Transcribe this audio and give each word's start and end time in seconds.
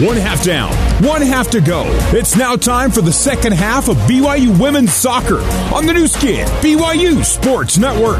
One 0.00 0.16
half 0.16 0.42
down, 0.42 0.72
one 1.04 1.22
half 1.22 1.50
to 1.50 1.60
go. 1.60 1.84
It's 2.12 2.34
now 2.34 2.56
time 2.56 2.90
for 2.90 3.00
the 3.00 3.12
second 3.12 3.52
half 3.52 3.88
of 3.88 3.96
BYU 4.08 4.60
Women's 4.60 4.92
Soccer 4.92 5.38
on 5.72 5.86
the 5.86 5.92
new 5.92 6.08
skin, 6.08 6.48
BYU 6.62 7.24
Sports 7.24 7.78
Network. 7.78 8.18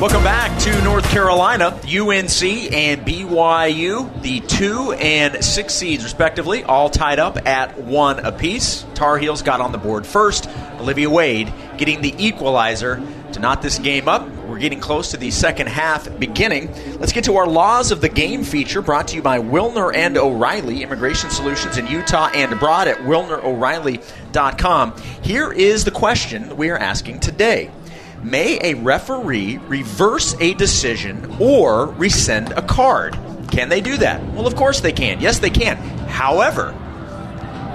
Welcome 0.00 0.22
back 0.22 0.60
to 0.60 0.84
North 0.84 1.10
Carolina, 1.10 1.70
UNC 1.82 2.72
and 2.72 3.04
BYU, 3.04 4.22
the 4.22 4.38
two 4.38 4.92
and 4.92 5.44
six 5.44 5.74
seeds 5.74 6.04
respectively, 6.04 6.62
all 6.62 6.88
tied 6.88 7.18
up 7.18 7.48
at 7.48 7.76
one 7.78 8.20
apiece. 8.20 8.86
Tar 8.94 9.18
Heels 9.18 9.42
got 9.42 9.60
on 9.60 9.72
the 9.72 9.78
board 9.78 10.06
first. 10.06 10.48
Olivia 10.78 11.10
Wade 11.10 11.52
getting 11.78 12.00
the 12.00 12.14
equalizer 12.24 13.02
to 13.32 13.40
knot 13.40 13.60
this 13.60 13.80
game 13.80 14.06
up. 14.06 14.37
We're 14.58 14.62
getting 14.62 14.80
close 14.80 15.12
to 15.12 15.16
the 15.16 15.30
second 15.30 15.68
half 15.68 16.18
beginning. 16.18 16.74
Let's 16.98 17.12
get 17.12 17.22
to 17.26 17.36
our 17.36 17.46
Laws 17.46 17.92
of 17.92 18.00
the 18.00 18.08
Game 18.08 18.42
feature 18.42 18.82
brought 18.82 19.06
to 19.06 19.14
you 19.14 19.22
by 19.22 19.38
Wilner 19.38 19.94
and 19.94 20.18
O'Reilly, 20.18 20.82
Immigration 20.82 21.30
Solutions 21.30 21.76
in 21.76 21.86
Utah 21.86 22.28
and 22.34 22.52
abroad 22.52 22.88
at 22.88 22.96
wilnero'reilly.com. 22.96 24.96
Here 25.22 25.52
is 25.52 25.84
the 25.84 25.92
question 25.92 26.56
we 26.56 26.70
are 26.70 26.76
asking 26.76 27.20
today. 27.20 27.70
May 28.24 28.58
a 28.60 28.74
referee 28.74 29.58
reverse 29.58 30.34
a 30.40 30.54
decision 30.54 31.36
or 31.38 31.86
rescind 31.86 32.50
a 32.50 32.62
card? 32.62 33.16
Can 33.52 33.68
they 33.68 33.80
do 33.80 33.96
that? 33.98 34.20
Well, 34.32 34.48
of 34.48 34.56
course 34.56 34.80
they 34.80 34.90
can. 34.90 35.20
Yes, 35.20 35.38
they 35.38 35.50
can. 35.50 35.76
However, 36.08 36.72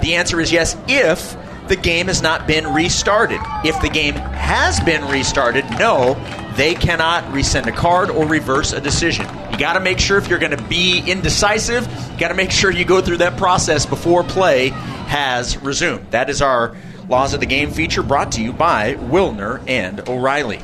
the 0.02 0.16
answer 0.16 0.38
is 0.38 0.52
yes 0.52 0.76
if 0.86 1.34
the 1.68 1.76
game 1.76 2.06
has 2.08 2.22
not 2.22 2.46
been 2.46 2.72
restarted. 2.72 3.40
If 3.64 3.80
the 3.80 3.88
game 3.88 4.14
has 4.14 4.80
been 4.80 5.06
restarted, 5.08 5.64
no, 5.78 6.14
they 6.56 6.74
cannot 6.74 7.32
rescind 7.32 7.66
a 7.66 7.72
card 7.72 8.10
or 8.10 8.26
reverse 8.26 8.72
a 8.72 8.80
decision. 8.80 9.26
You 9.50 9.58
got 9.58 9.74
to 9.74 9.80
make 9.80 9.98
sure 9.98 10.18
if 10.18 10.28
you're 10.28 10.38
going 10.38 10.56
to 10.56 10.62
be 10.64 10.98
indecisive, 10.98 11.86
you 12.12 12.18
got 12.18 12.28
to 12.28 12.34
make 12.34 12.50
sure 12.50 12.70
you 12.70 12.84
go 12.84 13.00
through 13.00 13.18
that 13.18 13.36
process 13.36 13.86
before 13.86 14.24
play 14.24 14.68
has 14.68 15.56
resumed. 15.62 16.10
That 16.10 16.30
is 16.30 16.42
our 16.42 16.76
Laws 17.08 17.34
of 17.34 17.40
the 17.40 17.46
Game 17.46 17.70
feature 17.70 18.02
brought 18.02 18.32
to 18.32 18.42
you 18.42 18.52
by 18.52 18.94
Wilner 18.94 19.62
and 19.68 20.08
O'Reilly. 20.08 20.60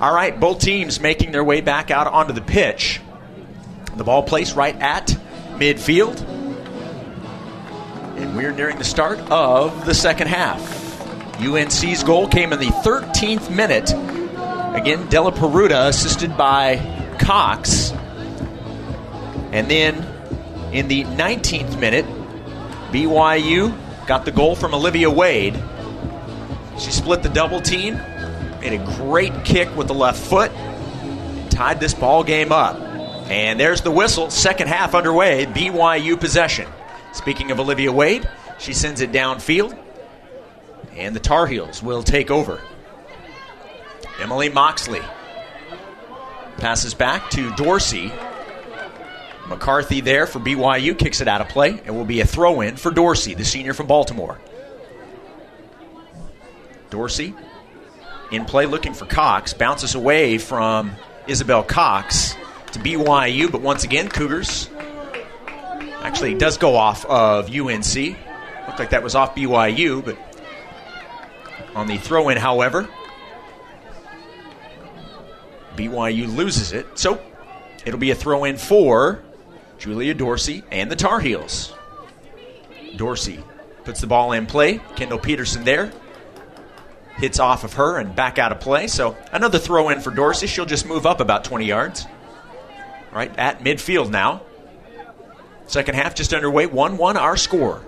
All 0.00 0.14
right, 0.14 0.38
both 0.38 0.60
teams 0.60 1.00
making 1.00 1.32
their 1.32 1.44
way 1.44 1.60
back 1.60 1.90
out 1.90 2.06
onto 2.06 2.32
the 2.32 2.40
pitch. 2.40 3.00
The 3.96 4.04
ball 4.04 4.22
placed 4.22 4.56
right 4.56 4.74
at 4.80 5.08
midfield. 5.56 6.43
And 8.16 8.36
we're 8.36 8.52
nearing 8.52 8.78
the 8.78 8.84
start 8.84 9.18
of 9.30 9.84
the 9.86 9.94
second 9.94 10.28
half. 10.28 10.60
UNC's 11.40 12.04
goal 12.04 12.28
came 12.28 12.52
in 12.52 12.60
the 12.60 12.66
13th 12.66 13.50
minute. 13.50 13.90
Again, 14.76 15.08
Della 15.08 15.32
Peruta 15.32 15.88
assisted 15.88 16.36
by 16.36 16.76
Cox. 17.18 17.92
And 19.52 19.68
then 19.70 19.96
in 20.72 20.88
the 20.88 21.04
19th 21.04 21.78
minute, 21.78 22.06
BYU 22.90 23.76
got 24.06 24.24
the 24.24 24.32
goal 24.32 24.54
from 24.54 24.74
Olivia 24.74 25.10
Wade. 25.10 25.60
She 26.78 26.90
split 26.90 27.22
the 27.22 27.28
double 27.28 27.60
team, 27.60 27.94
made 28.60 28.72
a 28.72 28.84
great 28.96 29.44
kick 29.44 29.74
with 29.76 29.88
the 29.88 29.94
left 29.94 30.20
foot, 30.20 30.52
tied 31.50 31.80
this 31.80 31.94
ball 31.94 32.24
game 32.24 32.52
up. 32.52 32.80
And 33.30 33.58
there's 33.58 33.80
the 33.80 33.90
whistle. 33.90 34.30
Second 34.30 34.68
half 34.68 34.94
underway. 34.94 35.46
BYU 35.46 36.18
possession. 36.18 36.68
Speaking 37.14 37.52
of 37.52 37.60
Olivia 37.60 37.92
Wade, 37.92 38.28
she 38.58 38.74
sends 38.74 39.00
it 39.00 39.12
downfield, 39.12 39.78
and 40.96 41.14
the 41.14 41.20
Tar 41.20 41.46
Heels 41.46 41.82
will 41.82 42.02
take 42.02 42.30
over. 42.30 42.60
Emily 44.20 44.48
Moxley 44.48 45.00
passes 46.58 46.92
back 46.92 47.30
to 47.30 47.50
Dorsey. 47.54 48.12
McCarthy 49.46 50.00
there 50.00 50.26
for 50.26 50.40
BYU 50.40 50.98
kicks 50.98 51.20
it 51.20 51.28
out 51.28 51.40
of 51.40 51.48
play. 51.48 51.80
It 51.84 51.90
will 51.92 52.04
be 52.04 52.20
a 52.20 52.26
throw 52.26 52.60
in 52.60 52.76
for 52.76 52.90
Dorsey, 52.90 53.34
the 53.34 53.44
senior 53.44 53.74
from 53.74 53.86
Baltimore. 53.86 54.40
Dorsey 56.90 57.32
in 58.32 58.44
play 58.44 58.66
looking 58.66 58.92
for 58.92 59.06
Cox. 59.06 59.54
Bounces 59.54 59.94
away 59.94 60.38
from 60.38 60.92
Isabel 61.28 61.62
Cox 61.62 62.34
to 62.72 62.80
BYU, 62.80 63.52
but 63.52 63.60
once 63.60 63.84
again, 63.84 64.08
Cougars. 64.08 64.68
Actually, 66.04 66.34
does 66.34 66.58
go 66.58 66.76
off 66.76 67.04
of 67.06 67.48
UNC. 67.48 67.94
Looked 67.96 68.78
like 68.78 68.90
that 68.90 69.02
was 69.02 69.14
off 69.14 69.34
BYU, 69.34 70.04
but 70.04 70.16
on 71.74 71.86
the 71.86 71.96
throw 71.98 72.28
in, 72.28 72.36
however, 72.36 72.88
BYU 75.76 76.34
loses 76.34 76.72
it. 76.72 76.98
So 76.98 77.20
it'll 77.84 77.98
be 77.98 78.10
a 78.10 78.14
throw 78.14 78.44
in 78.44 78.58
for 78.58 79.22
Julia 79.78 80.14
Dorsey 80.14 80.62
and 80.70 80.90
the 80.90 80.96
Tar 80.96 81.20
Heels. 81.20 81.74
Dorsey 82.96 83.42
puts 83.84 84.00
the 84.00 84.06
ball 84.06 84.32
in 84.32 84.46
play. 84.46 84.80
Kendall 84.96 85.18
Peterson 85.18 85.64
there 85.64 85.90
hits 87.16 87.38
off 87.38 87.64
of 87.64 87.74
her 87.74 87.98
and 87.98 88.14
back 88.14 88.38
out 88.38 88.52
of 88.52 88.60
play. 88.60 88.86
So 88.86 89.16
another 89.32 89.58
throw 89.58 89.88
in 89.88 90.00
for 90.00 90.10
Dorsey. 90.10 90.46
She'll 90.46 90.66
just 90.66 90.86
move 90.86 91.06
up 91.06 91.20
about 91.20 91.44
20 91.44 91.64
yards. 91.64 92.06
Right 93.12 93.36
at 93.38 93.60
midfield 93.60 94.10
now. 94.10 94.42
Second 95.66 95.94
half 95.94 96.14
just 96.14 96.34
underway. 96.34 96.66
1 96.66 96.96
1 96.96 97.16
our 97.16 97.36
score. 97.36 97.82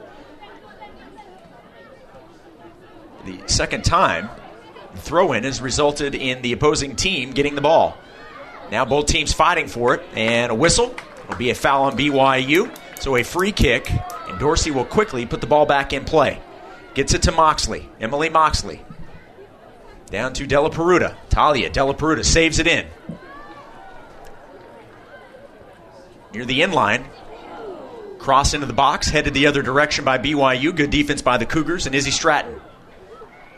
The 3.25 3.41
second 3.47 3.85
time, 3.85 4.31
the 4.95 5.01
throw 5.01 5.33
in 5.33 5.45
has 5.45 5.61
resulted 5.61 6.15
in 6.15 6.43
the 6.43 6.53
opposing 6.53 6.97
team 6.97 7.33
getting 7.33 7.55
the 7.55 7.61
ball. 7.61 7.97
Now 8.71 8.85
both 8.85 9.07
teams 9.07 9.33
fighting 9.33 9.69
for 9.69 9.95
it, 9.95 10.03
and 10.15 10.51
a 10.51 10.55
whistle 10.55 10.95
will 11.29 11.37
be 11.37 11.51
a 11.51 11.55
foul 11.55 11.85
on 11.85 11.97
BYU. 11.97 12.75
So 13.01 13.17
a 13.17 13.23
free 13.23 13.53
kick, 13.53 13.91
and 14.29 14.39
Dorsey 14.39 14.71
will 14.71 14.85
quickly 14.85 15.27
put 15.27 15.41
the 15.41 15.47
ball 15.47 15.67
back 15.67 15.93
in 15.93 16.05
play. 16.05 16.41
Gets 16.95 17.15
it 17.15 17.23
to 17.23 17.33
Moxley, 17.33 17.89
Emily 18.01 18.29
Moxley. 18.29 18.83
Down 20.07 20.33
to 20.35 20.47
Della 20.47 20.71
Peruta. 20.71 21.17
Talia 21.29 21.69
Della 21.69 21.95
Peruta 21.95 22.25
saves 22.25 22.59
it 22.59 22.67
in. 22.67 22.87
Near 26.33 26.45
the 26.45 26.63
end 26.63 26.75
line. 26.75 27.05
Cross 28.27 28.55
into 28.55 28.67
the 28.67 28.73
box, 28.73 29.09
headed 29.09 29.35
the 29.35 29.47
other 29.47 29.63
direction 29.63 30.05
by 30.05 30.19
BYU. 30.19 30.75
Good 30.75 30.91
defense 30.91 31.23
by 31.23 31.37
the 31.37 31.47
Cougars 31.47 31.87
and 31.87 31.95
Izzy 31.95 32.11
Stratton. 32.11 32.61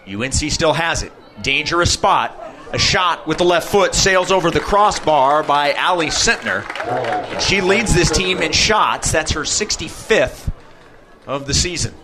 UNC 0.06 0.34
still 0.34 0.74
has 0.74 1.02
it. 1.02 1.10
Dangerous 1.40 1.90
spot. 1.90 2.54
A 2.74 2.78
shot 2.78 3.26
with 3.26 3.38
the 3.38 3.46
left 3.46 3.66
foot 3.66 3.94
sails 3.94 4.30
over 4.30 4.50
the 4.50 4.60
crossbar 4.60 5.42
by 5.42 5.72
Ally 5.72 6.08
Sentnor. 6.08 6.70
And 6.86 7.42
she 7.42 7.62
leads 7.62 7.94
this 7.94 8.10
team 8.10 8.42
in 8.42 8.52
shots. 8.52 9.10
That's 9.10 9.30
her 9.30 9.40
65th 9.40 10.52
of 11.26 11.46
the 11.46 11.54
season. 11.54 11.94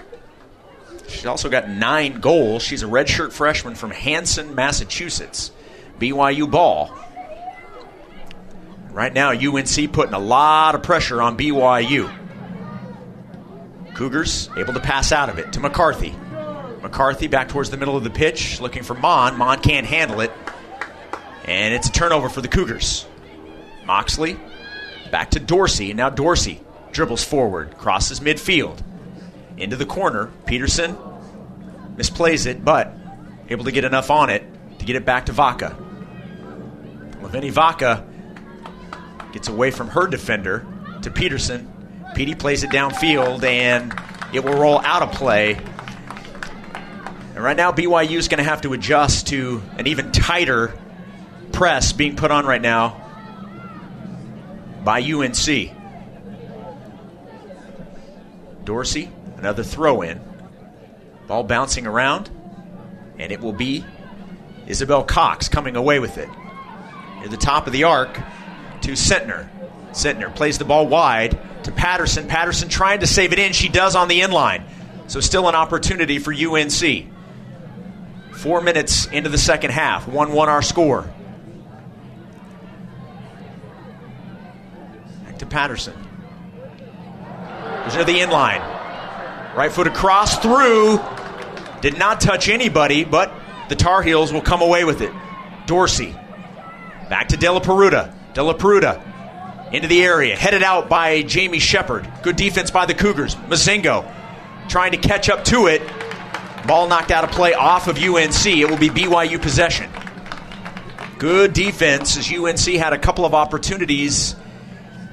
She's 1.06 1.26
also 1.26 1.50
got 1.50 1.68
nine 1.68 2.18
goals. 2.18 2.62
She's 2.62 2.82
a 2.82 2.86
redshirt 2.86 3.32
freshman 3.32 3.74
from 3.74 3.90
Hanson, 3.90 4.54
Massachusetts. 4.54 5.50
BYU 5.98 6.50
ball. 6.50 6.98
Right 8.90 9.12
now, 9.12 9.32
UNC 9.32 9.92
putting 9.92 10.14
a 10.14 10.18
lot 10.18 10.74
of 10.74 10.82
pressure 10.82 11.20
on 11.20 11.36
BYU. 11.36 12.23
Cougars 13.94 14.50
able 14.56 14.74
to 14.74 14.80
pass 14.80 15.12
out 15.12 15.28
of 15.28 15.38
it 15.38 15.52
to 15.54 15.60
McCarthy. 15.60 16.14
McCarthy 16.82 17.28
back 17.28 17.48
towards 17.48 17.70
the 17.70 17.76
middle 17.76 17.96
of 17.96 18.04
the 18.04 18.10
pitch, 18.10 18.60
looking 18.60 18.82
for 18.82 18.94
Mon. 18.94 19.38
Mon 19.38 19.60
can't 19.60 19.86
handle 19.86 20.20
it. 20.20 20.30
And 21.44 21.74
it's 21.74 21.88
a 21.88 21.92
turnover 21.92 22.28
for 22.28 22.40
the 22.40 22.48
Cougars. 22.48 23.06
Moxley 23.86 24.38
back 25.10 25.30
to 25.30 25.40
Dorsey. 25.40 25.90
And 25.90 25.96
now 25.96 26.10
Dorsey 26.10 26.60
dribbles 26.92 27.24
forward, 27.24 27.76
crosses 27.78 28.20
midfield. 28.20 28.82
Into 29.56 29.76
the 29.76 29.86
corner. 29.86 30.30
Peterson 30.46 30.96
misplays 31.96 32.46
it, 32.46 32.64
but 32.64 32.92
able 33.48 33.64
to 33.64 33.72
get 33.72 33.84
enough 33.84 34.10
on 34.10 34.30
it 34.30 34.44
to 34.78 34.84
get 34.84 34.96
it 34.96 35.04
back 35.04 35.26
to 35.26 35.32
Vaca. 35.32 35.76
Lavini 37.22 37.50
Vaca 37.50 38.04
gets 39.32 39.48
away 39.48 39.70
from 39.70 39.88
her 39.88 40.06
defender 40.06 40.66
to 41.02 41.10
Peterson. 41.10 41.70
Petey 42.14 42.34
plays 42.34 42.62
it 42.62 42.70
downfield, 42.70 43.42
and 43.42 43.92
it 44.32 44.44
will 44.44 44.54
roll 44.54 44.78
out 44.78 45.02
of 45.02 45.12
play. 45.12 45.54
And 47.34 47.42
right 47.42 47.56
now, 47.56 47.72
BYU 47.72 48.16
is 48.16 48.28
going 48.28 48.38
to 48.38 48.44
have 48.44 48.60
to 48.62 48.72
adjust 48.72 49.26
to 49.28 49.60
an 49.78 49.88
even 49.88 50.12
tighter 50.12 50.78
press 51.52 51.92
being 51.92 52.14
put 52.14 52.30
on 52.30 52.46
right 52.46 52.62
now 52.62 53.00
by 54.84 55.02
UNC. 55.02 55.72
Dorsey, 58.64 59.10
another 59.36 59.64
throw 59.64 60.02
in. 60.02 60.20
Ball 61.26 61.42
bouncing 61.42 61.86
around, 61.86 62.30
and 63.18 63.32
it 63.32 63.40
will 63.40 63.52
be 63.52 63.84
Isabel 64.68 65.02
Cox 65.02 65.48
coming 65.48 65.74
away 65.74 65.98
with 65.98 66.16
it. 66.18 66.28
Near 67.18 67.28
the 67.28 67.36
top 67.36 67.66
of 67.66 67.72
the 67.72 67.84
arc 67.84 68.14
to 68.82 68.92
Sentnor. 68.92 69.48
Sentnor 69.92 70.34
plays 70.34 70.58
the 70.58 70.64
ball 70.64 70.86
wide 70.86 71.38
to 71.64 71.72
Patterson. 71.72 72.28
Patterson 72.28 72.68
trying 72.68 73.00
to 73.00 73.06
save 73.06 73.32
it 73.32 73.38
in. 73.38 73.52
She 73.52 73.68
does 73.68 73.96
on 73.96 74.08
the 74.08 74.20
inline. 74.20 74.64
So 75.06 75.20
still 75.20 75.48
an 75.48 75.54
opportunity 75.54 76.18
for 76.18 76.32
UNC. 76.32 77.10
Four 78.32 78.60
minutes 78.60 79.06
into 79.06 79.28
the 79.28 79.38
second 79.38 79.70
half. 79.70 80.06
1 80.06 80.32
1 80.32 80.48
our 80.48 80.62
score. 80.62 81.10
Back 85.24 85.38
to 85.38 85.46
Patterson. 85.46 85.94
Goes 87.84 87.94
into 87.94 88.04
the 88.04 88.18
inline. 88.18 88.60
Right 89.54 89.72
foot 89.72 89.86
across, 89.86 90.38
through. 90.38 91.00
Did 91.80 91.98
not 91.98 92.20
touch 92.20 92.48
anybody, 92.48 93.04
but 93.04 93.32
the 93.68 93.76
Tar 93.76 94.02
Heels 94.02 94.32
will 94.32 94.42
come 94.42 94.62
away 94.62 94.84
with 94.84 95.00
it. 95.00 95.12
Dorsey. 95.66 96.14
Back 97.08 97.28
to 97.28 97.36
Della 97.36 97.60
Peruta. 97.60 98.12
Della 98.34 98.54
Peruta 98.54 99.13
into 99.74 99.88
the 99.88 100.04
area, 100.04 100.36
headed 100.36 100.62
out 100.62 100.88
by 100.88 101.22
Jamie 101.22 101.58
Shepard. 101.58 102.08
Good 102.22 102.36
defense 102.36 102.70
by 102.70 102.86
the 102.86 102.94
Cougars. 102.94 103.34
Mozingo 103.34 104.08
trying 104.68 104.92
to 104.92 104.98
catch 104.98 105.28
up 105.28 105.44
to 105.46 105.66
it. 105.66 105.82
Ball 106.68 106.88
knocked 106.88 107.10
out 107.10 107.24
of 107.24 107.32
play 107.32 107.54
off 107.54 107.88
of 107.88 107.98
UNC. 107.98 108.46
It 108.46 108.70
will 108.70 108.78
be 108.78 108.88
BYU 108.88 109.42
possession. 109.42 109.90
Good 111.18 111.52
defense 111.54 112.16
as 112.16 112.32
UNC 112.32 112.76
had 112.76 112.92
a 112.92 112.98
couple 112.98 113.24
of 113.24 113.34
opportunities 113.34 114.36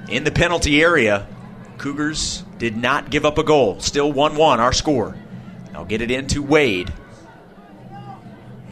in 0.08 0.24
the 0.24 0.32
penalty 0.32 0.80
area. 0.82 1.28
Cougars 1.80 2.44
did 2.60 2.78
not 2.78 3.10
give 3.10 3.26
up 3.26 3.40
a 3.40 3.44
goal. 3.44 3.80
Still 3.80 4.12
1 4.12 4.36
1, 4.36 4.60
our 4.60 4.74
score. 4.74 5.18
I'll 5.74 5.86
get 5.86 6.02
it 6.02 6.12
into 6.12 6.44
Wade. 6.44 6.94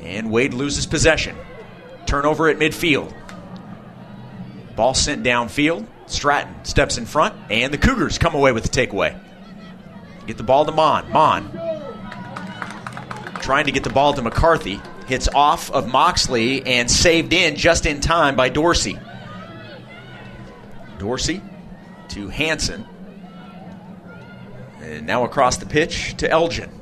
And 0.04 0.30
Wade 0.30 0.54
loses 0.54 0.86
possession. 0.86 1.36
Turnover 2.06 2.48
at 2.48 2.60
midfield. 2.60 3.12
Ball 4.80 4.94
sent 4.94 5.26
downfield. 5.26 5.86
Stratton 6.08 6.64
steps 6.64 6.98
in 6.98 7.06
front, 7.06 7.36
and 7.52 7.74
the 7.74 7.78
Cougars 7.78 8.18
come 8.18 8.34
away 8.34 8.54
with 8.54 8.64
the 8.64 8.70
takeaway. 8.70 9.14
Get 10.26 10.38
the 10.38 10.44
ball 10.44 10.64
to 10.64 10.72
Mon. 10.72 11.12
Mon 11.12 11.52
trying 13.42 13.66
to 13.66 13.74
get 13.74 13.84
the 13.84 13.90
ball 13.90 14.14
to 14.14 14.22
McCarthy. 14.22 14.80
Hits 15.06 15.28
off 15.28 15.70
of 15.70 15.90
Moxley 15.90 16.66
and 16.66 16.90
saved 16.90 17.34
in 17.34 17.58
just 17.58 17.86
in 17.86 18.00
time 18.00 18.38
by 18.38 18.48
Dorsey. 18.48 18.98
Dorsey 20.98 21.42
to 22.10 22.30
Hanson. 22.30 22.88
And 24.80 25.06
now 25.06 25.26
across 25.26 25.58
the 25.58 25.66
pitch 25.66 26.16
to 26.20 26.32
Elgin. 26.32 26.79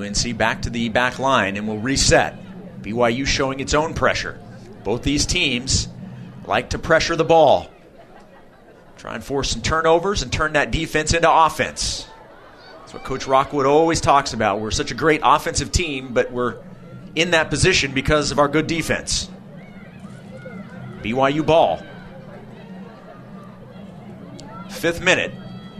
UNC 0.00 0.36
back 0.36 0.62
to 0.62 0.70
the 0.70 0.88
back 0.88 1.18
line 1.18 1.56
and 1.56 1.66
will 1.68 1.78
reset. 1.78 2.36
BYU 2.82 3.26
showing 3.26 3.60
its 3.60 3.74
own 3.74 3.94
pressure. 3.94 4.40
Both 4.84 5.02
these 5.02 5.26
teams 5.26 5.88
like 6.46 6.70
to 6.70 6.78
pressure 6.78 7.16
the 7.16 7.24
ball. 7.24 7.70
Try 8.96 9.14
and 9.14 9.24
force 9.24 9.50
some 9.50 9.62
turnovers 9.62 10.22
and 10.22 10.32
turn 10.32 10.54
that 10.54 10.70
defense 10.70 11.14
into 11.14 11.30
offense. 11.30 12.06
That's 12.80 12.94
what 12.94 13.04
Coach 13.04 13.26
Rockwood 13.26 13.66
always 13.66 14.00
talks 14.00 14.32
about. 14.32 14.60
We're 14.60 14.70
such 14.70 14.90
a 14.90 14.94
great 14.94 15.20
offensive 15.22 15.72
team, 15.72 16.12
but 16.12 16.32
we're 16.32 16.62
in 17.14 17.30
that 17.32 17.50
position 17.50 17.92
because 17.92 18.30
of 18.30 18.38
our 18.38 18.48
good 18.48 18.66
defense. 18.66 19.30
BYU 21.02 21.44
ball. 21.44 21.82
Fifth 24.68 25.02
minute. 25.02 25.32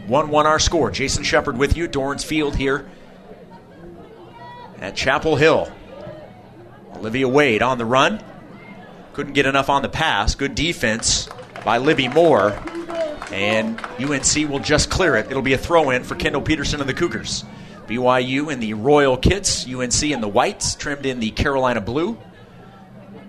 1 0.07 0.29
1 0.29 0.47
our 0.47 0.59
score. 0.59 0.91
Jason 0.91 1.23
Shepard 1.23 1.57
with 1.57 1.77
you. 1.77 1.87
Dorrance 1.87 2.23
Field 2.23 2.55
here 2.55 2.89
at 4.81 4.95
Chapel 4.95 5.35
Hill. 5.35 5.71
Olivia 6.95 7.27
Wade 7.27 7.61
on 7.61 7.77
the 7.77 7.85
run. 7.85 8.21
Couldn't 9.13 9.33
get 9.33 9.45
enough 9.45 9.69
on 9.69 9.81
the 9.81 9.89
pass. 9.89 10.35
Good 10.35 10.55
defense 10.55 11.29
by 11.63 11.77
Libby 11.77 12.07
Moore. 12.07 12.57
And 13.31 13.79
UNC 13.99 14.49
will 14.49 14.59
just 14.59 14.89
clear 14.89 15.15
it. 15.15 15.27
It'll 15.29 15.41
be 15.41 15.53
a 15.53 15.57
throw 15.57 15.91
in 15.91 16.03
for 16.03 16.15
Kendall 16.15 16.41
Peterson 16.41 16.81
and 16.81 16.89
the 16.89 16.93
Cougars. 16.93 17.45
BYU 17.87 18.51
in 18.51 18.59
the 18.59 18.73
royal 18.73 19.17
kits, 19.17 19.65
UNC 19.67 20.03
in 20.03 20.21
the 20.21 20.27
whites, 20.27 20.75
trimmed 20.75 21.05
in 21.05 21.19
the 21.19 21.31
Carolina 21.31 21.81
blue. 21.81 22.17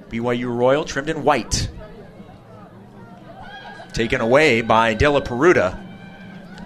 BYU 0.08 0.54
Royal 0.54 0.84
trimmed 0.84 1.08
in 1.08 1.24
white. 1.24 1.68
Taken 3.92 4.20
away 4.20 4.60
by 4.60 4.94
Della 4.94 5.22
Peruta. 5.22 5.78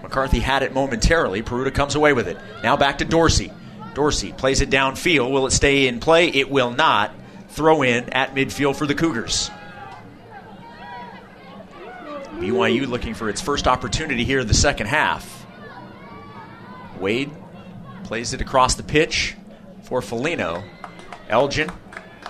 McCarthy 0.03 0.41
had 0.41 0.62
it 0.62 0.73
momentarily. 0.73 1.43
Peruta 1.43 1.73
comes 1.73 1.94
away 1.94 2.12
with 2.12 2.29
it. 2.29 2.38
Now 2.62 2.77
back 2.77 2.99
to 2.99 3.05
Dorsey. 3.05 3.53
Dorsey 3.96 4.32
plays 4.32 4.60
it 4.60 4.69
downfield. 4.69 5.31
Will 5.31 5.46
it 5.46 5.52
stay 5.52 5.88
in 5.88 6.00
play? 6.00 6.28
It 6.28 6.50
will 6.50 6.70
not. 6.70 7.12
Throw 7.48 7.81
in 7.81 8.10
at 8.10 8.34
midfield 8.34 8.76
for 8.76 8.87
the 8.87 8.94
Cougars. 8.94 9.50
BYU 12.34 12.87
looking 12.87 13.14
for 13.14 13.31
its 13.31 13.40
first 13.40 13.66
opportunity 13.66 14.22
here 14.22 14.40
in 14.40 14.46
the 14.46 14.52
second 14.52 14.88
half. 14.88 15.46
Wade 17.00 17.31
plays 18.04 18.34
it 18.34 18.43
across 18.43 18.75
the 18.75 18.82
pitch 18.82 19.34
for 19.84 20.02
Felino. 20.02 20.62
Elgin, 21.31 21.70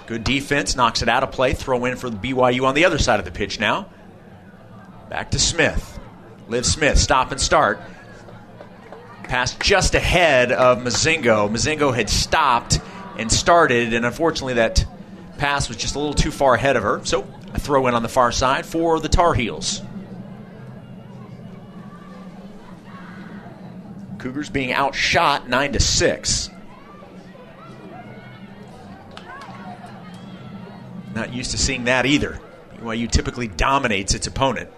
good 0.07 0.23
defense, 0.23 0.77
knocks 0.77 1.03
it 1.03 1.09
out 1.09 1.25
of 1.25 1.33
play. 1.33 1.53
Throw 1.53 1.85
in 1.87 1.97
for 1.97 2.09
the 2.09 2.17
BYU 2.17 2.63
on 2.63 2.77
the 2.77 2.85
other 2.85 2.99
side 2.99 3.19
of 3.19 3.25
the 3.25 3.33
pitch 3.33 3.59
now. 3.59 3.91
Back 5.11 5.33
to 5.33 5.41
Smith. 5.41 5.99
Liv 6.47 6.65
Smith, 6.65 6.97
stop 6.97 7.33
and 7.33 7.41
start. 7.41 7.81
Pass 9.29 9.55
just 9.57 9.95
ahead 9.95 10.53
of 10.53 10.79
Mozingo. 10.79 11.51
Mozingo 11.51 11.95
had 11.95 12.09
stopped 12.09 12.81
and 13.19 13.31
started, 13.31 13.93
and 13.93 14.07
unfortunately, 14.07 14.55
that 14.55 14.85
pass 15.39 15.69
was 15.69 15.77
just 15.77 15.97
a 15.97 15.99
little 15.99 16.15
too 16.15 16.31
far 16.31 16.55
ahead 16.55 16.77
of 16.77 16.83
her. 16.83 17.05
So, 17.05 17.27
a 17.53 17.61
throw 17.61 17.87
in 17.89 17.95
on 17.95 18.03
the 18.03 18.09
far 18.09 18.31
side 18.31 18.67
for 18.67 19.01
the 19.01 19.09
Tar 19.09 19.35
Heels. 19.35 19.83
Cougars 24.19 24.51
being 24.51 24.73
outshot 24.73 25.49
9 25.49 25.73
to 25.73 25.81
6. 25.81 26.51
Not 31.15 31.33
used 31.33 31.53
to 31.53 31.59
seeing 31.59 31.85
that 31.85 32.07
either. 32.07 32.39
BYU 32.79 33.11
typically 33.11 33.49
dominates 33.49 34.15
its 34.15 34.27
opponent. 34.27 34.71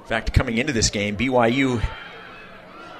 In 0.00 0.06
fact, 0.06 0.32
coming 0.32 0.56
into 0.58 0.72
this 0.72 0.90
game, 0.90 1.16
BYU 1.16 1.82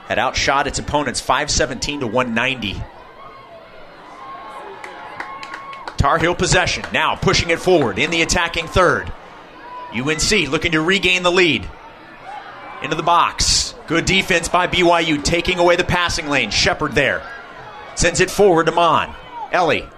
had 0.09 0.19
outshot 0.19 0.67
its 0.67 0.79
opponents 0.79 1.21
517 1.21 2.01
to 2.01 2.07
190. 2.07 2.83
Tar 5.97 6.19
Heel 6.19 6.35
possession. 6.35 6.85
Now 6.93 7.17
pushing 7.17 7.51
it 7.51 7.59
forward 7.59 7.99
in 7.99 8.11
the 8.11 8.23
attacking 8.23 8.67
third. 8.67 9.13
UNC 9.95 10.31
looking 10.49 10.73
to 10.73 10.81
regain 10.81 11.23
the 11.23 11.33
lead. 11.33 11.69
Into 12.83 12.97
the 12.97 13.03
box. 13.03 13.75
Good 13.87 14.05
defense 14.05 14.49
by 14.49 14.67
BYU, 14.67 15.23
taking 15.23 15.59
away 15.59 15.77
the 15.77 15.85
passing 15.85 16.29
lane. 16.29 16.51
Shepard 16.51 16.93
there. 16.93 17.23
Sends 17.95 18.21
it 18.21 18.31
forward 18.31 18.67
to 18.67 18.73
Mon. 18.73 19.15
Ellie 19.53 19.89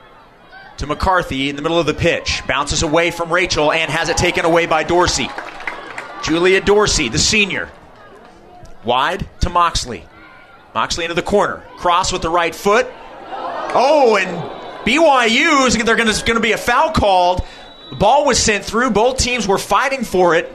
to 0.79 0.87
McCarthy 0.87 1.51
in 1.51 1.57
the 1.57 1.63
middle 1.63 1.79
of 1.79 1.87
the 1.87 1.95
pitch. 1.95 2.43
Bounces 2.47 2.83
away 2.83 3.11
from 3.11 3.33
Rachel 3.33 3.73
and 3.73 3.91
has 3.91 4.09
it 4.09 4.17
taken 4.17 4.45
away 4.45 4.67
by 4.67 4.85
Dorsey. 4.85 5.29
Julia 6.23 6.61
Dorsey, 6.61 7.09
the 7.09 7.19
senior. 7.19 7.69
Wide 8.85 9.27
to 9.41 9.51
Moxley. 9.51 10.05
Moxley 10.75 11.05
into 11.05 11.15
the 11.15 11.23
corner. 11.23 11.63
Cross 11.77 12.13
with 12.13 12.23
the 12.23 12.31
right 12.31 12.55
foot. 12.55 12.87
Oh, 13.31 14.17
and 14.21 14.29
BYU, 14.87 15.85
they're 15.85 15.97
going 15.97 16.09
to 16.09 16.41
be 16.41 16.53
a 16.53 16.59
foul 16.59 16.93
called. 16.93 17.45
The 17.91 17.97
ball 17.97 18.27
was 18.27 18.39
sent 18.39 18.65
through. 18.65 18.91
Both 18.91 19.19
teams 19.19 19.47
were 19.47 19.59
fighting 19.59 20.05
for 20.05 20.35
it. 20.35 20.53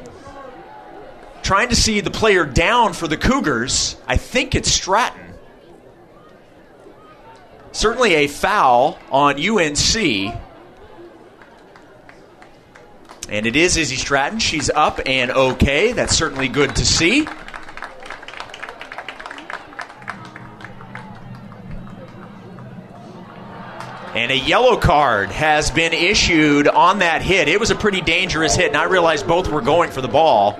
Trying 1.41 1.69
to 1.69 1.75
see 1.75 1.99
the 1.99 2.11
player 2.11 2.45
down 2.45 2.93
for 2.93 3.07
the 3.07 3.17
Cougars. 3.17 3.97
I 4.07 4.17
think 4.17 4.55
it's 4.55 4.71
Stratton. 4.71 5.33
Certainly 7.73 8.13
a 8.15 8.27
foul 8.27 8.97
on 9.11 9.35
UNC. 9.35 9.95
And 13.29 13.45
it 13.45 13.55
is 13.55 13.77
Izzy 13.77 13.95
Stratton. 13.95 14.39
She's 14.39 14.69
up 14.69 14.99
and 15.05 15.31
okay. 15.31 15.91
That's 15.91 16.15
certainly 16.15 16.47
good 16.47 16.75
to 16.77 16.85
see. 16.85 17.27
And 24.15 24.31
a 24.31 24.37
yellow 24.37 24.77
card 24.77 25.31
has 25.31 25.71
been 25.71 25.91
issued 25.91 26.67
on 26.67 26.99
that 26.99 27.23
hit. 27.23 27.47
It 27.47 27.59
was 27.59 27.71
a 27.71 27.75
pretty 27.75 28.01
dangerous 28.01 28.55
hit, 28.55 28.67
and 28.67 28.77
I 28.77 28.83
realized 28.83 29.27
both 29.27 29.49
were 29.49 29.61
going 29.61 29.89
for 29.89 30.01
the 30.01 30.07
ball. 30.07 30.59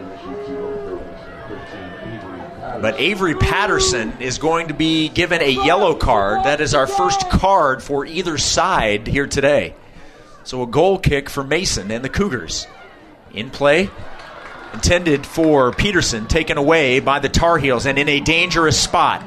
But 2.82 3.00
Avery 3.00 3.36
Patterson 3.36 4.14
is 4.20 4.40
going 4.40 4.70
to 4.70 4.74
be 4.74 5.08
given 5.08 5.42
a 5.42 5.50
yellow 5.50 5.94
card. 5.94 6.46
That 6.46 6.62
is 6.62 6.74
our 6.74 6.88
first 6.88 7.30
card 7.30 7.84
for 7.84 8.06
either 8.06 8.38
side 8.40 9.06
here 9.06 9.28
today. 9.28 9.76
So 10.44 10.64
a 10.64 10.68
goal 10.68 10.98
kick 10.98 11.30
for 11.30 11.44
Mason 11.44 11.92
and 11.92 12.04
the 12.04 12.10
Cougars. 12.10 12.68
In 13.34 13.52
play, 13.52 13.90
intended 14.74 15.26
for 15.26 15.72
Peterson, 15.72 16.28
taken 16.28 16.58
away 16.58 17.00
by 17.00 17.20
the 17.20 17.30
Tar 17.30 17.58
Heels 17.60 17.86
and 17.86 17.98
in 18.00 18.10
a 18.10 18.20
dangerous 18.20 18.80
spot. 18.80 19.24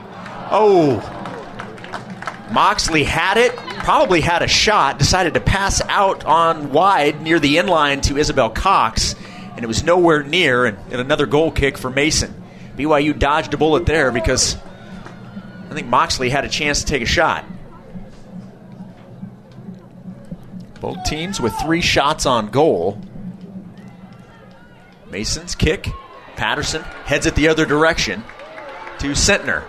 Oh, 0.50 0.96
Moxley 2.52 3.04
had 3.04 3.38
it, 3.38 3.58
probably 3.86 4.20
had 4.20 4.42
a 4.42 4.48
shot, 4.48 4.98
decided 4.98 5.34
to 5.34 5.40
pass 5.40 5.80
out 5.82 6.24
on 6.24 6.72
wide 6.72 7.22
near 7.22 7.38
the 7.38 7.54
inline 7.54 8.02
to 8.02 8.16
Isabel 8.16 8.50
Cox, 8.50 9.14
and 9.54 9.62
it 9.62 9.68
was 9.68 9.84
nowhere 9.84 10.24
near, 10.24 10.66
and, 10.66 10.76
and 10.90 11.00
another 11.00 11.24
goal 11.24 11.52
kick 11.52 11.78
for 11.78 11.88
Mason. 11.88 12.34
BYU 12.76 13.16
dodged 13.16 13.54
a 13.54 13.56
bullet 13.56 13.86
there 13.86 14.10
because 14.10 14.56
I 15.70 15.74
think 15.74 15.86
Moxley 15.86 16.30
had 16.30 16.44
a 16.44 16.48
chance 16.48 16.80
to 16.80 16.86
take 16.86 17.00
a 17.00 17.06
shot. 17.06 17.44
Both 20.80 21.04
teams 21.04 21.40
with 21.40 21.54
three 21.54 21.80
shots 21.80 22.26
on 22.26 22.48
goal. 22.48 23.00
Mason's 25.12 25.54
kick. 25.54 25.88
Patterson 26.34 26.82
heads 26.82 27.26
it 27.26 27.36
the 27.36 27.46
other 27.46 27.64
direction 27.64 28.24
to 28.98 29.14
Sentnor. 29.14 29.62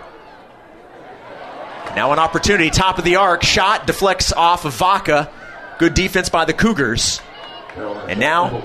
Now 1.98 2.12
an 2.12 2.20
opportunity, 2.20 2.70
top 2.70 2.98
of 2.98 3.04
the 3.04 3.16
arc, 3.16 3.42
shot 3.42 3.88
deflects 3.88 4.32
off 4.32 4.64
of 4.64 4.72
Vaca. 4.72 5.28
Good 5.80 5.94
defense 5.94 6.28
by 6.28 6.44
the 6.44 6.52
Cougars. 6.52 7.20
And 7.76 8.20
now 8.20 8.62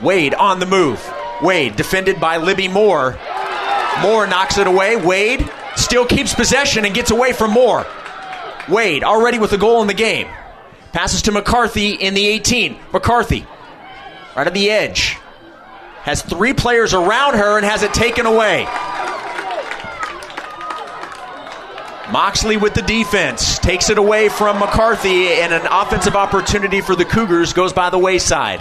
Wade 0.00 0.32
on 0.34 0.60
the 0.60 0.66
move. 0.66 1.04
Wade 1.42 1.74
defended 1.74 2.20
by 2.20 2.36
Libby 2.36 2.68
Moore. 2.68 3.18
Moore 4.02 4.28
knocks 4.28 4.56
it 4.56 4.68
away. 4.68 4.94
Wade 4.94 5.50
still 5.74 6.06
keeps 6.06 6.32
possession 6.32 6.84
and 6.84 6.94
gets 6.94 7.10
away 7.10 7.32
from 7.32 7.50
Moore. 7.50 7.84
Wade 8.68 9.02
already 9.02 9.40
with 9.40 9.52
a 9.52 9.58
goal 9.58 9.80
in 9.82 9.88
the 9.88 9.92
game. 9.92 10.28
Passes 10.92 11.22
to 11.22 11.32
McCarthy 11.32 11.94
in 11.94 12.14
the 12.14 12.24
18. 12.24 12.78
McCarthy, 12.92 13.44
right 14.36 14.46
at 14.46 14.54
the 14.54 14.70
edge, 14.70 15.18
has 16.02 16.22
three 16.22 16.52
players 16.52 16.94
around 16.94 17.34
her 17.34 17.56
and 17.56 17.66
has 17.66 17.82
it 17.82 17.92
taken 17.92 18.26
away. 18.26 18.68
Moxley 22.12 22.56
with 22.56 22.74
the 22.74 22.82
defense 22.82 23.58
takes 23.60 23.88
it 23.88 23.96
away 23.96 24.28
from 24.28 24.58
McCarthy, 24.58 25.28
and 25.28 25.52
an 25.52 25.66
offensive 25.70 26.16
opportunity 26.16 26.80
for 26.80 26.96
the 26.96 27.04
Cougars 27.04 27.52
goes 27.52 27.72
by 27.72 27.88
the 27.88 27.98
wayside. 27.98 28.58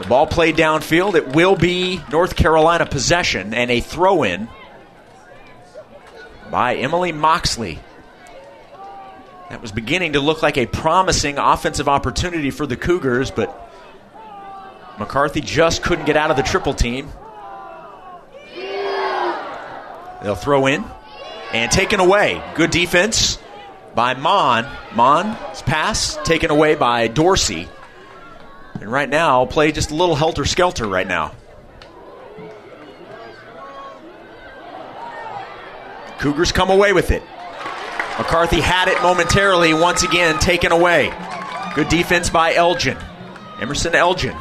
The 0.00 0.08
ball 0.08 0.26
played 0.26 0.56
downfield. 0.56 1.14
It 1.14 1.34
will 1.34 1.54
be 1.54 2.00
North 2.10 2.36
Carolina 2.36 2.86
possession 2.86 3.52
and 3.52 3.70
a 3.70 3.80
throw 3.80 4.22
in 4.22 4.48
by 6.50 6.76
Emily 6.76 7.12
Moxley. 7.12 7.78
That 9.50 9.60
was 9.60 9.72
beginning 9.72 10.14
to 10.14 10.20
look 10.20 10.42
like 10.42 10.56
a 10.56 10.64
promising 10.64 11.36
offensive 11.36 11.86
opportunity 11.86 12.50
for 12.50 12.66
the 12.66 12.78
Cougars, 12.78 13.30
but 13.30 13.70
McCarthy 14.98 15.42
just 15.42 15.82
couldn't 15.82 16.06
get 16.06 16.16
out 16.16 16.30
of 16.30 16.38
the 16.38 16.42
triple 16.42 16.72
team. 16.72 17.10
They'll 20.22 20.34
throw 20.34 20.66
in 20.66 20.82
and 21.52 21.70
taken 21.70 22.00
away. 22.00 22.42
Good 22.54 22.70
defense 22.70 23.38
by 23.94 24.14
Mon. 24.14 24.66
Mon's 24.94 25.62
pass 25.62 26.18
taken 26.24 26.50
away 26.50 26.74
by 26.74 27.08
Dorsey. 27.08 27.68
And 28.80 28.90
right 28.90 29.08
now, 29.08 29.46
play 29.46 29.70
just 29.72 29.90
a 29.90 29.94
little 29.94 30.16
helter 30.16 30.44
skelter 30.44 30.86
right 30.86 31.06
now. 31.06 31.34
Cougars 36.18 36.52
come 36.52 36.70
away 36.70 36.92
with 36.92 37.10
it. 37.10 37.22
McCarthy 38.18 38.60
had 38.60 38.88
it 38.88 39.00
momentarily, 39.02 39.74
once 39.74 40.02
again 40.02 40.38
taken 40.38 40.70
away. 40.70 41.12
Good 41.74 41.88
defense 41.88 42.30
by 42.30 42.54
Elgin. 42.54 42.96
Emerson 43.60 43.94
Elgin 43.94 44.36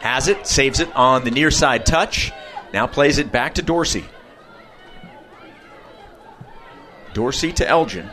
has 0.00 0.28
it, 0.28 0.46
saves 0.46 0.80
it 0.80 0.94
on 0.96 1.24
the 1.24 1.30
near 1.30 1.50
side 1.50 1.86
touch. 1.86 2.32
Now 2.72 2.86
plays 2.86 3.18
it 3.18 3.30
back 3.30 3.54
to 3.54 3.62
Dorsey. 3.62 4.04
Dorsey 7.12 7.52
to 7.54 7.68
Elgin. 7.68 8.10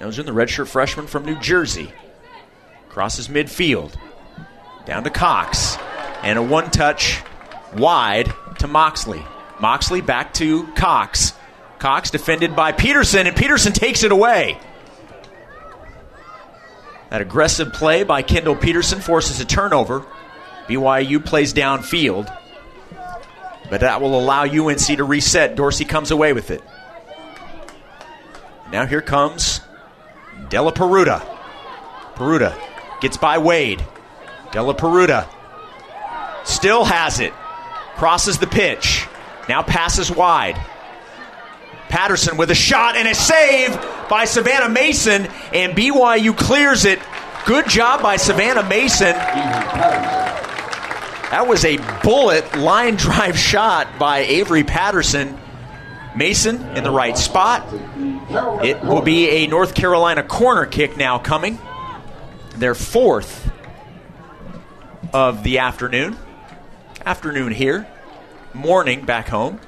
Elgin, 0.00 0.26
the 0.26 0.32
redshirt 0.32 0.68
freshman 0.68 1.06
from 1.06 1.24
New 1.24 1.38
Jersey, 1.38 1.92
crosses 2.88 3.28
midfield. 3.28 3.94
Down 4.84 5.04
to 5.04 5.10
Cox. 5.10 5.76
And 6.22 6.38
a 6.38 6.42
one 6.42 6.70
touch 6.70 7.20
wide 7.74 8.32
to 8.58 8.66
Moxley. 8.66 9.24
Moxley 9.60 10.00
back 10.00 10.34
to 10.34 10.66
Cox. 10.74 11.32
Cox 11.78 12.10
defended 12.10 12.54
by 12.54 12.72
Peterson, 12.72 13.26
and 13.26 13.36
Peterson 13.36 13.72
takes 13.72 14.02
it 14.04 14.12
away. 14.12 14.58
That 17.10 17.20
aggressive 17.20 17.72
play 17.72 18.04
by 18.04 18.22
Kendall 18.22 18.56
Peterson 18.56 19.00
forces 19.00 19.40
a 19.40 19.44
turnover. 19.44 20.06
BYU 20.66 21.24
plays 21.24 21.52
downfield, 21.52 22.34
but 23.68 23.80
that 23.80 24.00
will 24.00 24.18
allow 24.18 24.44
UNC 24.44 24.78
to 24.78 25.04
reset. 25.04 25.56
Dorsey 25.56 25.84
comes 25.84 26.10
away 26.10 26.32
with 26.32 26.50
it. 26.50 26.62
Now 28.72 28.86
here 28.86 29.02
comes 29.02 29.60
Della 30.48 30.72
Peruta. 30.72 31.20
Peruta 32.14 32.58
gets 33.02 33.18
by 33.18 33.36
Wade. 33.36 33.84
Della 34.50 34.74
Peruta 34.74 35.28
still 36.44 36.84
has 36.84 37.20
it. 37.20 37.34
Crosses 37.96 38.38
the 38.38 38.46
pitch. 38.46 39.06
Now 39.48 39.62
passes 39.62 40.10
wide. 40.10 40.58
Patterson 41.90 42.38
with 42.38 42.50
a 42.50 42.54
shot 42.54 42.96
and 42.96 43.06
a 43.06 43.14
save 43.14 43.78
by 44.08 44.24
Savannah 44.24 44.70
Mason, 44.70 45.26
and 45.52 45.76
BYU 45.76 46.34
clears 46.36 46.86
it. 46.86 46.98
Good 47.44 47.68
job 47.68 48.00
by 48.00 48.16
Savannah 48.16 48.62
Mason. 48.62 49.12
That 51.30 51.46
was 51.46 51.66
a 51.66 51.76
bullet 52.02 52.56
line 52.56 52.96
drive 52.96 53.38
shot 53.50 53.98
by 53.98 54.20
Avery 54.20 54.64
Patterson. 54.64 55.38
Mason 56.16 56.62
in 56.76 56.84
the 56.84 56.90
right 56.90 57.18
spot. 57.18 57.66
It 58.34 58.82
will 58.82 59.02
be 59.02 59.28
a 59.28 59.46
North 59.46 59.74
Carolina 59.74 60.22
corner 60.22 60.64
kick 60.64 60.96
now 60.96 61.18
coming. 61.18 61.58
Their 62.56 62.74
fourth 62.74 63.50
of 65.12 65.42
the 65.42 65.58
afternoon. 65.58 66.16
Afternoon 67.04 67.52
here, 67.52 67.86
morning 68.54 69.04
back 69.04 69.28
home. 69.28 69.60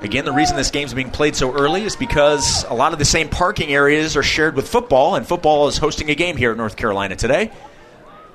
Again, 0.00 0.24
the 0.24 0.32
reason 0.32 0.56
this 0.56 0.70
game's 0.70 0.94
being 0.94 1.10
played 1.10 1.34
so 1.34 1.52
early 1.52 1.82
is 1.82 1.96
because 1.96 2.64
a 2.64 2.74
lot 2.74 2.92
of 2.92 2.98
the 2.98 3.04
same 3.04 3.28
parking 3.28 3.72
areas 3.72 4.16
are 4.16 4.22
shared 4.22 4.54
with 4.54 4.68
football, 4.68 5.14
and 5.14 5.26
football 5.26 5.68
is 5.68 5.76
hosting 5.76 6.10
a 6.10 6.14
game 6.14 6.36
here 6.36 6.52
at 6.52 6.56
North 6.56 6.76
Carolina 6.76 7.16
today. 7.16 7.50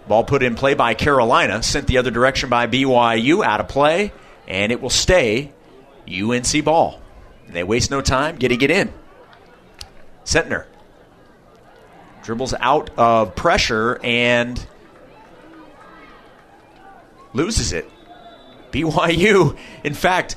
Ball 0.08 0.24
put 0.24 0.44
in 0.44 0.56
play 0.56 0.74
by 0.74 0.96
Carolina, 0.96 1.64
sent 1.64 1.88
the 1.88 1.98
other 1.98 2.12
direction 2.12 2.50
by 2.50 2.68
BYU, 2.68 3.44
out 3.44 3.60
of 3.60 3.68
play, 3.68 4.12
and 4.48 4.72
it 4.72 4.82
will 4.82 4.90
stay 4.90 5.54
UNC 6.10 6.64
ball. 6.64 7.02
They 7.48 7.64
waste 7.64 7.92
no 7.92 8.02
time 8.02 8.38
getting 8.38 8.62
it 8.62 8.72
in. 8.72 8.94
Sentnor 10.26 10.66
dribbles 12.24 12.54
out 12.60 12.92
of 12.98 13.36
pressure 13.36 14.00
and 14.04 14.64
loses 17.34 17.74
it. 17.74 17.90
BYU, 18.72 19.58
in 19.84 19.96
fact, 19.96 20.36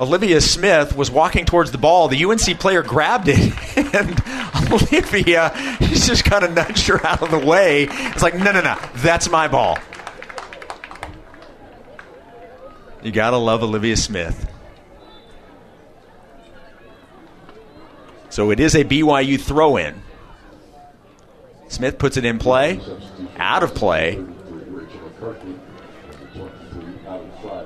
Olivia 0.00 0.40
Smith 0.40 0.96
was 0.96 1.10
walking 1.10 1.44
towards 1.44 1.70
the 1.70 1.78
ball. 1.78 2.08
The 2.08 2.24
UNC 2.24 2.58
player 2.58 2.82
grabbed 2.82 3.28
it, 3.28 3.52
and 3.94 4.72
Olivia 4.72 5.52
just 5.80 6.24
kind 6.24 6.44
of 6.44 6.52
nudged 6.54 6.86
her 6.88 7.06
out 7.06 7.22
of 7.22 7.30
the 7.30 7.38
way. 7.38 7.86
It's 7.90 8.22
like, 8.22 8.34
no, 8.34 8.50
no, 8.52 8.62
no, 8.62 8.78
that's 8.96 9.28
my 9.28 9.48
ball. 9.48 9.78
You 13.02 13.10
gotta 13.10 13.36
love 13.36 13.62
Olivia 13.62 13.96
Smith. 13.96 14.48
So 18.28 18.50
it 18.50 18.60
is 18.60 18.74
a 18.74 18.84
BYU 18.84 19.40
throw 19.40 19.76
in. 19.76 20.02
Smith 21.68 21.98
puts 21.98 22.16
it 22.16 22.24
in 22.24 22.38
play, 22.38 22.80
out 23.36 23.62
of 23.62 23.74
play. 23.74 24.22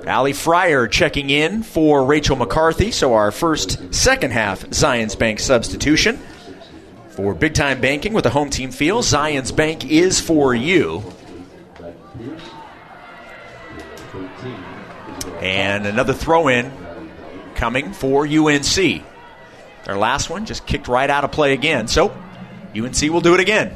Allie 0.05 0.33
Fryer 0.33 0.87
checking 0.87 1.29
in 1.29 1.63
for 1.63 2.05
Rachel 2.05 2.35
McCarthy. 2.35 2.91
So 2.91 3.13
our 3.13 3.31
first 3.31 3.93
second 3.93 4.31
half 4.31 4.61
Zions 4.67 5.17
Bank 5.17 5.39
substitution 5.39 6.19
for 7.09 7.33
big 7.33 7.53
time 7.53 7.81
banking 7.81 8.13
with 8.13 8.23
the 8.23 8.29
home 8.29 8.49
team 8.49 8.71
feel. 8.71 9.01
Zions 9.01 9.55
Bank 9.55 9.85
is 9.85 10.19
for 10.19 10.55
you. 10.55 11.03
And 15.41 15.85
another 15.85 16.13
throw 16.13 16.47
in 16.47 16.71
coming 17.55 17.93
for 17.93 18.25
UNC. 18.25 19.03
Their 19.85 19.97
last 19.97 20.29
one 20.29 20.45
just 20.45 20.65
kicked 20.65 20.87
right 20.87 21.09
out 21.09 21.23
of 21.23 21.31
play 21.31 21.53
again. 21.53 21.87
So 21.87 22.09
UNC 22.75 23.01
will 23.03 23.21
do 23.21 23.33
it 23.33 23.39
again. 23.39 23.75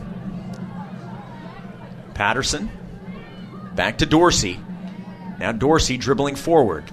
Patterson 2.14 2.70
back 3.76 4.00
to 4.00 4.06
Dorsey. 4.06 4.60
Now 5.40 5.52
Dorsey 5.52 5.98
dribbling 5.98 6.36
forward. 6.36 6.84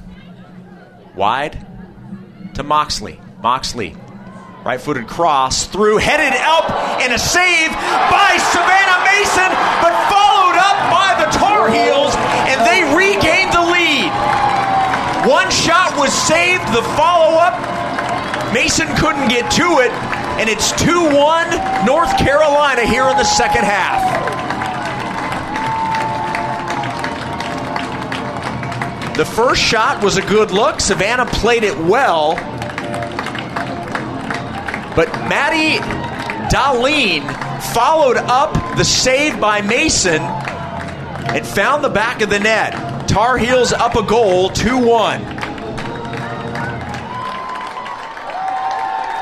Wide 1.14 1.66
to 2.54 2.62
Moxley. 2.62 3.20
Moxley. 3.42 3.96
Right 4.64 4.80
footed 4.80 5.06
cross 5.06 5.66
through, 5.66 5.98
headed 5.98 6.38
up, 6.40 6.70
and 7.00 7.12
a 7.12 7.18
save 7.18 7.70
by 7.70 8.36
Savannah 8.52 9.04
Mason, 9.04 9.50
but 9.80 9.94
followed 10.10 10.58
up 10.58 10.78
by 10.90 11.24
the 11.24 11.30
Tar 11.38 11.70
Heels, 11.70 12.14
and 12.16 12.60
they 12.66 12.96
lead. 12.96 13.47
One 15.28 15.50
shot 15.50 15.94
was 15.98 16.10
saved, 16.10 16.62
the 16.72 16.80
follow 16.96 17.36
up, 17.36 17.52
Mason 18.54 18.88
couldn't 18.96 19.28
get 19.28 19.50
to 19.52 19.80
it, 19.80 19.92
and 20.40 20.48
it's 20.48 20.72
2 20.80 20.88
1 21.14 21.84
North 21.84 22.16
Carolina 22.16 22.86
here 22.86 23.06
in 23.10 23.16
the 23.18 23.24
second 23.24 23.64
half. 23.64 24.00
The 29.18 29.26
first 29.26 29.60
shot 29.60 30.02
was 30.02 30.16
a 30.16 30.22
good 30.22 30.50
look. 30.50 30.80
Savannah 30.80 31.26
played 31.26 31.62
it 31.62 31.76
well. 31.76 32.36
But 34.96 35.12
Maddie 35.28 35.78
Dahlien 36.48 37.22
followed 37.74 38.16
up 38.16 38.54
the 38.78 38.84
save 38.84 39.38
by 39.38 39.60
Mason 39.60 40.22
and 40.22 41.46
found 41.46 41.84
the 41.84 41.90
back 41.90 42.22
of 42.22 42.30
the 42.30 42.38
net. 42.38 42.87
Tar 43.08 43.38
Heels 43.38 43.72
up 43.72 43.96
a 43.96 44.02
goal, 44.02 44.50
2 44.50 44.78
1. 44.86 45.22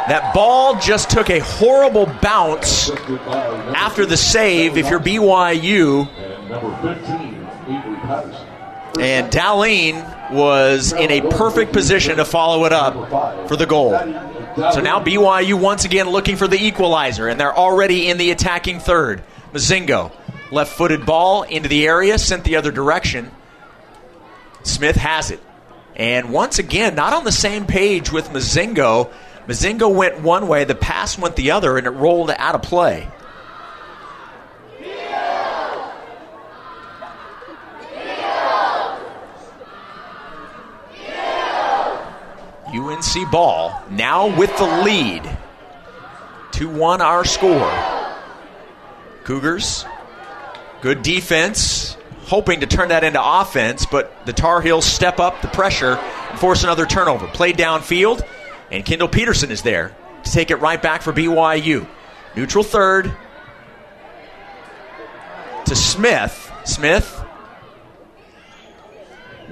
That 0.09 0.33
ball 0.35 0.79
just 0.79 1.09
took 1.09 1.31
a 1.31 1.39
horrible 1.39 2.07
bounce 2.21 2.91
after 2.91 4.05
the 4.05 4.17
save 4.17 4.77
if 4.77 4.91
you're 4.91 5.01
BYU. 5.01 6.09
And 9.01 9.33
Dahlien 9.33 10.33
was 10.33 10.93
in 10.93 11.11
a 11.11 11.21
perfect 11.23 11.73
position 11.73 12.17
to 12.17 12.25
follow 12.25 12.65
it 12.67 12.73
up 12.73 13.49
for 13.49 13.57
the 13.57 13.67
goal. 13.67 13.93
So 13.93 14.81
now 14.81 15.03
BYU 15.03 15.61
once 15.61 15.85
again 15.85 16.09
looking 16.09 16.37
for 16.37 16.49
the 16.49 16.63
equalizer, 16.63 17.29
and 17.29 17.39
they're 17.39 17.57
already 17.57 18.09
in 18.09 18.19
the 18.19 18.31
attacking 18.31 18.81
third. 18.81 19.23
Mozingo, 19.53 20.13
left 20.51 20.77
footed 20.77 21.07
ball 21.07 21.43
into 21.43 21.69
the 21.69 21.87
area, 21.87 22.19
sent 22.19 22.45
the 22.45 22.57
other 22.57 22.71
direction. 22.71 23.31
Smith 24.67 24.97
has 24.97 25.31
it. 25.31 25.41
And 25.95 26.33
once 26.33 26.59
again, 26.59 26.95
not 26.95 27.13
on 27.13 27.25
the 27.25 27.33
same 27.33 27.67
page 27.67 28.13
with 28.13 28.29
Mozingo. 28.29 29.11
Mozingo 29.47 29.93
went 29.95 30.21
one 30.21 30.49
way, 30.49 30.65
the 30.65 30.75
pass 30.75 31.19
went 31.19 31.37
the 31.37 31.53
other, 31.53 31.79
and 31.79 31.87
it 31.87 31.91
rolled 31.91 32.31
out 32.31 32.55
of 32.55 32.63
play. 32.63 33.09
UNC 42.69 43.31
ball 43.31 43.83
now 43.91 44.37
with 44.37 44.55
the 44.59 44.83
lead. 44.85 45.39
2 46.53 46.69
1 46.69 47.01
our 47.01 47.25
score. 47.25 47.73
Cougars, 49.25 49.85
good 50.83 51.03
defense, 51.03 51.97
hoping 52.27 52.61
to 52.61 52.67
turn 52.67 52.89
that 52.89 53.05
into 53.05 53.23
offense, 53.23 53.87
but 53.87 54.27
the 54.27 54.33
Tar 54.33 54.61
Heels 54.61 54.85
step 54.85 55.21
up 55.21 55.41
the 55.43 55.49
pressure 55.49 55.95
and 55.95 56.39
force 56.39 56.65
another 56.65 56.85
turnover. 56.85 57.27
Play 57.29 57.53
downfield, 57.53 58.27
and 58.71 58.85
Kendall 58.85 59.09
Peterson 59.09 59.51
is 59.51 59.63
there 59.63 59.97
to 60.25 60.31
take 60.31 60.51
it 60.51 60.57
right 60.57 60.81
back 60.81 61.03
for 61.03 61.13
BYU. 61.13 61.87
Neutral 62.35 62.65
third 62.65 63.13
to 65.65 65.77
Smith. 65.77 66.53
Smith 66.65 67.25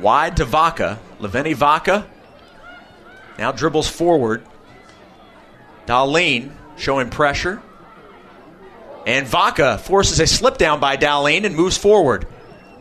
wide 0.01 0.37
to 0.37 0.45
Vaca. 0.45 0.99
Leveni 1.21 1.55
Vaca 1.55 2.07
now 3.39 3.53
dribbles 3.53 3.89
forward. 3.89 4.45
Dahlien 5.87 6.53
showing 6.77 7.11
pressure. 7.11 7.63
And 9.07 9.27
Vaca 9.27 9.79
forces 9.79 10.19
a 10.19 10.27
slip 10.27 10.57
down 10.57 10.81
by 10.81 10.97
Dahlien 10.97 11.45
and 11.45 11.55
moves 11.55 11.77
forward. 11.77 12.27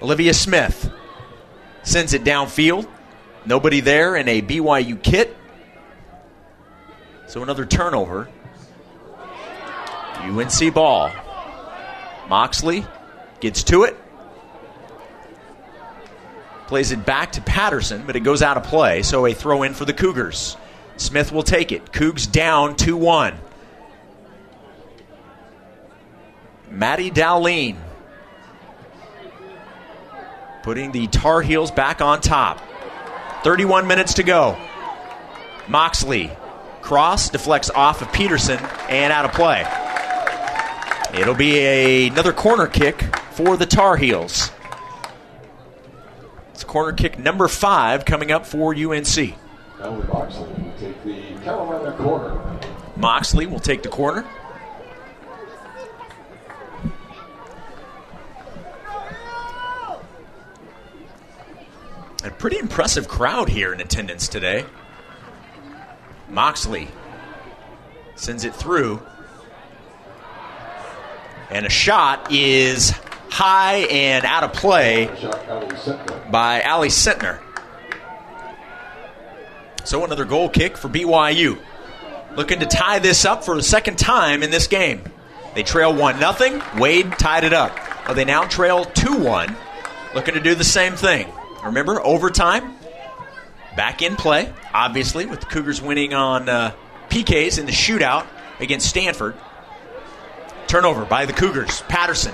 Olivia 0.04 0.34
Smith 0.34 0.92
sends 1.84 2.14
it 2.14 2.26
downfield. 2.26 2.90
Nobody 3.46 3.80
there 3.80 4.18
in 4.18 4.28
a 4.28 4.42
BYU 4.42 5.02
kit. 5.02 5.36
So 7.28 7.42
another 7.42 7.66
turnover. 7.66 8.28
UNC 10.18 10.74
ball. 10.74 11.10
Moxley 12.28 12.86
gets 13.40 13.64
to 13.64 13.84
it. 13.84 13.98
Plays 16.68 16.92
it 16.92 17.06
back 17.06 17.32
to 17.34 17.42
Patterson, 17.42 18.04
but 18.06 18.18
it 18.18 18.22
goes 18.22 18.42
out 18.42 18.58
of 18.58 18.64
play. 18.64 19.04
So 19.04 19.26
a 19.26 19.34
throw 19.34 19.64
in 19.64 19.74
for 19.74 19.86
the 19.86 19.94
Cougars. 19.94 20.58
Smith 20.98 21.32
will 21.32 21.44
take 21.44 21.72
it. 21.72 21.94
Cougs 21.94 22.30
down 22.30 22.76
2 22.76 22.98
1. 22.98 23.38
Maddie 26.72 27.12
Dahlien 27.12 27.78
putting 30.64 30.92
the 30.92 31.08
Tar 31.08 31.42
Heels 31.42 31.70
back 31.70 32.02
on 32.02 32.22
top. 32.22 32.60
31 33.44 33.86
minutes 33.86 34.16
to 34.16 34.24
go. 34.24 34.58
Moxley 35.68 36.32
cross 36.82 37.30
deflects 37.30 37.70
off 37.70 38.02
of 38.02 38.12
Peterson 38.12 38.60
and 38.90 39.14
out 39.14 39.26
of 39.26 39.34
play. 39.34 39.66
It'll 41.20 41.36
be 41.36 41.60
a, 41.60 42.08
another 42.08 42.34
corner 42.34 42.68
kick 42.68 43.02
for 43.32 43.56
the 43.58 43.66
Tar 43.66 43.98
Heels. 43.98 44.52
It's 46.54 46.64
corner 46.64 46.94
kick 46.94 47.20
number 47.20 47.48
five 47.48 48.06
coming 48.06 48.32
up 48.32 48.46
for 48.46 48.74
UNC. 48.74 49.36
Moxley 49.80 50.48
will 50.48 50.74
take 50.80 51.04
the 51.04 51.22
Carolina 51.44 51.96
corner. 51.98 52.60
Moxley 52.96 53.46
will 53.46 53.60
take 53.60 53.84
the 53.84 53.90
corner. 53.90 54.26
A 62.24 62.32
pretty 62.32 62.58
impressive 62.58 63.10
crowd 63.10 63.50
here 63.50 63.74
in 63.74 63.82
attendance 63.82 64.30
today. 64.30 64.66
Moxley 66.30 66.88
sends 68.16 68.46
it 68.46 68.56
through. 68.56 69.02
And 71.50 71.66
a 71.66 71.70
shot 71.70 72.32
is 72.32 72.92
high 73.30 73.80
and 73.90 74.24
out 74.24 74.44
of 74.44 74.54
play 74.54 75.08
by 76.32 76.62
Ally 76.62 76.88
Sentnor. 76.88 77.42
So 79.84 80.06
another 80.06 80.24
goal 80.24 80.48
kick 80.48 80.78
for 80.78 80.88
BYU. 80.88 81.60
Looking 82.38 82.62
to 82.62 82.66
tie 82.66 83.00
this 83.00 83.26
up 83.26 83.44
for 83.44 83.56
the 83.56 83.64
second 83.64 84.00
time 84.00 84.44
in 84.44 84.50
this 84.50 84.68
game. 84.68 85.04
They 85.56 85.64
trail 85.64 85.94
1 85.94 86.20
0. 86.20 86.62
Wade 86.80 87.12
tied 87.20 87.44
it 87.44 87.54
up. 87.54 87.78
Well, 88.06 88.16
they 88.16 88.26
now 88.26 88.46
trail 88.46 88.86
2 88.86 89.20
1. 89.20 89.56
Looking 90.16 90.36
to 90.36 90.40
do 90.40 90.56
the 90.56 90.64
same 90.64 90.94
thing. 90.94 91.28
Remember, 91.66 92.02
overtime, 92.02 92.76
back 93.76 94.02
in 94.02 94.16
play, 94.16 94.52
obviously, 94.74 95.26
with 95.26 95.40
the 95.40 95.46
Cougars 95.46 95.82
winning 95.82 96.14
on 96.14 96.50
uh, 96.50 96.74
PKs 97.10 97.60
in 97.60 97.66
the 97.66 97.72
shootout 97.72 98.28
against 98.60 98.88
Stanford. 98.88 99.36
Turnover 100.68 101.06
by 101.06 101.26
the 101.26 101.34
Cougars. 101.34 101.82
Patterson 101.84 102.34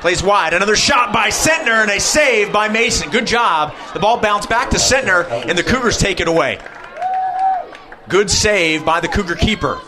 plays 0.00 0.22
wide. 0.22 0.54
Another 0.54 0.76
shot 0.76 1.12
by 1.12 1.28
Sentnor 1.30 1.82
and 1.82 1.90
a 1.90 1.98
save 1.98 2.52
by 2.52 2.68
Mason. 2.68 3.10
Good 3.10 3.26
job. 3.26 3.74
The 3.92 3.98
ball 4.00 4.18
bounced 4.20 4.48
back 4.48 4.70
to 4.70 4.76
Sentnor, 4.76 5.28
and 5.30 5.58
the 5.58 5.62
Cougars 5.62 5.98
take 5.98 6.20
it 6.20 6.28
away. 6.28 6.60
Good 8.08 8.30
save 8.30 8.84
by 8.84 9.00
the 9.00 9.08
Cougar 9.08 9.34
keeper. 9.34 9.80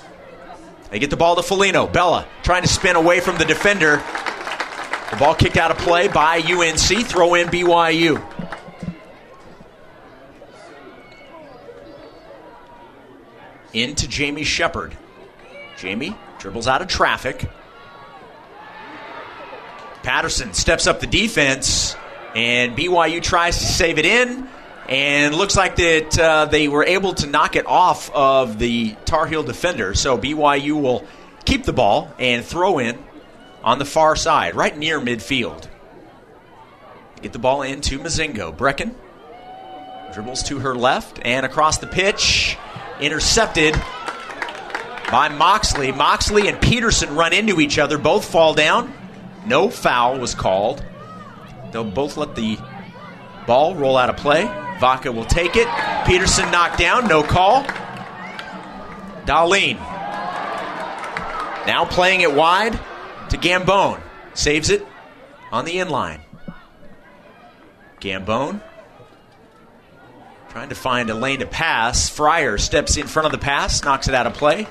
They 0.91 0.99
get 0.99 1.11
the 1.11 1.17
ball 1.17 1.37
to 1.37 1.43
Felino. 1.43 1.93
Bella 1.93 2.27
trying 2.43 2.63
to 2.63 2.69
spin 2.69 2.97
away 2.97 3.21
from 3.21 3.39
the 3.39 3.45
defender. 3.45 4.03
The 5.11 5.17
ball 5.17 5.35
kicked 5.35 5.57
out 5.57 5.71
of 5.71 5.79
play 5.79 6.09
by 6.09 6.39
UNC. 6.39 7.07
Throw 7.07 7.35
in 7.35 7.49
BYU. 7.49 8.23
Into 13.73 14.07
Jamie 14.07 14.45
Shepard. 14.45 14.97
Jamie 15.79 16.15
dribbles 16.39 16.69
out 16.69 16.83
of 16.83 16.89
traffic. 16.89 17.49
Patterson 20.03 20.53
steps 20.53 20.87
up 20.87 21.01
the 21.01 21.07
defense, 21.07 21.97
and 22.35 22.77
BYU 22.77 23.23
tries 23.23 23.59
to 23.59 23.65
save 23.65 23.99
it 23.99 24.07
in, 24.07 24.47
and 24.89 25.35
looks 25.35 25.57
like 25.57 25.77
that 25.77 26.19
uh, 26.19 26.45
they 26.47 26.69
were 26.69 26.85
able 26.85 27.15
to 27.15 27.27
knock 27.27 27.57
it 27.57 27.67
off 27.67 28.11
of 28.11 28.59
the 28.59 28.95
Tar 29.07 29.27
Heel 29.27 29.43
defender. 29.43 29.95
So 29.95 30.19
BYU 30.19 30.81
will 30.81 31.07
keep 31.47 31.65
the 31.65 31.73
ball 31.73 32.13
and 32.19 32.45
throw 32.45 32.79
in 32.79 32.99
on 33.63 33.79
the 33.79 33.85
far 33.85 34.17
side, 34.17 34.55
right 34.55 34.77
near 34.77 35.01
midfield. 35.01 35.69
Get 37.23 37.33
the 37.33 37.39
ball 37.39 37.63
into 37.63 37.99
Mozingo. 37.99 38.57
Brecken 38.57 38.95
dribbles 40.13 40.43
to 40.45 40.61
her 40.61 40.75
left 40.75 41.21
and 41.25 41.45
across 41.45 41.79
the 41.79 41.87
pitch, 41.87 42.57
intercepted 43.01 43.75
by 45.11 45.29
Moxley. 45.29 45.93
Moxley 45.93 46.49
and 46.49 46.61
Peterson 46.61 47.15
run 47.15 47.33
into 47.33 47.61
each 47.61 47.79
other, 47.79 47.99
both 47.99 48.25
fall 48.25 48.55
down. 48.55 48.93
No 49.47 49.69
foul 49.69 50.19
was 50.19 50.35
called. 50.35 50.85
They'll 51.73 51.85
both 51.85 52.17
let 52.17 52.35
the 52.35 52.59
ball 53.47 53.75
roll 53.75 53.97
out 53.97 54.11
of 54.11 54.17
play. 54.17 54.45
Vaca 54.79 55.11
will 55.11 55.25
take 55.25 55.57
it. 55.57 55.69
Peterson 56.07 56.51
knocked 56.51 56.79
down, 56.79 57.09
no 57.09 57.23
call. 57.23 57.65
Dahlien 59.25 59.77
now 61.67 61.85
playing 61.85 62.23
it 62.23 62.33
wide 62.33 62.79
to 63.31 63.39
Gambone. 63.39 64.01
Saves 64.35 64.71
it 64.71 64.87
on 65.51 65.65
the 65.65 65.77
inline. 65.77 66.21
Gambone 68.01 68.63
trying 70.49 70.69
to 70.69 70.75
find 70.75 71.11
a 71.11 71.15
lane 71.15 71.41
to 71.41 71.47
pass. 71.47 72.09
Fryer 72.09 72.59
steps 72.59 72.97
in 72.97 73.07
front 73.07 73.27
of 73.27 73.33
the 73.33 73.39
pass, 73.39 73.85
knocks 73.85 74.09
it 74.09 74.15
out 74.15 74.27
of 74.27 74.35
play. 74.35 74.67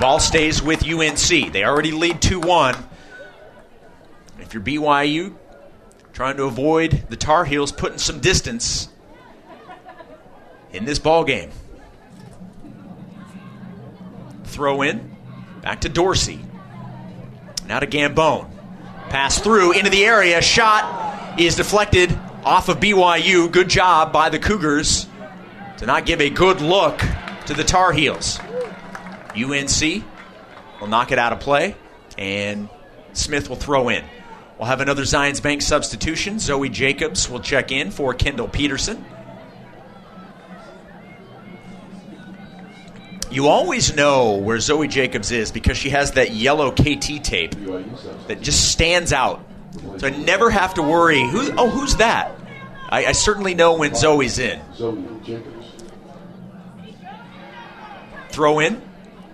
Ball 0.00 0.20
stays 0.20 0.62
with 0.62 0.86
UNC. 0.86 1.52
They 1.52 1.64
already 1.64 1.92
lead 1.92 2.22
2 2.22 2.40
1. 2.40 2.74
If 4.40 4.54
you're 4.54 4.62
BYU, 4.62 5.34
trying 6.12 6.36
to 6.36 6.44
avoid 6.44 7.04
the 7.08 7.16
Tar 7.16 7.44
Heels 7.44 7.72
putting 7.72 7.98
some 7.98 8.20
distance 8.20 8.88
in 10.72 10.84
this 10.84 10.98
ball 10.98 11.24
game. 11.24 11.50
throw 14.44 14.82
in. 14.82 15.16
Back 15.62 15.80
to 15.80 15.88
Dorsey. 15.88 16.40
Now 17.66 17.80
to 17.80 17.86
Gambone. 17.86 18.50
Pass 19.08 19.38
through 19.38 19.72
into 19.72 19.90
the 19.90 20.04
area. 20.04 20.42
Shot 20.42 21.40
is 21.40 21.56
deflected 21.56 22.18
off 22.44 22.68
of 22.68 22.78
BYU. 22.78 23.50
Good 23.50 23.68
job 23.68 24.12
by 24.12 24.28
the 24.28 24.38
Cougars 24.38 25.06
to 25.78 25.86
not 25.86 26.06
give 26.06 26.20
a 26.20 26.30
good 26.30 26.60
look 26.60 27.02
to 27.46 27.54
the 27.54 27.64
Tar 27.64 27.92
Heels. 27.92 28.38
UNC 29.36 30.04
will 30.80 30.88
knock 30.88 31.10
it 31.10 31.18
out 31.18 31.32
of 31.32 31.40
play, 31.40 31.74
and 32.18 32.68
Smith 33.12 33.48
will 33.48 33.56
throw 33.56 33.88
in. 33.88 34.04
We'll 34.58 34.68
have 34.68 34.80
another 34.80 35.02
Zions 35.02 35.42
Bank 35.42 35.62
substitution. 35.62 36.38
Zoe 36.38 36.68
Jacobs 36.68 37.28
will 37.28 37.40
check 37.40 37.72
in 37.72 37.90
for 37.90 38.14
Kendall 38.14 38.48
Peterson. 38.48 39.04
You 43.34 43.48
always 43.48 43.96
know 43.96 44.36
where 44.36 44.60
Zoe 44.60 44.86
Jacobs 44.86 45.32
is 45.32 45.50
because 45.50 45.76
she 45.76 45.90
has 45.90 46.12
that 46.12 46.30
yellow 46.30 46.70
KT 46.70 47.24
tape 47.24 47.50
that 48.28 48.38
just 48.40 48.70
stands 48.70 49.12
out. 49.12 49.44
So 49.96 50.06
I 50.06 50.10
never 50.10 50.50
have 50.50 50.74
to 50.74 50.82
worry. 50.82 51.20
Who? 51.20 51.50
Oh, 51.58 51.68
who's 51.68 51.96
that? 51.96 52.30
I, 52.88 53.06
I 53.06 53.12
certainly 53.12 53.56
know 53.56 53.76
when 53.76 53.96
Zoe's 53.96 54.38
in. 54.38 54.60
Throw 58.28 58.60
in 58.60 58.80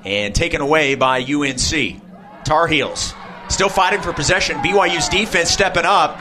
and 0.06 0.34
taken 0.34 0.62
away 0.62 0.94
by 0.94 1.20
UNC. 1.20 2.00
Tar 2.44 2.68
Heels 2.68 3.12
still 3.50 3.68
fighting 3.68 4.00
for 4.00 4.14
possession. 4.14 4.56
BYU's 4.60 5.10
defense 5.10 5.50
stepping 5.50 5.84
up. 5.84 6.18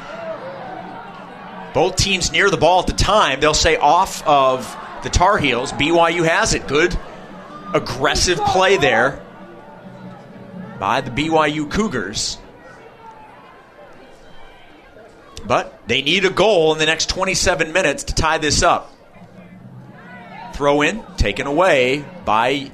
Both 1.74 1.96
teams 1.96 2.30
near 2.34 2.50
the 2.50 2.58
ball 2.58 2.82
at 2.82 2.88
the 2.88 2.94
time. 2.94 3.40
They'll 3.40 3.54
say 3.54 3.78
off 3.78 4.22
of 4.28 4.76
the 5.04 5.10
Tar 5.10 5.38
Heels. 5.38 5.72
BYU 5.72 6.28
has 6.28 6.54
it. 6.54 6.68
Good 6.68 6.98
aggressive 7.74 8.40
play 8.40 8.78
there 8.78 9.24
by 10.80 11.02
the 11.02 11.12
BYU 11.12 11.70
Cougars. 11.70 12.38
But 15.46 15.88
they 15.88 16.02
need 16.02 16.26
a 16.26 16.30
goal 16.30 16.74
in 16.74 16.80
the 16.80 16.86
next 16.86 17.10
27 17.10 17.72
minutes 17.72 18.06
to 18.06 18.16
tie 18.16 18.38
this 18.38 18.62
up. 18.62 18.94
Throw 20.54 20.82
in, 20.82 21.04
taken 21.18 21.48
away 21.48 22.06
by 22.26 22.72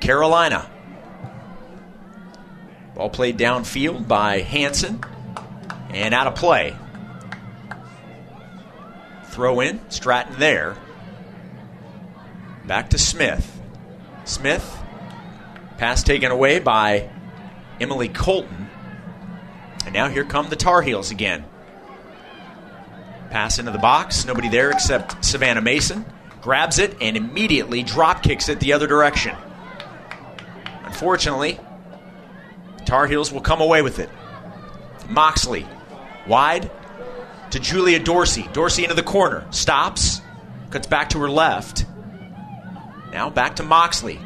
Carolina. 0.00 0.68
Ball 2.94 3.10
played 3.10 3.38
downfield 3.38 4.08
by 4.08 4.40
Hanson 4.40 5.02
and 5.90 6.14
out 6.14 6.26
of 6.26 6.34
play. 6.34 6.76
Throw 9.26 9.60
in, 9.60 9.80
Stratton 9.90 10.38
there. 10.38 10.76
Back 12.66 12.90
to 12.90 12.98
Smith. 12.98 13.51
Smith. 14.24 14.78
Pass 15.78 16.02
taken 16.02 16.30
away 16.30 16.58
by 16.58 17.10
Emily 17.80 18.08
Colton. 18.08 18.68
And 19.84 19.94
now 19.94 20.08
here 20.08 20.24
come 20.24 20.48
the 20.48 20.56
Tar 20.56 20.82
Heels 20.82 21.10
again. 21.10 21.44
Pass 23.30 23.58
into 23.58 23.72
the 23.72 23.78
box. 23.78 24.24
Nobody 24.24 24.48
there 24.48 24.70
except 24.70 25.24
Savannah 25.24 25.60
Mason. 25.60 26.04
Grabs 26.40 26.78
it 26.78 26.96
and 27.00 27.16
immediately 27.16 27.82
drop 27.82 28.22
kicks 28.22 28.48
it 28.48 28.60
the 28.60 28.72
other 28.72 28.86
direction. 28.86 29.34
Unfortunately, 30.84 31.58
Tar 32.84 33.06
Heels 33.06 33.32
will 33.32 33.40
come 33.40 33.60
away 33.60 33.82
with 33.82 33.98
it. 33.98 34.10
Moxley, 35.08 35.66
wide 36.26 36.70
to 37.50 37.58
Julia 37.58 37.98
Dorsey. 37.98 38.48
Dorsey 38.52 38.82
into 38.84 38.94
the 38.94 39.02
corner. 39.02 39.46
Stops. 39.50 40.20
Cuts 40.70 40.86
back 40.86 41.10
to 41.10 41.18
her 41.20 41.30
left. 41.30 41.84
Now 43.12 43.28
back 43.30 43.56
to 43.56 43.62
Moxley. 43.62 44.18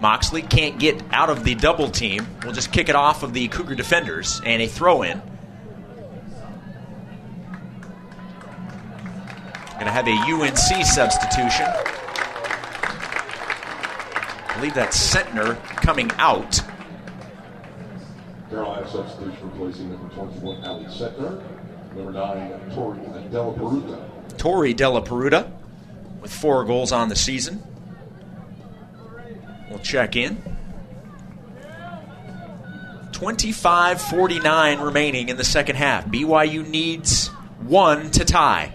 Moxley 0.00 0.42
can't 0.42 0.78
get 0.78 1.02
out 1.12 1.30
of 1.30 1.44
the 1.44 1.54
double 1.54 1.88
team. 1.88 2.26
We'll 2.42 2.52
just 2.52 2.72
kick 2.72 2.88
it 2.88 2.96
off 2.96 3.22
of 3.22 3.32
the 3.32 3.48
Cougar 3.48 3.74
defenders 3.74 4.40
and 4.44 4.60
a 4.60 4.66
throw 4.66 5.02
in. 5.02 5.20
Going 9.74 9.86
to 9.86 9.92
have 9.92 10.06
a 10.06 10.12
UNC 10.12 10.86
substitution. 10.86 11.66
I 14.48 14.54
believe 14.56 14.74
that's 14.74 14.96
Sentnor 14.96 15.56
coming 15.76 16.10
out. 16.18 16.60
Carolina 18.48 18.88
substitution 18.88 19.50
replacing 19.50 19.90
number 19.90 20.14
21, 20.14 20.64
Ally 20.64 20.84
Sentnor. 20.84 21.42
Number 21.96 22.12
9, 22.12 22.70
Tori 22.74 22.98
Della 23.30 23.52
Peruta. 23.52 24.38
Tori 24.38 24.74
Della 24.74 25.02
Peruta 25.02 25.50
with 26.20 26.32
four 26.32 26.64
goals 26.64 26.92
on 26.92 27.08
the 27.08 27.16
season. 27.16 27.62
Check 29.84 30.16
in. 30.16 30.42
25 33.12 34.00
49 34.00 34.80
remaining 34.80 35.28
in 35.28 35.36
the 35.36 35.44
second 35.44 35.76
half. 35.76 36.06
BYU 36.06 36.66
needs 36.66 37.28
one 37.60 38.10
to 38.12 38.24
tie. 38.24 38.72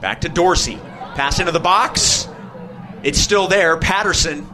Back 0.00 0.22
to 0.22 0.28
Dorsey. 0.30 0.76
Pass 1.14 1.38
into 1.38 1.52
the 1.52 1.60
box. 1.60 2.26
It's 3.02 3.18
still 3.18 3.48
there. 3.48 3.76
Patterson. 3.76 4.48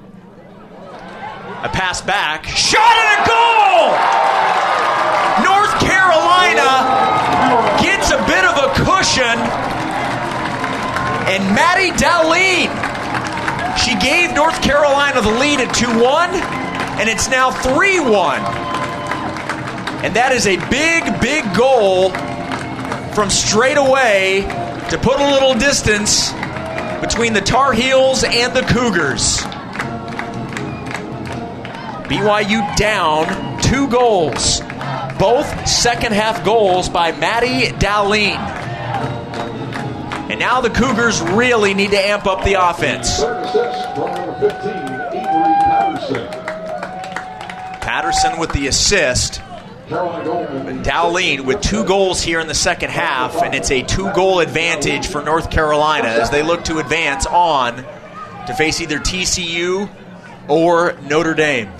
A 1.62 1.68
pass 1.68 2.02
back. 2.02 2.44
Shot 2.44 2.80
and 2.80 3.22
a 3.22 3.28
goal! 3.28 3.88
North 5.46 5.74
Carolina 5.80 6.70
gets 7.80 8.10
a 8.10 8.18
bit 8.26 8.44
of 8.44 8.58
a 8.58 8.74
cushion. 8.84 9.38
And 11.30 11.54
Maddie 11.54 11.92
Dahlien 11.92 12.87
she 13.78 13.96
gave 13.98 14.34
North 14.34 14.60
Carolina 14.62 15.20
the 15.20 15.30
lead 15.30 15.60
at 15.60 15.74
2 15.74 15.86
1, 15.86 16.30
and 17.00 17.08
it's 17.08 17.28
now 17.28 17.50
3 17.50 18.00
1. 18.00 18.40
And 20.04 20.14
that 20.14 20.32
is 20.32 20.46
a 20.46 20.56
big, 20.68 21.20
big 21.20 21.44
goal 21.56 22.10
from 23.14 23.30
straight 23.30 23.78
away 23.78 24.42
to 24.90 24.98
put 24.98 25.18
a 25.20 25.30
little 25.32 25.54
distance 25.54 26.32
between 27.00 27.32
the 27.32 27.40
Tar 27.40 27.72
Heels 27.72 28.24
and 28.24 28.54
the 28.54 28.62
Cougars. 28.62 29.38
BYU 32.08 32.76
down 32.76 33.60
two 33.60 33.88
goals, 33.88 34.60
both 35.18 35.68
second 35.68 36.12
half 36.12 36.44
goals 36.44 36.88
by 36.88 37.12
Maddie 37.12 37.68
Dahlien. 37.72 38.67
And 40.28 40.38
now 40.38 40.60
the 40.60 40.70
Cougars 40.70 41.22
really 41.22 41.72
need 41.72 41.90
to 41.92 41.98
amp 41.98 42.26
up 42.26 42.44
the 42.44 42.54
offense. 42.54 43.18
Third 43.18 43.44
assist 43.44 43.94
from 43.94 44.12
number 44.12 44.38
15, 44.40 44.70
Avery 44.70 45.54
Patterson. 47.80 48.38
With 48.38 48.52
the 48.52 48.66
assist. 48.66 49.40
Dahlien 49.88 51.46
with 51.46 51.62
two 51.62 51.84
goals 51.84 52.20
here 52.20 52.40
in 52.40 52.46
the 52.46 52.54
second 52.54 52.90
half, 52.90 53.42
and 53.42 53.54
it's 53.54 53.70
a 53.70 53.82
two 53.82 54.12
goal 54.12 54.40
advantage 54.40 55.06
for 55.06 55.22
North 55.22 55.50
Carolina 55.50 56.08
as 56.08 56.30
they 56.30 56.42
look 56.42 56.64
to 56.64 56.78
advance 56.78 57.24
on 57.24 57.76
to 58.46 58.54
face 58.54 58.82
either 58.82 58.98
TCU 58.98 59.88
or 60.46 60.94
Notre 61.02 61.32
Dame. 61.34 61.70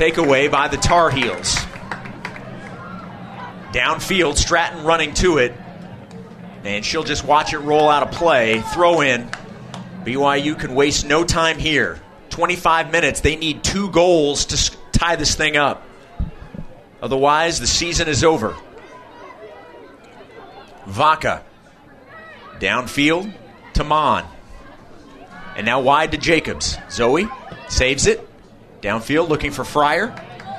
Takeaway 0.00 0.50
by 0.50 0.66
the 0.66 0.78
Tar 0.78 1.10
Heels. 1.10 1.56
Downfield, 3.70 4.38
Stratton 4.38 4.82
running 4.82 5.12
to 5.14 5.36
it. 5.36 5.52
And 6.64 6.82
she'll 6.82 7.04
just 7.04 7.22
watch 7.22 7.52
it 7.52 7.58
roll 7.58 7.90
out 7.90 8.02
of 8.02 8.10
play. 8.10 8.60
Throw 8.72 9.02
in. 9.02 9.28
BYU 10.04 10.58
can 10.58 10.74
waste 10.74 11.04
no 11.04 11.22
time 11.22 11.58
here. 11.58 12.00
25 12.30 12.90
minutes. 12.90 13.20
They 13.20 13.36
need 13.36 13.62
two 13.62 13.90
goals 13.90 14.46
to 14.46 14.76
tie 14.92 15.16
this 15.16 15.34
thing 15.34 15.58
up. 15.58 15.86
Otherwise, 17.02 17.60
the 17.60 17.66
season 17.66 18.08
is 18.08 18.24
over. 18.24 18.56
Vaca. 20.86 21.44
Downfield 22.58 23.34
to 23.74 23.84
Mon. 23.84 24.24
And 25.56 25.66
now 25.66 25.82
wide 25.82 26.12
to 26.12 26.18
Jacobs. 26.18 26.78
Zoe 26.90 27.28
saves 27.68 28.06
it. 28.06 28.29
Downfield 28.82 29.28
looking 29.28 29.50
for 29.50 29.64
Fryer. 29.64 30.14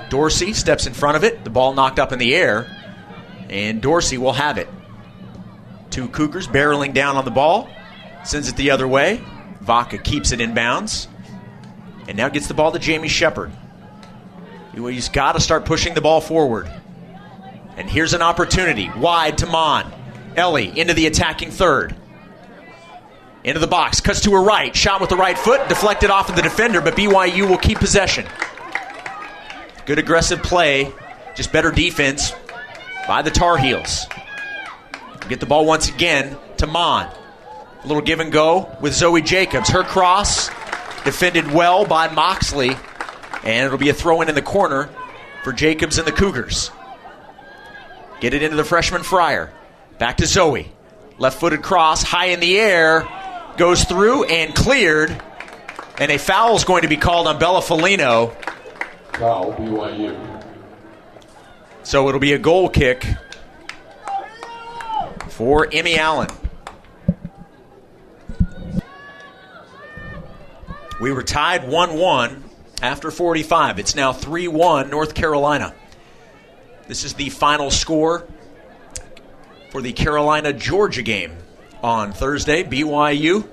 Dorsey 0.09 0.53
steps 0.53 0.87
in 0.87 0.93
front 0.93 1.17
of 1.17 1.23
it. 1.23 1.43
The 1.43 1.49
ball 1.49 1.73
knocked 1.73 1.99
up 1.99 2.11
in 2.11 2.19
the 2.19 2.35
air. 2.35 2.67
And 3.49 3.81
Dorsey 3.81 4.17
will 4.17 4.33
have 4.33 4.57
it. 4.57 4.69
Two 5.89 6.07
Cougars 6.07 6.47
barreling 6.47 6.93
down 6.93 7.17
on 7.17 7.25
the 7.25 7.31
ball. 7.31 7.69
Sends 8.23 8.47
it 8.47 8.55
the 8.55 8.71
other 8.71 8.87
way. 8.87 9.23
Vaca 9.61 9.97
keeps 9.97 10.31
it 10.31 10.41
in 10.41 10.53
bounds. 10.53 11.07
And 12.07 12.17
now 12.17 12.29
gets 12.29 12.47
the 12.47 12.53
ball 12.53 12.71
to 12.71 12.79
Jamie 12.79 13.07
Shepard. 13.07 13.51
He's 14.73 15.09
got 15.09 15.33
to 15.33 15.39
start 15.39 15.65
pushing 15.65 15.93
the 15.93 16.01
ball 16.01 16.21
forward. 16.21 16.71
And 17.77 17.89
here's 17.89 18.13
an 18.13 18.21
opportunity. 18.21 18.89
Wide 18.97 19.39
to 19.39 19.45
Mon. 19.45 19.91
Ellie 20.35 20.77
into 20.79 20.93
the 20.93 21.07
attacking 21.07 21.51
third. 21.51 21.95
Into 23.43 23.59
the 23.59 23.67
box, 23.67 24.01
cuts 24.01 24.21
to 24.21 24.31
her 24.33 24.41
right, 24.41 24.75
shot 24.75 25.01
with 25.01 25.09
the 25.09 25.17
right 25.17 25.37
foot, 25.37 25.67
deflected 25.67 26.11
off 26.11 26.29
of 26.29 26.35
the 26.35 26.43
defender, 26.43 26.79
but 26.79 26.95
BYU 26.95 27.49
will 27.49 27.57
keep 27.57 27.79
possession. 27.79 28.25
Good 29.87 29.97
aggressive 29.97 30.43
play, 30.43 30.91
just 31.35 31.51
better 31.51 31.71
defense 31.71 32.33
by 33.07 33.23
the 33.23 33.31
Tar 33.31 33.57
Heels. 33.57 34.05
Get 35.27 35.39
the 35.39 35.47
ball 35.47 35.65
once 35.65 35.89
again 35.89 36.37
to 36.57 36.67
Mon. 36.67 37.07
A 37.83 37.87
little 37.87 38.03
give 38.03 38.19
and 38.19 38.31
go 38.31 38.75
with 38.79 38.93
Zoe 38.93 39.23
Jacobs. 39.23 39.69
Her 39.69 39.83
cross 39.83 40.49
defended 41.03 41.51
well 41.51 41.83
by 41.85 42.09
Moxley, 42.09 42.75
and 43.43 43.65
it'll 43.65 43.79
be 43.79 43.89
a 43.89 43.93
throw 43.93 44.21
in 44.21 44.29
in 44.29 44.35
the 44.35 44.41
corner 44.43 44.87
for 45.43 45.51
Jacobs 45.51 45.97
and 45.97 46.05
the 46.05 46.11
Cougars. 46.11 46.69
Get 48.19 48.35
it 48.35 48.43
into 48.43 48.55
the 48.55 48.63
freshman 48.63 49.01
Fryer. 49.01 49.51
Back 49.97 50.17
to 50.17 50.27
Zoe. 50.27 50.71
Left 51.17 51.39
footed 51.39 51.63
cross, 51.63 52.03
high 52.03 52.27
in 52.27 52.39
the 52.39 52.59
air, 52.59 53.07
goes 53.57 53.83
through 53.83 54.25
and 54.25 54.53
cleared. 54.55 55.21
And 55.99 56.11
a 56.11 56.17
foul 56.17 56.55
is 56.55 56.63
going 56.63 56.81
to 56.81 56.87
be 56.87 56.97
called 56.97 57.27
on 57.27 57.37
Bella 57.37 57.61
Felino. 57.61 58.33
Foul, 59.13 59.53
BYU. 59.53 60.17
So 61.83 62.07
it'll 62.07 62.19
be 62.19 62.33
a 62.33 62.39
goal 62.39 62.69
kick 62.69 63.05
for 65.29 65.67
Emmy 65.71 65.97
Allen. 65.97 66.29
We 70.99 71.11
were 71.11 71.23
tied 71.23 71.67
1 71.67 71.97
1 71.97 72.43
after 72.81 73.09
45. 73.09 73.79
It's 73.79 73.95
now 73.95 74.13
3 74.13 74.47
1 74.47 74.89
North 74.89 75.13
Carolina. 75.13 75.73
This 76.87 77.03
is 77.03 77.15
the 77.15 77.29
final 77.29 77.71
score 77.71 78.27
for 79.71 79.81
the 79.81 79.93
Carolina 79.93 80.53
Georgia 80.53 81.01
game 81.01 81.35
on 81.83 82.13
Thursday. 82.13 82.63
BYU 82.63 83.47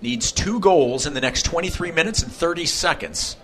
needs 0.00 0.32
two 0.32 0.60
goals 0.60 1.06
in 1.06 1.14
the 1.14 1.20
next 1.20 1.44
23 1.44 1.92
minutes 1.92 2.22
and 2.22 2.32
30 2.32 2.66
seconds 2.66 3.36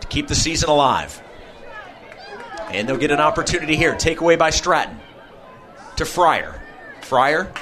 to 0.00 0.06
keep 0.08 0.28
the 0.28 0.34
season 0.34 0.68
alive. 0.68 1.22
And 2.70 2.88
they'll 2.88 2.96
get 2.96 3.10
an 3.10 3.20
opportunity 3.20 3.76
here. 3.76 3.94
Takeaway 3.94 4.38
by 4.38 4.50
Stratton 4.50 4.98
to 5.96 6.04
Fryer. 6.04 6.60
Fryer 7.02 7.52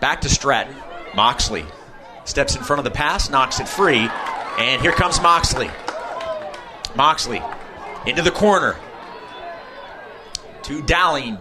back 0.00 0.22
to 0.22 0.28
Stratton. 0.28 0.74
Moxley 1.14 1.64
steps 2.24 2.54
in 2.54 2.62
front 2.62 2.78
of 2.78 2.84
the 2.84 2.90
pass, 2.90 3.30
knocks 3.30 3.60
it 3.60 3.68
free, 3.68 4.08
and 4.58 4.82
here 4.82 4.92
comes 4.92 5.20
Moxley. 5.20 5.70
Moxley 6.94 7.42
into 8.06 8.22
the 8.22 8.30
corner 8.30 8.76
to 10.64 10.82
Dowling. 10.82 11.38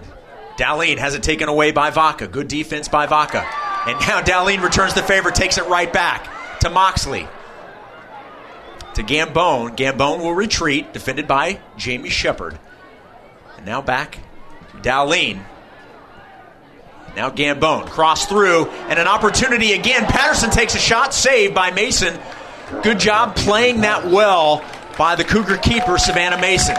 Dowling 0.57 0.97
has 0.97 1.13
it 1.13 1.23
taken 1.23 1.49
away 1.49 1.71
by 1.71 1.91
Vaca. 1.91 2.27
Good 2.27 2.47
defense 2.47 2.87
by 2.87 3.05
Vaca. 3.05 3.45
And 3.87 3.99
now 4.01 4.21
Dowling 4.21 4.61
returns 4.61 4.93
the 4.95 5.03
favor, 5.03 5.31
takes 5.31 5.57
it 5.57 5.65
right 5.67 5.91
back 5.91 6.59
to 6.61 6.69
Moxley. 6.69 7.27
To 8.95 9.03
Gambone. 9.03 9.77
Gambone 9.77 10.19
will 10.19 10.33
retreat, 10.33 10.91
defended 10.93 11.27
by 11.27 11.59
Jamie 11.77 12.09
Shepard. 12.09 12.57
And 13.55 13.65
now 13.65 13.81
back 13.81 14.17
to 14.71 14.81
Dowling. 14.81 15.45
Now 17.15 17.29
Gambone. 17.29 17.85
Cross 17.85 18.25
through, 18.25 18.65
and 18.65 18.97
an 18.97 19.07
opportunity 19.07 19.73
again. 19.73 20.05
Patterson 20.05 20.49
takes 20.49 20.73
a 20.73 20.79
shot, 20.79 21.13
saved 21.13 21.53
by 21.53 21.69
Mason. 21.69 22.19
Good 22.81 22.99
job 22.99 23.35
playing 23.35 23.81
that 23.81 24.07
well 24.07 24.65
by 24.97 25.15
the 25.15 25.23
Cougar 25.23 25.57
keeper, 25.57 25.97
Savannah 25.99 26.41
Mason. 26.41 26.75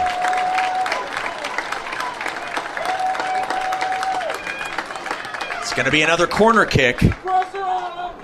Going 5.78 5.86
to 5.86 5.92
be 5.92 6.02
another 6.02 6.26
corner 6.26 6.64
kick. 6.64 7.00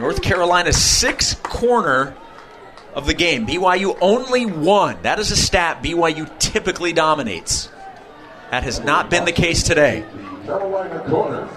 North 0.00 0.22
Carolina's 0.22 0.76
sixth 0.76 1.40
corner 1.44 2.16
of 2.94 3.06
the 3.06 3.14
game. 3.14 3.46
BYU 3.46 3.96
only 4.00 4.44
one. 4.44 5.00
That 5.02 5.20
is 5.20 5.30
a 5.30 5.36
stat 5.36 5.80
BYU 5.80 6.36
typically 6.40 6.92
dominates. 6.92 7.70
That 8.50 8.64
has 8.64 8.80
not 8.80 9.08
been 9.08 9.24
the 9.24 9.30
case 9.30 9.62
today. 9.62 10.04
Carolina 10.44 10.98
corner. 11.08 11.48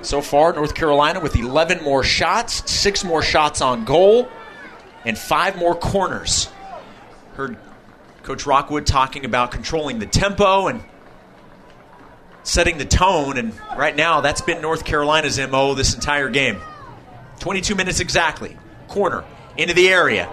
So 0.00 0.22
far, 0.22 0.54
North 0.54 0.74
Carolina 0.74 1.20
with 1.20 1.36
11 1.36 1.84
more 1.84 2.02
shots, 2.02 2.70
six 2.70 3.04
more 3.04 3.20
shots 3.20 3.60
on 3.60 3.84
goal, 3.84 4.30
and 5.04 5.18
five 5.18 5.58
more 5.58 5.74
corners. 5.74 6.48
Heard 7.34 7.58
Coach 8.22 8.46
Rockwood 8.46 8.86
talking 8.86 9.26
about 9.26 9.50
controlling 9.50 9.98
the 9.98 10.06
tempo 10.06 10.68
and 10.68 10.82
setting 12.48 12.78
the 12.78 12.84
tone, 12.84 13.36
and 13.36 13.52
right 13.76 13.94
now 13.94 14.22
that's 14.22 14.40
been 14.40 14.62
North 14.62 14.84
Carolina's 14.84 15.38
MO 15.38 15.74
this 15.74 15.94
entire 15.94 16.30
game. 16.30 16.60
22 17.40 17.74
minutes 17.74 18.00
exactly. 18.00 18.56
Corner 18.88 19.22
into 19.56 19.74
the 19.74 19.88
area. 19.88 20.24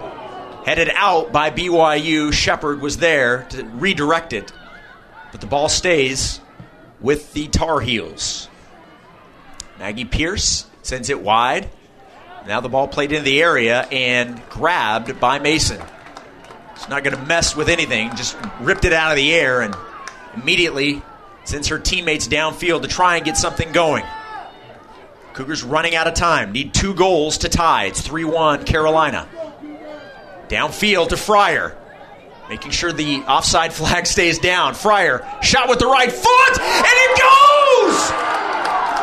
Headed 0.64 0.90
out 0.94 1.30
by 1.30 1.50
BYU. 1.50 2.32
Shepard 2.32 2.80
was 2.80 2.96
there 2.96 3.44
to 3.50 3.64
redirect 3.64 4.32
it, 4.32 4.50
but 5.30 5.40
the 5.40 5.46
ball 5.46 5.68
stays 5.68 6.40
with 7.00 7.32
the 7.34 7.48
Tar 7.48 7.80
Heels. 7.80 8.48
Maggie 9.78 10.06
Pierce 10.06 10.66
sends 10.82 11.10
it 11.10 11.20
wide. 11.20 11.68
Now 12.46 12.60
the 12.60 12.68
ball 12.68 12.88
played 12.88 13.12
into 13.12 13.24
the 13.24 13.42
area 13.42 13.82
and 13.92 14.40
grabbed 14.48 15.20
by 15.20 15.38
Mason. 15.38 15.82
It's 16.72 16.88
not 16.88 17.04
going 17.04 17.16
to 17.16 17.22
mess 17.22 17.54
with 17.54 17.68
anything, 17.68 18.10
just 18.16 18.36
ripped 18.60 18.84
it 18.84 18.92
out 18.92 19.10
of 19.10 19.16
the 19.16 19.34
air 19.34 19.60
and 19.60 19.74
immediately 20.34 21.02
sends 21.46 21.68
her 21.68 21.78
teammates 21.78 22.28
downfield 22.28 22.82
to 22.82 22.88
try 22.88 23.16
and 23.16 23.24
get 23.24 23.36
something 23.36 23.72
going. 23.72 24.04
Cougars 25.32 25.62
running 25.62 25.94
out 25.94 26.06
of 26.06 26.14
time. 26.14 26.52
Need 26.52 26.74
two 26.74 26.94
goals 26.94 27.38
to 27.38 27.48
tie. 27.48 27.84
It's 27.84 28.00
3 28.00 28.24
1 28.24 28.64
Carolina. 28.64 29.28
Downfield 30.48 31.08
to 31.08 31.16
Fryer. 31.16 31.76
Making 32.48 32.70
sure 32.70 32.92
the 32.92 33.18
offside 33.20 33.72
flag 33.74 34.06
stays 34.06 34.38
down. 34.38 34.74
Fryer 34.74 35.26
shot 35.42 35.68
with 35.68 35.78
the 35.78 35.86
right 35.86 36.10
foot, 36.10 36.60
and 36.60 36.86
it 36.86 37.18
goes! 37.18 38.10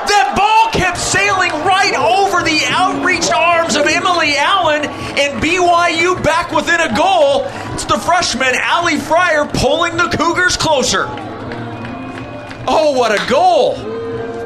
That 0.10 0.34
ball 0.36 0.72
kept 0.72 0.98
sailing 0.98 1.52
right 1.66 1.94
over 1.96 2.44
the 2.44 2.62
outreached 2.68 3.32
arms 3.32 3.76
of 3.76 3.86
Emily 3.86 4.36
Allen, 4.36 4.86
and 4.86 5.42
BYU 5.42 6.22
back 6.24 6.52
within 6.52 6.82
a 6.82 6.96
goal. 6.96 7.44
It's 7.74 7.86
the 7.86 7.98
freshman, 7.98 8.56
Allie 8.56 9.00
Fryer, 9.00 9.46
pulling 9.46 9.98
the 9.98 10.10
Cougars 10.18 10.58
closer. 10.58 11.08
Oh, 12.68 12.98
what 12.98 13.12
a 13.12 13.30
goal! 13.30 13.76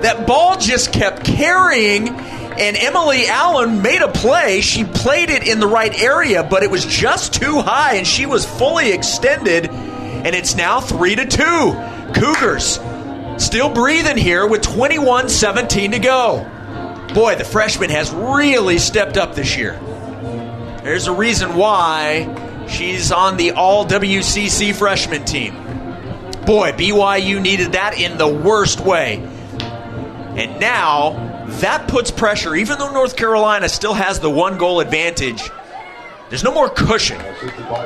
That 0.01 0.25
ball 0.25 0.58
just 0.58 0.91
kept 0.91 1.23
carrying, 1.23 2.10
and 2.10 2.77
Emily 2.77 3.27
Allen 3.27 3.82
made 3.82 4.01
a 4.01 4.12
play. 4.12 4.62
She 4.62 4.84
played 4.84 5.30
it 5.30 5.47
in 5.47 5.60
the 5.60 5.67
right 5.67 5.93
area, 5.99 6.43
but 6.43 6.63
it 6.63 6.71
was 6.71 6.86
just 6.86 7.34
too 7.34 7.62
high, 7.62 7.95
and 7.95 8.08
she 8.08 8.25
was 8.25 8.45
fully 8.45 8.91
extended. 8.91 9.69
And 9.69 10.36
it's 10.36 10.56
now 10.56 10.82
3 10.82 11.15
to 11.15 11.25
2. 11.25 12.19
Cougars 12.19 12.80
still 13.38 13.69
breathing 13.69 14.17
here 14.17 14.47
with 14.47 14.62
21 14.62 15.30
17 15.30 15.91
to 15.91 15.99
go. 15.99 16.45
Boy, 17.13 17.36
the 17.36 17.43
freshman 17.43 17.89
has 17.89 18.12
really 18.12 18.77
stepped 18.77 19.17
up 19.17 19.36
this 19.36 19.58
year. 19.58 19.80
There's 20.84 21.08
a 21.08 21.13
reason 21.13 21.56
why 21.56 22.65
she's 22.67 23.12
on 23.12 23.38
the 23.38 23.51
all 23.51 23.86
WCC 23.86 24.73
freshman 24.73 25.25
team. 25.25 25.66
Boy, 26.47 26.71
BYU 26.71 27.41
needed 27.41 27.73
that 27.73 27.99
in 27.99 28.17
the 28.17 28.25
worst 28.25 28.79
way. 28.79 29.17
And 29.17 30.62
now 30.62 31.43
that 31.60 31.89
puts 31.89 32.10
pressure, 32.10 32.55
even 32.55 32.79
though 32.79 32.93
North 32.93 33.17
Carolina 33.17 33.67
still 33.67 33.93
has 33.93 34.21
the 34.21 34.29
one 34.29 34.57
goal 34.57 34.79
advantage. 34.79 35.43
There's 36.29 36.45
no 36.45 36.53
more 36.53 36.69
cushion. 36.69 37.19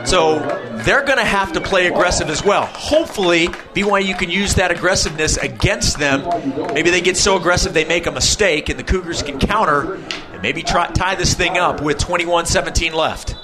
So 0.06 0.38
they're 0.84 1.04
going 1.04 1.17
to 1.17 1.26
have 1.26 1.54
to 1.54 1.62
play 1.62 1.88
aggressive 1.88 2.30
as 2.30 2.45
well. 2.45 2.67
Hopefully, 2.67 3.47
BYU 3.47 4.15
can 4.15 4.30
use 4.30 4.54
that 4.56 4.69
aggressiveness 4.69 5.38
against 5.38 5.97
them. 5.97 6.24
Maybe 6.71 6.91
they 6.91 7.02
get 7.02 7.17
so 7.17 7.38
aggressive 7.38 7.74
they 7.74 7.86
make 7.86 8.06
a 8.06 8.12
mistake, 8.12 8.69
and 8.69 8.78
the 8.78 8.84
Cougars 8.84 9.24
can 9.24 9.39
counter 9.39 9.95
and 9.95 10.41
maybe 10.43 10.62
try, 10.62 10.86
tie 10.86 11.15
this 11.15 11.34
thing 11.34 11.58
up 11.58 11.82
with 11.82 11.97
21 11.97 12.45
17 12.45 12.93
left. 12.93 13.36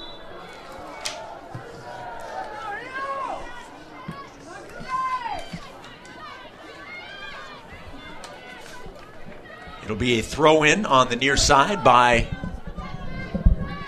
It'll 9.88 9.96
be 9.96 10.20
a 10.20 10.22
throw 10.22 10.64
in 10.64 10.86
on 10.86 11.08
the 11.08 11.16
near 11.16 11.38
side 11.38 11.82
by 11.82 12.28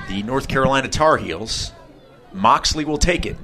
the 0.07 0.23
North 0.23 0.47
Carolina 0.47 0.88
Tar 0.88 1.17
Heels. 1.17 1.73
Moxley 2.31 2.85
will 2.85 2.97
take 2.97 3.25
it. 3.25 3.35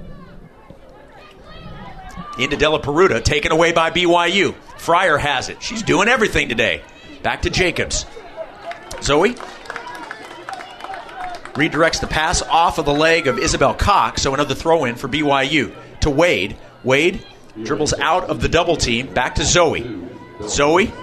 Into 2.39 2.55
Della 2.55 2.81
Peruta, 2.81 3.21
taken 3.21 3.51
away 3.51 3.73
by 3.73 3.91
BYU. 3.91 4.55
Fryer 4.77 5.17
has 5.17 5.49
it. 5.49 5.61
She's 5.61 5.83
doing 5.83 6.07
everything 6.07 6.47
today. 6.47 6.81
Back 7.23 7.41
to 7.41 7.49
Jacobs. 7.49 8.05
Zoe 9.01 9.33
redirects 11.55 11.99
the 11.99 12.07
pass 12.07 12.41
off 12.41 12.77
of 12.77 12.85
the 12.85 12.93
leg 12.93 13.27
of 13.27 13.37
Isabel 13.37 13.73
Cox, 13.73 14.21
so 14.21 14.33
another 14.33 14.55
throw 14.55 14.85
in 14.85 14.95
for 14.95 15.09
BYU 15.09 15.75
to 15.99 16.09
Wade. 16.09 16.55
Wade 16.85 17.21
dribbles 17.63 17.93
out 17.95 18.29
of 18.29 18.39
the 18.39 18.47
double 18.47 18.77
team, 18.77 19.13
back 19.13 19.35
to 19.35 19.43
Zoe. 19.43 19.85
Zoe 20.43 20.93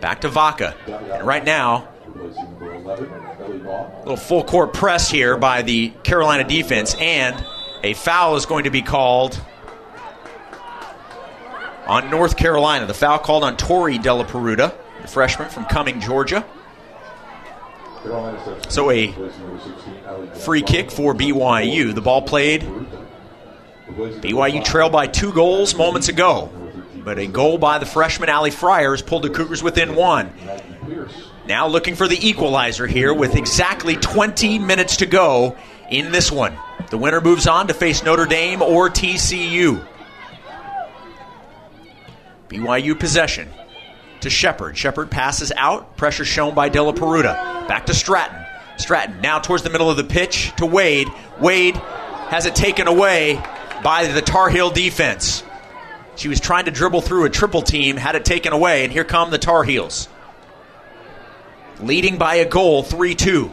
back 0.00 0.22
to 0.22 0.28
Vaca. 0.28 0.74
And 0.86 1.26
right 1.26 1.44
now, 1.44 1.88
a 2.16 3.98
little 4.00 4.16
full 4.16 4.44
court 4.44 4.72
press 4.72 5.10
here 5.10 5.36
by 5.36 5.62
the 5.62 5.90
Carolina 6.02 6.44
defense, 6.44 6.94
and 6.98 7.44
a 7.82 7.94
foul 7.94 8.36
is 8.36 8.46
going 8.46 8.64
to 8.64 8.70
be 8.70 8.82
called 8.82 9.40
on 11.86 12.10
North 12.10 12.36
Carolina. 12.36 12.86
The 12.86 12.94
foul 12.94 13.18
called 13.18 13.44
on 13.44 13.56
Tori 13.56 13.98
Della 13.98 14.24
Peruta, 14.24 14.74
the 15.02 15.08
freshman 15.08 15.48
from 15.48 15.64
Cumming, 15.66 16.00
Georgia. 16.00 16.44
So 18.68 18.90
a 18.90 19.12
free 20.34 20.62
kick 20.62 20.90
for 20.90 21.14
BYU. 21.14 21.94
The 21.94 22.00
ball 22.00 22.22
played. 22.22 22.62
BYU 23.90 24.64
trailed 24.64 24.92
by 24.92 25.06
two 25.06 25.32
goals 25.32 25.74
moments 25.74 26.08
ago, 26.08 26.50
but 27.04 27.18
a 27.18 27.26
goal 27.26 27.58
by 27.58 27.78
the 27.78 27.86
freshman 27.86 28.28
Ali 28.28 28.50
Friars 28.50 29.02
pulled 29.02 29.22
the 29.22 29.30
Cougars 29.30 29.62
within 29.62 29.94
one. 29.94 30.30
Now 31.46 31.66
looking 31.66 31.96
for 31.96 32.06
the 32.06 32.28
equalizer 32.28 32.86
here 32.86 33.12
with 33.12 33.34
exactly 33.34 33.96
20 33.96 34.58
minutes 34.58 34.98
to 34.98 35.06
go 35.06 35.56
in 35.90 36.12
this 36.12 36.30
one. 36.30 36.56
The 36.90 36.98
winner 36.98 37.20
moves 37.20 37.46
on 37.46 37.68
to 37.68 37.74
face 37.74 38.02
Notre 38.02 38.26
Dame 38.26 38.62
or 38.62 38.88
TCU. 38.88 39.84
BYU 42.48 42.98
possession 42.98 43.48
to 44.20 44.30
Shepard. 44.30 44.76
Shepard 44.76 45.10
passes 45.10 45.52
out. 45.56 45.96
Pressure 45.96 46.24
shown 46.24 46.54
by 46.54 46.68
Della 46.68 46.92
Peruta. 46.92 47.66
Back 47.68 47.86
to 47.86 47.94
Stratton. 47.94 48.44
Stratton 48.76 49.20
now 49.20 49.38
towards 49.38 49.62
the 49.62 49.70
middle 49.70 49.90
of 49.90 49.96
the 49.96 50.04
pitch 50.04 50.52
to 50.56 50.66
Wade. 50.66 51.08
Wade 51.38 51.76
has 51.76 52.46
it 52.46 52.54
taken 52.54 52.88
away 52.88 53.42
by 53.82 54.06
the 54.06 54.22
Tar 54.22 54.48
Heel 54.48 54.70
defense. 54.70 55.42
She 56.16 56.28
was 56.28 56.40
trying 56.40 56.66
to 56.66 56.70
dribble 56.70 57.02
through 57.02 57.24
a 57.24 57.30
triple 57.30 57.62
team, 57.62 57.96
had 57.96 58.14
it 58.14 58.24
taken 58.24 58.52
away, 58.52 58.84
and 58.84 58.92
here 58.92 59.04
come 59.04 59.30
the 59.30 59.38
Tar 59.38 59.64
Heels. 59.64 60.08
Leading 61.80 62.18
by 62.18 62.36
a 62.36 62.44
goal, 62.44 62.82
3 62.82 63.14
2. 63.14 63.50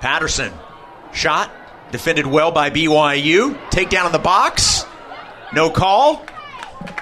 Patterson. 0.00 0.52
Shot. 1.12 1.50
Defended 1.90 2.26
well 2.26 2.52
by 2.52 2.70
BYU. 2.70 3.54
Takedown 3.70 4.06
in 4.06 4.12
the 4.12 4.18
box. 4.18 4.84
No 5.52 5.70
call. 5.70 6.24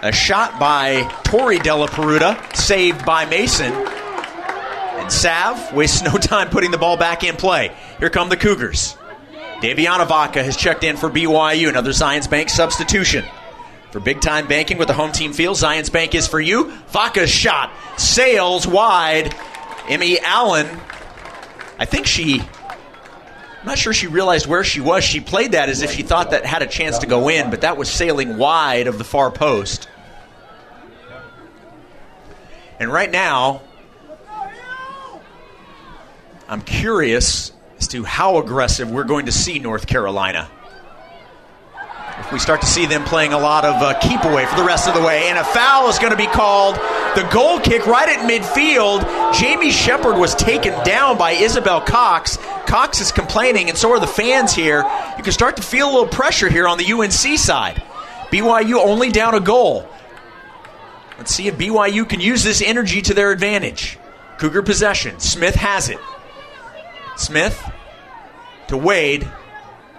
A 0.03 0.13
shot 0.13 0.59
by 0.59 1.03
Tori 1.25 1.59
Della 1.59 1.89
Peruta, 1.89 2.57
saved 2.57 3.05
by 3.05 3.27
Mason. 3.27 3.73
And 3.73 5.13
Sav 5.13 5.73
wastes 5.73 6.03
no 6.03 6.13
time 6.19 6.51
putting 6.51 6.71
the 6.71 6.79
ball 6.79 6.97
back 6.97 7.23
in 7.23 7.37
play. 7.37 7.75
Here 7.99 8.11
come 8.11 8.29
the 8.29 8.37
Cougars. 8.37 8.97
Daviana 9.61 10.07
Vaca 10.07 10.43
has 10.43 10.57
checked 10.57 10.85
in 10.85 10.97
for 10.97 11.11
BYU, 11.11 11.69
another 11.69 11.91
Zions 11.91 12.31
Bank 12.31 12.49
substitution. 12.49 13.25
For 13.91 14.01
big 14.01 14.21
time 14.21 14.47
banking 14.47 14.79
with 14.79 14.89
the 14.89 14.95
home 14.95 15.13
team 15.13 15.33
field, 15.33 15.57
Zions 15.57 15.91
Bank 15.91 16.15
is 16.15 16.29
for 16.29 16.41
you. 16.41 16.71
Vaca's 16.89 17.31
shot 17.31 17.73
sails 17.97 18.67
wide. 18.67 19.35
Emmy 19.89 20.21
Allen, 20.21 20.69
I 21.79 21.87
think 21.87 22.07
she 22.07 22.43
I'm 23.61 23.67
not 23.67 23.79
sure 23.79 23.93
she 23.93 24.07
realized 24.07 24.47
where 24.47 24.63
she 24.63 24.81
was. 24.81 25.03
She 25.03 25.21
played 25.21 25.53
that 25.53 25.69
as 25.69 25.83
if 25.83 25.91
she 25.91 26.03
thought 26.03 26.31
that 26.31 26.47
had 26.47 26.63
a 26.63 26.67
chance 26.67 26.99
to 26.99 27.07
go 27.07 27.29
in, 27.29 27.51
but 27.51 27.63
that 27.63 27.77
was 27.77 27.91
sailing 27.91 28.39
wide 28.39 28.87
of 28.87 28.99
the 28.99 29.05
far 29.05 29.33
post. 29.33 29.89
And 32.79 32.93
right 32.93 33.11
now, 33.11 33.63
I'm 36.49 36.63
curious 36.63 37.51
as 37.79 37.89
to 37.89 38.05
how 38.05 38.39
aggressive 38.39 38.91
we're 38.91 39.05
going 39.05 39.27
to 39.27 39.33
see 39.33 39.59
North 39.59 39.87
Carolina. 39.87 40.51
If 42.19 42.33
we 42.33 42.41
start 42.41 42.61
to 42.63 42.67
see 42.67 42.85
them 42.85 43.05
playing 43.05 43.33
a 43.33 43.39
lot 43.39 43.65
of 43.65 43.81
uh, 43.81 43.99
keep 44.01 44.25
away 44.25 44.45
for 44.45 44.57
the 44.57 44.65
rest 44.65 44.89
of 44.89 44.95
the 44.95 45.01
way, 45.01 45.29
and 45.29 45.39
a 45.39 45.45
foul 45.45 45.89
is 45.89 45.99
going 45.99 46.11
to 46.11 46.17
be 46.17 46.27
called. 46.27 46.75
The 47.15 47.27
goal 47.33 47.61
kick 47.61 47.87
right 47.87 48.09
at 48.09 48.29
midfield. 48.29 49.33
Jamie 49.33 49.71
Shepard 49.71 50.19
was 50.19 50.35
taken 50.35 50.73
down 50.85 51.17
by 51.17 51.33
Isabel 51.33 51.81
Cox. 51.81 52.37
Cox 52.67 53.01
is 53.01 53.13
complaining, 53.13 53.69
and 53.69 53.79
so 53.79 53.93
are 53.93 54.01
the 54.01 54.07
fans 54.07 54.53
here. 54.53 54.85
You 55.17 55.23
can 55.23 55.33
start 55.33 55.57
to 55.57 55.63
feel 55.63 55.89
a 55.89 55.93
little 55.93 56.09
pressure 56.09 56.51
here 56.51 56.67
on 56.67 56.77
the 56.77 56.93
UNC 56.93 57.39
side. 57.39 57.83
BYU 58.31 58.75
only 58.75 59.11
down 59.11 59.35
a 59.35 59.41
goal. 59.41 59.89
Let's 61.17 61.33
see 61.33 61.47
if 61.47 61.57
BYU 61.57 62.07
can 62.09 62.21
use 62.21 62.43
this 62.43 62.61
energy 62.61 63.01
to 63.03 63.15
their 63.15 63.31
advantage. 63.31 63.99
Cougar 64.39 64.63
possession. 64.63 65.19
Smith 65.19 65.55
has 65.55 65.89
it. 65.89 65.99
Smith 67.19 67.71
to 68.69 68.77
Wade. 68.77 69.29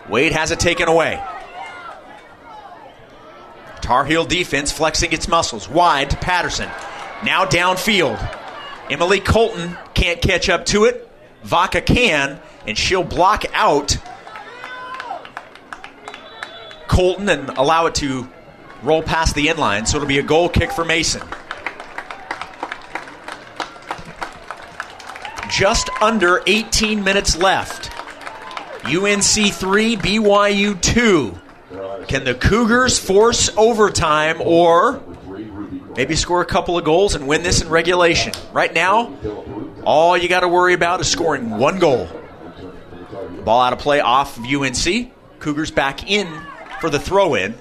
Wade 0.08 0.32
has 0.32 0.52
it 0.52 0.60
taken 0.60 0.88
away. 0.88 1.22
Tar 3.82 4.06
Heel 4.06 4.26
defense 4.26 4.72
flexing 4.72 5.12
its 5.12 5.28
muscles. 5.28 5.68
Wide 5.68 6.12
to 6.12 6.18
Patterson. 6.18 6.70
Now 7.24 7.46
downfield. 7.46 8.18
Emily 8.90 9.20
Colton 9.20 9.78
can't 9.94 10.22
catch 10.22 10.50
up 10.50 10.66
to 10.68 10.86
it. 10.86 11.10
Vaca 11.44 11.82
can, 11.82 12.40
and 12.66 12.78
she'll 12.78 13.04
block 13.04 13.46
out 13.54 13.98
Colton 16.88 17.30
and 17.30 17.50
allow 17.50 17.86
it 17.86 17.96
to 17.96 18.28
roll 18.82 19.04
past 19.04 19.36
the 19.36 19.50
end 19.50 19.60
line. 19.60 19.86
So 19.86 19.98
it'll 19.98 20.08
be 20.08 20.20
a 20.20 20.24
goal 20.24 20.50
kick 20.50 20.72
for 20.72 20.86
Mason. 20.86 21.22
Just 25.50 25.90
under 26.02 26.42
18 26.46 27.04
minutes 27.04 27.38
left. 27.38 27.92
UNC 28.86 29.54
3, 29.54 29.98
BYU 29.98 30.80
2. 30.80 31.40
Can 32.08 32.24
the 32.24 32.34
Cougars 32.34 32.98
force 32.98 33.50
overtime 33.58 34.42
or 34.42 35.02
maybe 35.96 36.16
score 36.16 36.42
a 36.42 36.46
couple 36.46 36.78
of 36.78 36.86
goals 36.86 37.16
and 37.16 37.28
win 37.28 37.44
this 37.44 37.62
in 37.62 37.70
regulation? 37.70 38.34
Right 38.54 38.74
now, 38.74 39.16
all 39.84 40.18
you 40.18 40.30
got 40.30 40.42
to 40.42 40.48
worry 40.48 40.74
about 40.74 41.02
is 41.02 41.10
scoring 41.10 41.50
one 41.50 41.80
goal. 41.80 42.08
Ball 43.44 43.62
out 43.62 43.74
of 43.74 43.80
play 43.80 44.00
off 44.00 44.38
of 44.38 44.46
UNC. 44.46 45.12
Cougars 45.40 45.72
back 45.72 46.10
in 46.10 46.28
for 46.80 46.90
the 46.90 47.00
throw 47.00 47.36
in. 47.36 47.56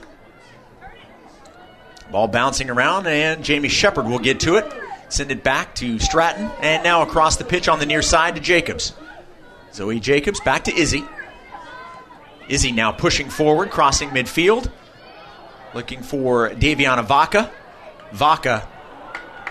Ball 2.10 2.28
bouncing 2.28 2.70
around, 2.70 3.06
and 3.06 3.44
Jamie 3.44 3.68
Shepard 3.68 4.06
will 4.06 4.18
get 4.18 4.40
to 4.40 4.56
it. 4.56 4.72
Send 5.08 5.30
it 5.30 5.42
back 5.42 5.74
to 5.76 5.98
Stratton, 5.98 6.50
and 6.60 6.84
now 6.84 7.02
across 7.02 7.36
the 7.36 7.44
pitch 7.44 7.68
on 7.68 7.78
the 7.78 7.86
near 7.86 8.02
side 8.02 8.34
to 8.34 8.40
Jacobs. 8.40 8.92
Zoe 9.72 10.00
Jacobs 10.00 10.40
back 10.40 10.64
to 10.64 10.74
Izzy. 10.74 11.04
Izzy 12.48 12.72
now 12.72 12.92
pushing 12.92 13.30
forward, 13.30 13.70
crossing 13.70 14.10
midfield, 14.10 14.70
looking 15.74 16.02
for 16.02 16.50
Daviana 16.50 17.04
Vaca. 17.04 17.50
Vaca 18.12 18.66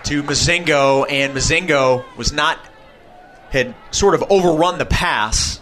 to 0.03 0.23
Mozingo, 0.23 1.05
and 1.09 1.35
Mozingo 1.35 2.03
was 2.15 2.31
not, 2.31 2.57
had 3.49 3.75
sort 3.91 4.15
of 4.15 4.23
overrun 4.29 4.77
the 4.77 4.85
pass. 4.85 5.59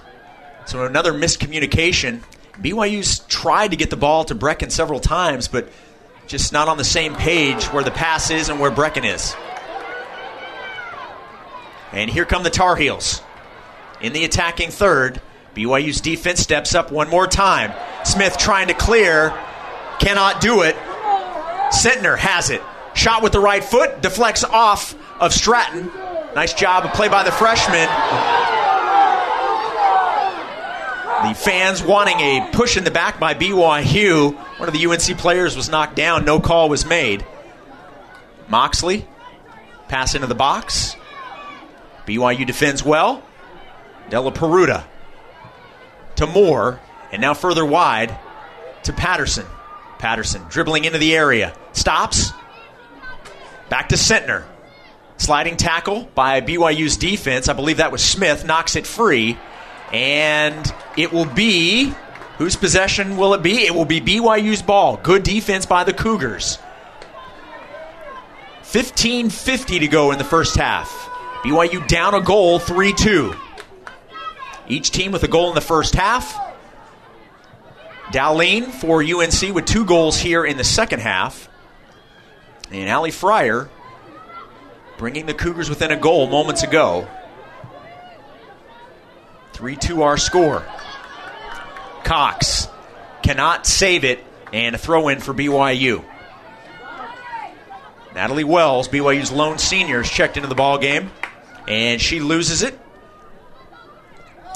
So 0.65 0.86
another 0.86 1.13
miscommunication. 1.13 2.23
BYU's 2.53 3.19
tried 3.19 3.71
to 3.71 3.77
get 3.77 3.89
the 3.89 3.97
ball 3.97 4.23
to 4.25 4.36
Brecken 4.36 4.71
several 4.71 4.99
times, 4.99 5.47
but 5.47 5.67
just 6.27 6.53
not 6.53 6.67
on 6.67 6.77
the 6.77 6.84
same 6.84 7.15
page 7.15 7.65
where 7.65 7.84
the 7.84 7.91
pass 7.91 8.29
is 8.29 8.49
and 8.49 8.60
where 8.60 8.71
Brecken 8.71 9.05
is. 9.05 9.36
And 11.95 12.10
here 12.10 12.25
come 12.25 12.43
the 12.43 12.49
Tar 12.49 12.75
Heels 12.75 13.21
in 14.01 14.13
the 14.13 14.25
attacking 14.25 14.69
third. 14.69 15.21
BYU's 15.55 16.01
defense 16.01 16.41
steps 16.41 16.75
up 16.75 16.91
one 16.91 17.10
more 17.10 17.25
time. 17.25 17.73
Smith 18.03 18.38
trying 18.38 18.67
to 18.67 18.73
clear, 18.73 19.29
cannot 19.99 20.41
do 20.41 20.62
it. 20.62 20.75
Sentnor 21.71 22.17
has 22.17 22.49
it. 22.49 22.62
Shot 22.93 23.23
with 23.23 23.31
the 23.31 23.39
right 23.39 23.63
foot, 23.63 24.01
deflects 24.01 24.43
off 24.43 24.93
of 25.21 25.34
Stratton. 25.34 25.89
Nice 26.36 26.53
job 26.53 26.84
of 26.84 26.93
play 26.93 27.08
by 27.08 27.23
the 27.23 27.31
freshman. 27.31 27.88
The 31.25 31.34
fans 31.34 31.81
wanting 31.81 32.19
a 32.19 32.49
push 32.51 32.75
in 32.75 32.84
the 32.84 32.91
back 32.91 33.19
by 33.19 33.34
BYU. 33.34 34.36
One 34.60 34.67
of 34.67 34.75
the 34.75 34.86
UNC 34.86 35.17
players 35.17 35.55
was 35.55 35.69
knocked 35.69 35.95
down. 35.95 36.25
No 36.25 36.41
call 36.41 36.67
was 36.67 36.86
made. 36.86 37.25
Moxley, 38.49 39.08
pass 39.88 40.13
into 40.13 40.27
the 40.27 40.36
box. 40.36 40.97
BYU 42.06 42.45
defends 42.45 42.84
well. 42.84 43.24
Della 44.10 44.32
Peruta 44.32 44.84
to 46.16 46.28
Moore, 46.28 46.80
and 47.12 47.22
now 47.22 47.34
further 47.34 47.66
wide 47.66 48.18
to 48.84 48.93
Patterson. 48.93 49.45
Patterson 49.97 50.43
dribbling 50.49 50.86
into 50.86 50.99
the 50.99 51.16
area. 51.16 51.56
Stops. 51.74 52.32
Back 53.70 53.89
to 53.89 53.95
Sentnor. 53.95 54.43
Sliding 55.18 55.58
tackle 55.58 56.10
by 56.14 56.41
BYU's 56.41 56.97
defense. 56.97 57.47
I 57.47 57.53
believe 57.53 57.78
that 57.78 57.91
was 57.91 58.03
Smith. 58.03 58.45
Knocks 58.45 58.76
it 58.76 58.86
free. 58.86 59.38
And 59.91 60.74
it 60.97 61.12
will 61.12 61.26
be. 61.26 61.93
Whose 62.38 62.58
possession 62.58 63.16
will 63.16 63.34
it 63.34 63.41
be? 63.41 63.66
It 63.66 63.74
will 63.74 63.86
be 63.86 64.01
BYU's 64.01 64.62
ball. 64.62 64.97
Good 64.97 65.24
defense 65.24 65.66
by 65.66 65.86
the 65.86 65.93
Cougars. 65.93 66.60
15.50 68.64 69.80
to 69.80 69.88
go 69.88 70.12
in 70.12 70.18
the 70.18 70.26
first 70.26 70.58
half. 70.58 71.10
BYU 71.45 71.87
down 71.87 72.15
a 72.15 72.21
goal, 72.21 72.57
3 72.57 72.91
2. 72.91 73.35
Each 74.67 74.89
team 74.89 75.11
with 75.11 75.21
a 75.21 75.27
goal 75.27 75.49
in 75.49 75.55
the 75.55 75.61
first 75.61 75.93
half. 75.93 76.35
Dahlien 78.07 78.71
for 78.71 79.03
UNC 79.03 79.53
with 79.53 79.65
two 79.65 79.85
goals 79.85 80.17
here 80.17 80.43
in 80.43 80.57
the 80.57 80.63
second 80.63 81.01
half. 81.01 81.47
And 82.71 82.89
Ali 82.89 83.11
Fryer 83.11 83.69
bringing 84.97 85.27
the 85.27 85.35
Cougars 85.35 85.69
within 85.69 85.91
a 85.91 85.95
goal 85.95 86.25
moments 86.25 86.63
ago. 86.63 87.07
3 89.53 89.75
2 89.75 90.01
our 90.01 90.17
score. 90.17 90.65
Cox 92.03 92.67
cannot 93.21 93.67
save 93.67 94.03
it, 94.03 94.23
and 94.51 94.73
a 94.73 94.79
throw 94.79 95.09
in 95.09 95.19
for 95.19 95.31
BYU. 95.31 96.03
Natalie 98.15 98.43
Wells, 98.43 98.87
BYU's 98.87 99.31
lone 99.31 99.59
senior, 99.59 100.01
is 100.01 100.09
checked 100.09 100.37
into 100.37 100.49
the 100.49 100.55
ball 100.55 100.79
game, 100.79 101.11
and 101.68 102.01
she 102.01 102.20
loses 102.20 102.61
it. 102.61 102.80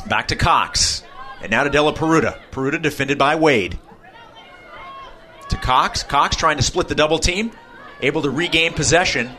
Back 0.08 0.30
to 0.30 0.36
Cox, 0.36 1.04
and 1.42 1.52
now 1.52 1.64
to 1.64 1.70
Della 1.70 1.94
Peruta. 1.94 2.40
Peruta 2.52 2.82
defended 2.82 3.18
by 3.18 3.36
Wade. 3.36 3.78
To 5.50 5.58
Cox. 5.58 6.04
Cox 6.04 6.36
trying 6.36 6.58
to 6.58 6.64
split 6.64 6.88
the 6.88 6.96
double 6.96 7.20
team, 7.20 7.52
able 8.02 8.22
to 8.22 8.30
regain 8.30 8.74
possession 8.74 9.30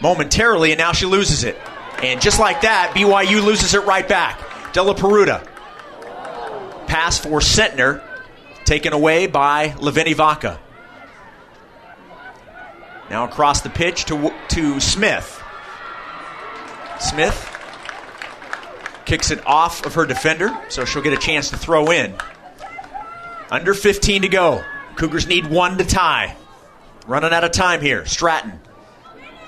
momentarily, 0.00 0.72
and 0.72 0.78
now 0.78 0.92
she 0.92 1.06
loses 1.06 1.44
it. 1.44 1.56
And 2.02 2.20
just 2.20 2.38
like 2.38 2.62
that, 2.62 2.92
BYU 2.94 3.44
loses 3.44 3.74
it 3.74 3.84
right 3.84 4.06
back. 4.06 4.72
Della 4.72 4.94
Peruta. 4.94 5.46
Pass 6.86 7.18
for 7.18 7.40
Sentnor, 7.40 8.02
taken 8.64 8.92
away 8.92 9.26
by 9.26 9.70
Laveni 9.70 10.14
Vaca. 10.14 10.60
Now 13.08 13.24
across 13.24 13.60
the 13.60 13.70
pitch 13.70 14.04
to, 14.06 14.34
to 14.48 14.80
Smith. 14.80 15.35
Smith 17.00 17.52
kicks 19.04 19.30
it 19.30 19.44
off 19.46 19.86
of 19.86 19.94
her 19.94 20.06
defender, 20.06 20.56
so 20.68 20.84
she'll 20.84 21.02
get 21.02 21.12
a 21.12 21.18
chance 21.18 21.50
to 21.50 21.56
throw 21.56 21.90
in. 21.90 22.14
Under 23.50 23.74
15 23.74 24.22
to 24.22 24.28
go. 24.28 24.64
Cougars 24.96 25.26
need 25.26 25.46
one 25.46 25.78
to 25.78 25.84
tie. 25.84 26.36
Running 27.06 27.32
out 27.32 27.44
of 27.44 27.52
time 27.52 27.80
here. 27.80 28.04
Stratton 28.06 28.60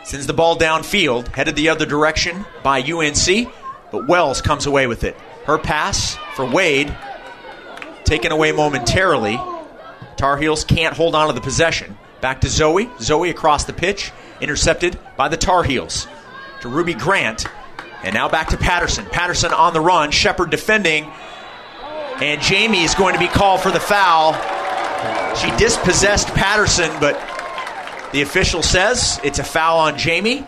sends 0.05 0.26
the 0.26 0.32
ball 0.32 0.57
downfield, 0.57 1.28
headed 1.28 1.57
the 1.57 1.68
other 1.68 1.84
direction 1.84 2.46
by 2.62 2.80
UNC, 2.80 3.53
but 3.90 4.07
Wells 4.09 4.40
comes 4.40 4.66
away 4.66 4.86
with 4.86 5.05
it. 5.05 5.16
Her 5.44 5.59
pass 5.59 6.16
for 6.34 6.44
Wade, 6.44 6.94
taken 8.05 8.32
away 8.32 8.53
momentarily. 8.53 9.38
Tar 10.16 10.36
Heels 10.36 10.64
can't 10.64 10.94
hold 10.94 11.14
on 11.14 11.28
to 11.28 11.34
the 11.34 11.40
possession. 11.40 11.99
Back 12.20 12.40
to 12.42 12.49
Zoe. 12.49 12.88
Zoe 13.01 13.30
across 13.30 13.64
the 13.64 13.72
pitch, 13.72 14.12
intercepted 14.40 14.99
by 15.16 15.28
the 15.28 15.36
Tar 15.36 15.62
Heels. 15.62 16.07
To 16.62 16.68
Ruby 16.68 16.94
Grant. 16.94 17.46
And 18.02 18.14
now 18.14 18.28
back 18.28 18.48
to 18.48 18.56
Patterson. 18.56 19.06
Patterson 19.06 19.52
on 19.52 19.72
the 19.72 19.80
run. 19.80 20.11
Shepard 20.11 20.50
defending. 20.50 21.11
And 22.20 22.40
Jamie 22.40 22.82
is 22.82 22.94
going 22.94 23.14
to 23.14 23.20
be 23.20 23.28
called 23.28 23.61
for 23.61 23.70
the 23.70 23.80
foul. 23.80 24.34
She 25.36 25.50
dispossessed 25.56 26.28
Patterson, 26.28 26.90
but 27.00 27.14
the 28.12 28.22
official 28.22 28.62
says 28.62 29.20
it's 29.22 29.38
a 29.38 29.44
foul 29.44 29.78
on 29.78 29.98
Jamie. 29.98 30.46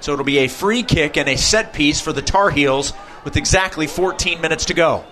So 0.00 0.12
it'll 0.12 0.24
be 0.24 0.38
a 0.38 0.48
free 0.48 0.82
kick 0.82 1.16
and 1.16 1.28
a 1.28 1.36
set 1.36 1.72
piece 1.72 2.00
for 2.00 2.12
the 2.12 2.22
Tar 2.22 2.50
Heels 2.50 2.92
with 3.24 3.36
exactly 3.36 3.86
14 3.86 4.40
minutes 4.40 4.64
to 4.66 4.74
go. 4.74 5.04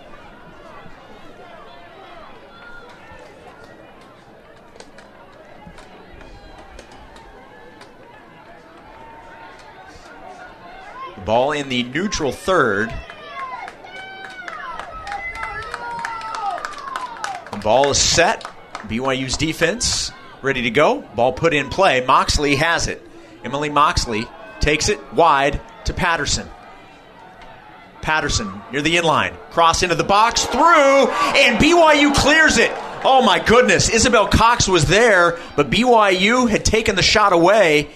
Ball 11.25 11.53
in 11.53 11.69
the 11.69 11.83
neutral 11.83 12.33
third. 12.33 12.93
Ball 17.63 17.91
is 17.91 17.99
set. 17.99 18.45
BYU's 18.89 19.37
defense 19.37 20.13
ready 20.43 20.63
to 20.63 20.71
go. 20.71 21.03
Ball 21.15 21.33
put 21.33 21.53
in 21.53 21.69
play. 21.69 22.05
Moxley 22.05 22.57
has 22.57 22.87
it. 22.87 23.03
Emily 23.45 23.69
Moxley 23.69 24.27
takes 24.61 24.89
it 24.89 24.99
wide 25.13 25.61
to 25.85 25.95
Patterson. 25.95 26.49
Patterson 28.03 28.63
near 28.73 28.81
the 28.81 28.97
inline. 28.97 29.37
Cross 29.51 29.83
into 29.83 29.95
the 29.95 30.05
box, 30.05 30.47
through, 30.47 30.61
and 31.09 31.59
BYU 31.59 32.15
clears 32.15 32.57
it. 32.57 32.71
Oh 33.05 33.23
my 33.25 33.39
goodness. 33.39 33.91
Isabel 33.91 34.27
Cox 34.27 34.67
was 34.69 34.87
there, 34.87 35.39
but 35.57 35.71
BYU 35.71 36.49
had 36.49 36.65
taken 36.65 36.97
the 36.97 37.03
shot 37.03 37.33
away 37.33 37.91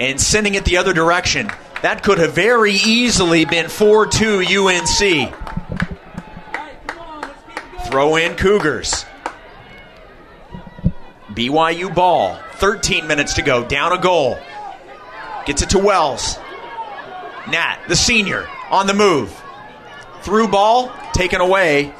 and 0.00 0.20
sending 0.20 0.54
it 0.54 0.64
the 0.64 0.78
other 0.78 0.92
direction. 0.92 1.48
That 1.82 2.02
could 2.02 2.18
have 2.18 2.34
very 2.34 2.72
easily 2.72 3.44
been 3.44 3.68
4 3.68 4.06
2 4.06 4.40
UNC. 4.40 5.34
Throw 7.86 8.16
in 8.16 8.36
Cougars. 8.36 9.04
BYU 11.32 11.94
ball. 11.94 12.38
13 12.54 13.06
minutes 13.06 13.34
to 13.34 13.42
go. 13.42 13.64
Down 13.64 13.92
a 13.92 14.00
goal. 14.00 14.38
Gets 15.46 15.62
it 15.62 15.70
to 15.70 15.78
Wells. 15.78 16.38
Nat, 17.48 17.78
the 17.88 17.96
senior, 17.96 18.46
on 18.70 18.86
the 18.86 18.94
move. 18.94 19.42
Through 20.22 20.48
ball, 20.48 20.92
taken 21.12 21.40
away 21.40 21.94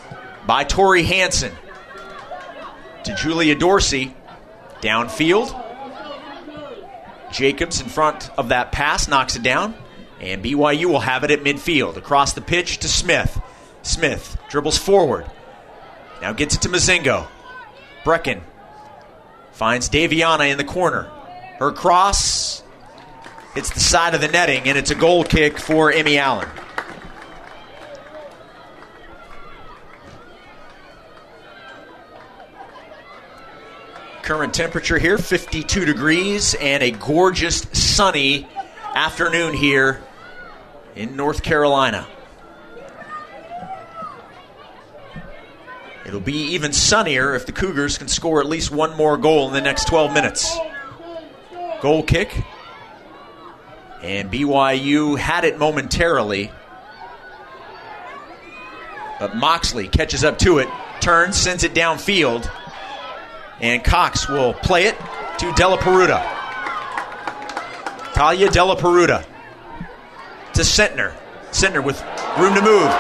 by 0.47 0.65
Tori 0.65 1.03
Hanson. 1.03 1.53
To 3.05 3.15
Julia 3.15 3.55
Dorsey. 3.55 4.15
Downfield. 4.81 5.70
Jacobs 7.33 7.81
in 7.81 7.89
front 7.89 8.31
of 8.39 8.49
that 8.49 8.73
pass 8.73 9.09
knocks 9.09 9.37
it 9.37 9.43
down. 9.43 9.75
And 10.21 10.45
BYU 10.45 10.87
will 10.87 11.01
have 11.01 11.25
it 11.25 11.31
at 11.31 11.41
midfield. 11.41 11.97
Across 11.97 12.35
the 12.35 12.41
pitch 12.43 12.79
to 12.79 12.89
Smith. 12.89 13.41
Smith 13.83 14.37
dribbles 14.51 14.77
forward. 14.77 15.31
Now 16.21 16.33
gets 16.33 16.55
it 16.55 16.63
to 16.63 16.69
Mozingo. 16.69 17.27
Brecken 18.05 18.43
finds 19.53 19.89
Daviana 19.89 20.51
in 20.51 20.59
the 20.59 20.65
corner. 20.65 21.11
Her 21.59 21.73
cross 21.73 22.63
hits 23.55 23.71
the 23.71 23.81
side 23.81 24.15
of 24.15 24.21
the 24.21 24.29
netting, 24.29 24.65
and 24.65 24.77
it's 24.77 24.91
a 24.91 24.95
goal 24.95 25.25
kick 25.25 25.59
for 25.59 25.91
Emmy 25.91 26.19
Allen. 26.19 26.49
Current 34.31 34.55
temperature 34.55 34.97
here 34.97 35.19
52 35.19 35.85
degrees 35.85 36.55
and 36.55 36.85
a 36.85 36.93
gorgeous 36.93 37.63
sunny 37.73 38.47
afternoon 38.95 39.55
here 39.55 40.05
in 40.95 41.17
North 41.17 41.43
Carolina. 41.43 42.07
It'll 46.07 46.21
be 46.21 46.53
even 46.53 46.73
sunnier 46.73 47.35
if 47.35 47.45
the 47.45 47.51
Cougars 47.51 47.99
can 47.99 48.07
score 48.07 48.39
at 48.41 48.47
least 48.47 48.71
one 48.71 48.97
more 48.97 49.17
goal 49.17 49.49
in 49.49 49.53
the 49.53 49.61
next 49.61 49.89
12 49.89 50.13
minutes. 50.13 50.57
Goal 51.81 52.05
kick. 52.05 52.33
And 54.01 54.31
BYU 54.31 55.19
had 55.19 55.45
it 55.45 55.59
momentarily. 55.59 56.53
But 59.19 59.35
Moxley 59.35 59.89
catches 59.89 60.23
up 60.23 60.39
to 60.39 60.59
it, 60.59 60.69
turns, 61.01 61.37
sends 61.37 61.65
it 61.65 61.75
downfield. 61.75 62.49
And 63.61 63.85
Cox 63.85 64.29
will 64.29 64.55
play 64.55 64.85
it 64.85 64.97
to 65.39 65.53
Della 65.53 65.79
Peruta. 65.79 66.21
Talia 68.15 68.51
Della 68.51 68.77
Peruta 68.77 69.25
to 70.55 70.63
Sentnor. 70.63 71.15
Sentnor 71.53 71.83
with 71.83 72.01
room 72.39 72.55
to 72.55 72.63
move. 72.63 72.91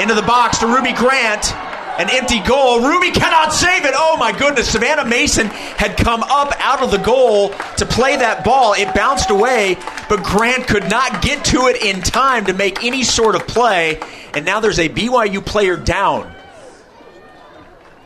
Into 0.00 0.14
the 0.14 0.24
box 0.26 0.58
to 0.58 0.66
Ruby 0.66 0.92
Grant. 0.92 1.54
An 1.98 2.08
empty 2.08 2.40
goal. 2.40 2.80
Ruby 2.80 3.10
cannot 3.10 3.52
save 3.52 3.84
it. 3.84 3.92
Oh 3.94 4.16
my 4.16 4.32
goodness. 4.32 4.70
Savannah 4.70 5.04
Mason 5.04 5.46
had 5.48 5.96
come 5.96 6.22
up 6.22 6.52
out 6.58 6.82
of 6.82 6.90
the 6.90 6.98
goal 6.98 7.50
to 7.76 7.84
play 7.84 8.16
that 8.16 8.42
ball. 8.44 8.72
It 8.72 8.94
bounced 8.94 9.30
away, 9.30 9.76
but 10.08 10.22
Grant 10.22 10.66
could 10.66 10.88
not 10.88 11.20
get 11.20 11.44
to 11.46 11.66
it 11.66 11.82
in 11.82 12.00
time 12.00 12.46
to 12.46 12.54
make 12.54 12.82
any 12.84 13.02
sort 13.02 13.34
of 13.34 13.46
play. 13.46 14.00
And 14.34 14.46
now 14.46 14.60
there's 14.60 14.78
a 14.78 14.88
BYU 14.88 15.44
player 15.44 15.76
down. 15.76 16.34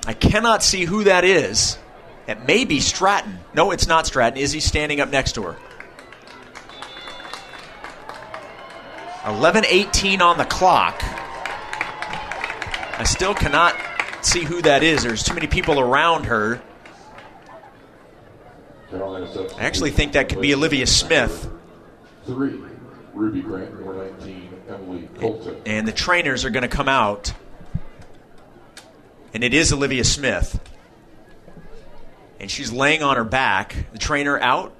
I 0.07 0.12
cannot 0.12 0.62
see 0.62 0.84
who 0.84 1.05
that 1.05 1.24
is. 1.24 1.78
It 2.26 2.46
may 2.46 2.64
be 2.64 2.80
Stratton. 2.80 3.38
No, 3.55 3.70
it's 3.70 3.86
not 3.86 4.07
Stratton. 4.07 4.38
Is 4.38 4.52
he 4.52 4.61
standing 4.61 5.00
up 5.00 5.11
next 5.11 5.32
to 5.32 5.42
her? 5.42 5.57
11:18 9.24 10.20
on 10.20 10.36
the 10.36 10.44
clock. 10.44 11.02
I 12.96 13.05
still 13.05 13.34
cannot 13.34 13.74
see 14.20 14.44
who 14.44 14.62
that 14.62 14.82
is. 14.82 15.02
There's 15.02 15.22
too 15.22 15.34
many 15.34 15.46
people 15.46 15.80
around 15.80 16.24
her. 16.24 16.62
I 18.92 19.26
actually 19.59 19.90
think 19.90 20.12
that 20.12 20.28
could 20.28 20.40
be 20.40 20.55
Olivia 20.55 20.86
Smith. 20.86 21.50
Three, 22.26 22.61
Ruby 23.12 23.40
Grant, 23.40 23.74
number 23.74 24.09
19, 24.11 24.48
Emily 24.68 25.09
Colton. 25.18 25.57
And 25.66 25.88
the 25.88 25.92
trainers 25.92 26.44
are 26.44 26.50
going 26.50 26.62
to 26.62 26.68
come 26.68 26.88
out. 26.88 27.32
And 29.35 29.43
it 29.43 29.53
is 29.53 29.72
Olivia 29.72 30.05
Smith. 30.05 30.61
And 32.39 32.49
she's 32.49 32.70
laying 32.70 33.03
on 33.03 33.16
her 33.16 33.24
back. 33.24 33.74
The 33.91 33.99
trainer 33.99 34.39
out. 34.39 34.72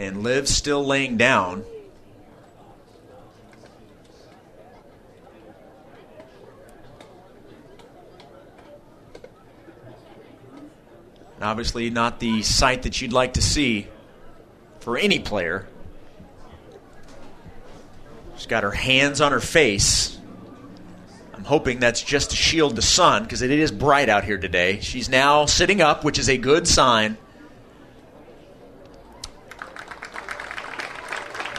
And 0.00 0.24
Liv 0.24 0.48
still 0.48 0.84
laying 0.84 1.16
down. 1.16 1.64
Obviously, 11.40 11.88
not 11.88 12.18
the 12.18 12.42
sight 12.42 12.82
that 12.82 13.00
you'd 13.00 13.12
like 13.12 13.34
to 13.34 13.42
see 13.42 13.86
for 14.80 14.98
any 14.98 15.20
player. 15.20 15.68
She's 18.38 18.46
got 18.46 18.62
her 18.62 18.70
hands 18.70 19.20
on 19.20 19.32
her 19.32 19.40
face. 19.40 20.16
I'm 21.34 21.42
hoping 21.42 21.80
that's 21.80 22.00
just 22.00 22.30
to 22.30 22.36
shield 22.36 22.76
the 22.76 22.82
sun 22.82 23.24
because 23.24 23.42
it 23.42 23.50
is 23.50 23.72
bright 23.72 24.08
out 24.08 24.22
here 24.22 24.38
today. 24.38 24.78
She's 24.80 25.08
now 25.08 25.46
sitting 25.46 25.82
up, 25.82 26.04
which 26.04 26.20
is 26.20 26.28
a 26.28 26.38
good 26.38 26.68
sign. 26.68 27.18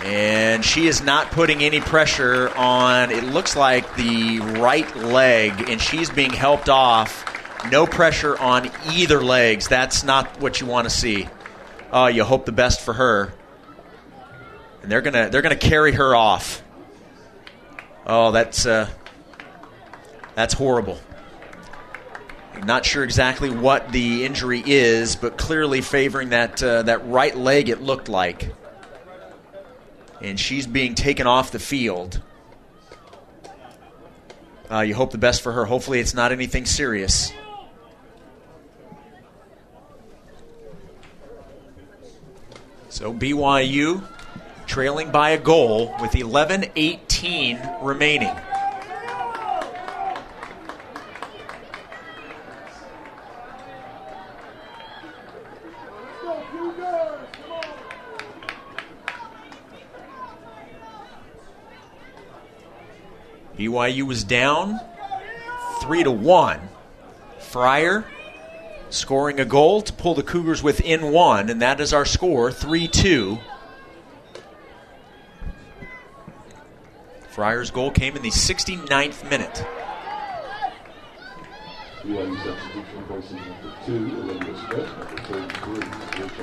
And 0.03 0.63
she 0.63 0.87
is 0.87 1.03
not 1.03 1.31
putting 1.31 1.61
any 1.61 1.81
pressure 1.81 2.49
on, 2.55 3.11
it 3.11 3.25
looks 3.25 3.57
like 3.57 3.97
the 3.97 4.39
right 4.39 4.95
leg, 4.95 5.69
and 5.69 5.81
she's 5.81 6.09
being 6.09 6.31
helped 6.31 6.69
off. 6.69 7.25
No 7.69 7.85
pressure 7.85 8.39
on 8.39 8.71
either 8.93 9.21
legs. 9.21 9.67
That's 9.67 10.05
not 10.05 10.39
what 10.39 10.61
you 10.61 10.67
want 10.67 10.85
to 10.85 10.89
see. 10.89 11.27
Oh, 11.91 12.07
you 12.07 12.23
hope 12.23 12.45
the 12.45 12.53
best 12.53 12.79
for 12.79 12.93
her. 12.93 13.33
And 14.81 14.89
they're 14.89 15.01
gonna 15.01 15.29
they're 15.29 15.41
gonna 15.41 15.57
carry 15.57 15.91
her 15.91 16.15
off. 16.15 16.63
Oh, 18.05 18.31
that's 18.31 18.65
uh, 18.65 18.89
that's 20.35 20.53
horrible. 20.53 20.99
Not 22.63 22.85
sure 22.85 23.03
exactly 23.03 23.49
what 23.49 23.91
the 23.91 24.25
injury 24.25 24.61
is, 24.65 25.15
but 25.15 25.37
clearly 25.37 25.81
favoring 25.81 26.29
that 26.29 26.61
uh, 26.61 26.83
that 26.83 27.07
right 27.07 27.35
leg. 27.35 27.69
It 27.69 27.81
looked 27.81 28.09
like 28.09 28.53
and 30.21 30.39
she's 30.39 30.67
being 30.67 30.95
taken 30.95 31.27
off 31.27 31.51
the 31.51 31.59
field. 31.59 32.21
Uh, 34.69 34.81
you 34.81 34.93
hope 34.93 35.11
the 35.11 35.17
best 35.17 35.41
for 35.41 35.51
her. 35.51 35.65
Hopefully, 35.65 35.99
it's 35.99 36.13
not 36.13 36.31
anything 36.31 36.65
serious. 36.65 37.31
So, 42.89 43.13
BYU 43.13 44.03
trailing 44.69 45.09
by 45.09 45.31
a 45.31 45.37
goal 45.37 45.95
with 45.99 46.15
11 46.15 46.65
18 46.75 47.59
remaining. 47.81 48.35
BYU 63.57 64.03
was 64.03 64.23
down 64.23 64.79
three 65.81 66.03
to 66.03 66.11
one. 66.11 66.61
Fryer 67.39 68.05
scoring 68.91 69.39
a 69.39 69.45
goal 69.45 69.81
to 69.81 69.91
pull 69.91 70.13
the 70.13 70.21
Cougars 70.21 70.61
within 70.61 71.11
one, 71.11 71.49
and 71.49 71.59
that 71.63 71.81
is 71.81 71.91
our 71.91 72.05
score 72.05 72.51
3 72.51 72.87
2. 72.87 73.39
Fryer's 77.29 77.71
goal 77.71 77.91
came 77.91 78.15
in 78.15 78.21
the 78.21 78.29
69th 78.29 79.29
minute. 79.29 79.65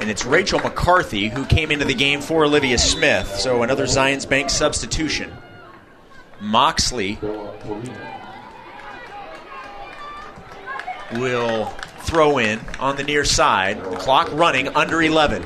And 0.01 0.11
it's 0.11 0.25
Rachel 0.25 0.61
McCarthy 0.61 1.29
who 1.29 1.45
came 1.47 1.71
into 1.71 1.85
the 1.85 1.95
game 1.95 2.21
for 2.21 2.45
Olivia 2.45 2.79
Smith, 2.79 3.37
so 3.37 3.63
another 3.63 3.85
Zions 3.87 4.29
Bank 4.29 4.51
substitution. 4.51 5.33
Moxley 6.41 7.19
will 11.13 11.67
throw 12.01 12.39
in 12.39 12.61
on 12.79 12.97
the 12.97 13.03
near 13.03 13.25
side. 13.25 13.83
The 13.83 13.97
clock 13.97 14.31
running 14.33 14.69
under 14.69 15.03
11. 15.03 15.45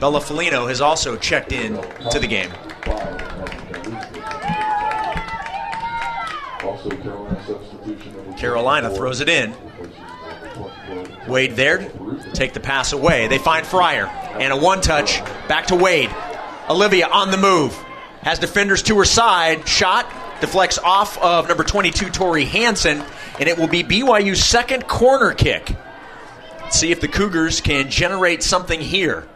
Bella 0.00 0.20
Felino 0.20 0.68
has 0.68 0.80
also 0.80 1.16
checked 1.16 1.52
in 1.52 1.80
to 2.10 2.18
the 2.18 2.26
game. 2.26 2.50
Carolina 8.42 8.90
throws 8.90 9.20
it 9.20 9.28
in. 9.28 9.54
Wade 11.28 11.52
there, 11.52 11.88
take 12.34 12.52
the 12.52 12.58
pass 12.58 12.92
away. 12.92 13.28
They 13.28 13.38
find 13.38 13.64
Fryer 13.64 14.06
and 14.06 14.52
a 14.52 14.56
one 14.56 14.80
touch 14.80 15.24
back 15.46 15.68
to 15.68 15.76
Wade. 15.76 16.10
Olivia 16.68 17.06
on 17.06 17.30
the 17.30 17.36
move, 17.36 17.72
has 18.22 18.40
defenders 18.40 18.82
to 18.82 18.98
her 18.98 19.04
side. 19.04 19.68
Shot 19.68 20.10
deflects 20.40 20.76
off 20.78 21.16
of 21.18 21.46
number 21.46 21.62
22, 21.62 22.10
Tori 22.10 22.44
Hanson, 22.44 23.04
and 23.38 23.48
it 23.48 23.56
will 23.56 23.68
be 23.68 23.84
BYU's 23.84 24.44
second 24.44 24.88
corner 24.88 25.32
kick. 25.34 25.76
Let's 26.62 26.76
see 26.76 26.90
if 26.90 27.00
the 27.00 27.06
Cougars 27.06 27.60
can 27.60 27.90
generate 27.90 28.42
something 28.42 28.80
here. 28.80 29.28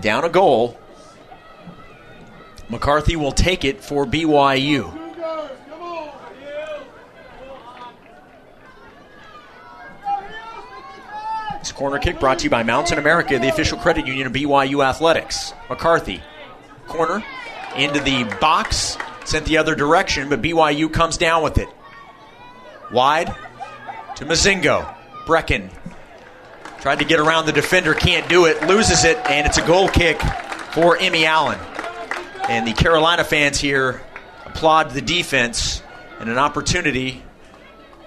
Down 0.00 0.24
a 0.24 0.30
goal. 0.30 0.80
McCarthy 2.70 3.16
will 3.16 3.32
take 3.32 3.66
it 3.66 3.84
for 3.84 4.06
BYU. 4.06 5.07
Corner 11.72 11.98
kick 11.98 12.20
brought 12.20 12.38
to 12.40 12.44
you 12.44 12.50
by 12.50 12.62
Mountain 12.62 12.98
America, 12.98 13.38
the 13.38 13.48
official 13.48 13.78
credit 13.78 14.06
union 14.06 14.26
of 14.26 14.32
BYU 14.32 14.84
Athletics. 14.84 15.52
McCarthy, 15.68 16.22
corner, 16.86 17.24
into 17.76 18.00
the 18.00 18.24
box, 18.40 18.96
sent 19.24 19.46
the 19.46 19.58
other 19.58 19.74
direction, 19.74 20.28
but 20.28 20.42
BYU 20.42 20.92
comes 20.92 21.16
down 21.16 21.42
with 21.42 21.58
it. 21.58 21.68
Wide 22.92 23.34
to 24.16 24.24
Mozingo. 24.24 24.94
Brecken 25.26 25.70
tried 26.80 27.00
to 27.00 27.04
get 27.04 27.20
around 27.20 27.46
the 27.46 27.52
defender, 27.52 27.92
can't 27.92 28.28
do 28.28 28.46
it, 28.46 28.62
loses 28.66 29.04
it, 29.04 29.18
and 29.28 29.46
it's 29.46 29.58
a 29.58 29.66
goal 29.66 29.88
kick 29.88 30.20
for 30.72 30.96
Emmy 30.96 31.24
Allen. 31.24 31.58
And 32.48 32.66
the 32.66 32.72
Carolina 32.72 33.24
fans 33.24 33.58
here 33.58 34.00
applaud 34.46 34.90
the 34.92 35.02
defense 35.02 35.82
and 36.18 36.30
an 36.30 36.38
opportunity 36.38 37.22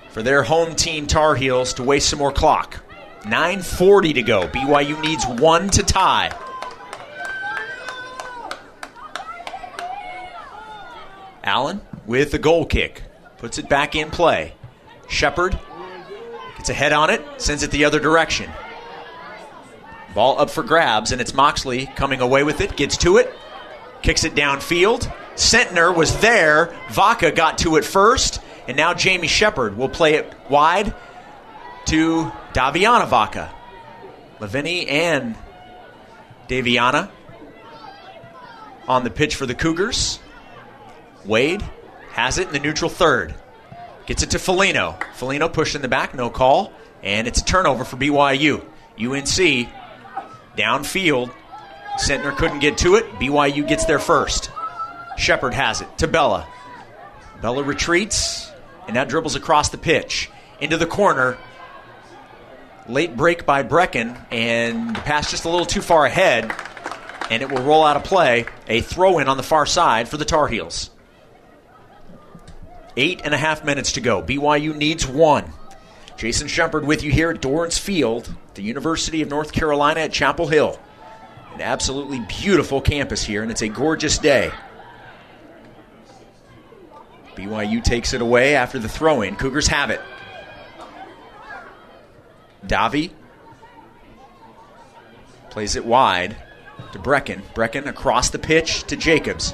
for 0.10 0.24
their 0.24 0.44
home 0.44 0.76
team 0.76 1.08
Tar 1.08 1.36
Heels 1.36 1.76
to 1.76 1.84
waste 1.84 2.10
some 2.10 2.20
more 2.20 2.32
clock. 2.32 2.82
9.40 3.24 4.16
to 4.16 4.22
go. 4.24 4.48
BYU 4.48 5.00
needs 5.02 5.26
one 5.26 5.70
to 5.70 5.84
tie. 5.84 6.32
Allen 11.44 11.82
with 12.06 12.32
the 12.32 12.40
goal 12.40 12.66
kick. 12.66 13.04
Puts 13.38 13.58
it 13.58 13.70
back 13.70 13.96
in 13.96 14.10
play. 14.10 14.54
Shepard 15.08 15.58
gets 16.58 16.70
a 16.70 16.74
head 16.74 16.94
on 16.94 17.10
it, 17.10 17.22
sends 17.38 17.64
it 17.64 17.72
the 17.72 17.86
other 17.86 18.00
direction. 18.00 18.50
Ball 20.14 20.40
up 20.40 20.50
for 20.50 20.64
grabs, 20.64 21.12
and 21.12 21.22
it's 21.22 21.34
Moxley 21.34 21.88
coming 21.96 22.22
away 22.22 22.44
with 22.44 22.62
it, 22.62 22.76
gets 22.76 22.98
to 22.98 23.18
it, 23.18 23.34
kicks 24.02 24.24
it 24.24 24.36
downfield. 24.36 25.12
Sentnor 25.36 25.96
was 25.96 26.20
there. 26.20 26.76
Vaca 26.90 27.32
got 27.32 27.58
to 27.60 27.78
it 27.78 27.86
first, 27.86 28.42
and 28.68 28.76
now 28.76 28.94
Jamie 28.94 29.28
Shepard 29.28 29.78
will 29.78 29.90
play 29.90 30.16
it 30.16 30.34
wide 30.50 30.94
to 31.86 32.32
Daviana 32.54 33.08
Vaca. 33.08 33.54
Laveni 34.40 34.90
and 34.90 35.36
Daviana 36.48 37.10
on 38.88 39.04
the 39.04 39.10
pitch 39.10 39.36
for 39.36 39.46
the 39.46 39.56
Cougars. 39.56 40.20
Wade 41.26 41.62
has 42.12 42.38
it 42.38 42.48
in 42.48 42.54
the 42.54 42.60
neutral 42.60 42.90
third. 42.90 43.36
Gets 44.06 44.24
it 44.24 44.32
to 44.32 44.38
Felino. 44.38 45.00
Felino 45.18 45.52
pushed 45.52 45.76
in 45.76 45.82
the 45.82 45.88
back, 45.88 46.16
no 46.16 46.30
call. 46.30 46.74
And 47.04 47.28
it's 47.28 47.42
a 47.42 47.46
turnover 47.46 47.86
for 47.86 47.98
BYU. 47.98 48.64
UNC 49.00 49.70
downfield. 50.58 51.32
Sentnor 51.98 52.36
couldn't 52.36 52.60
get 52.60 52.80
to 52.80 52.96
it. 52.96 53.06
BYU 53.14 53.68
gets 53.68 53.86
there 53.86 54.00
first. 54.00 54.52
Shepard 55.18 55.54
has 55.54 55.82
it 55.82 55.98
to 56.00 56.08
Bella. 56.08 56.48
Bella 57.42 57.64
retreats 57.64 58.52
and 58.86 58.96
now 58.96 59.04
dribbles 59.04 59.36
across 59.36 59.70
the 59.70 59.78
pitch 59.78 60.30
into 60.60 60.78
the 60.78 60.86
corner. 60.86 61.38
Late 62.90 63.16
break 63.16 63.46
by 63.46 63.64
Brecken 63.64 64.20
and 64.32 64.96
pass 64.96 65.30
just 65.32 65.46
a 65.46 65.50
little 65.50 65.66
too 65.66 65.82
far 65.82 66.06
ahead, 66.06 66.52
and 67.30 67.42
it 67.42 67.52
will 67.52 67.62
roll 67.62 67.84
out 67.84 67.96
of 67.96 68.04
play. 68.04 68.46
A 68.68 68.82
throw 68.82 69.20
in 69.20 69.28
on 69.28 69.38
the 69.38 69.44
far 69.44 69.66
side 69.66 70.10
for 70.10 70.18
the 70.18 70.26
Tar 70.26 70.48
Heels. 70.48 70.90
Eight 72.98 73.22
and 73.24 73.34
a 73.34 73.38
half 73.38 73.64
minutes 73.64 73.94
to 73.94 74.02
go. 74.02 74.22
BYU 74.22 74.76
needs 74.76 75.08
one. 75.08 75.46
Jason 76.18 76.48
Shepard 76.48 76.86
with 76.86 77.04
you 77.04 77.12
here 77.12 77.32
at 77.32 77.42
Dorrance 77.42 77.78
Field, 77.78 78.34
the 78.56 78.62
University 78.62 79.22
of 79.22 79.30
North 79.30 79.54
Carolina 79.54 80.02
at 80.02 80.12
Chapel 80.12 80.48
Hill. 80.48 80.80
An 81.54 81.62
absolutely 81.62 82.20
beautiful 82.20 82.82
campus 82.82 83.24
here, 83.24 83.42
and 83.42 83.52
it's 83.52 83.62
a 83.62 83.70
gorgeous 83.70 84.18
day. 84.18 84.52
BYU 87.36 87.84
takes 87.84 88.14
it 88.14 88.22
away 88.22 88.56
after 88.56 88.78
the 88.78 88.90
throw 88.90 89.22
in. 89.22 89.36
Cougars 89.36 89.68
have 89.68 89.90
it. 89.90 90.02
Davi 92.66 93.12
plays 95.50 95.76
it 95.76 95.86
wide 95.86 96.36
to 96.94 97.00
Brecken. 97.00 97.42
Brecken 97.54 97.88
across 97.88 98.30
the 98.30 98.40
pitch 98.40 98.84
to 98.86 98.96
Jacobs. 98.96 99.54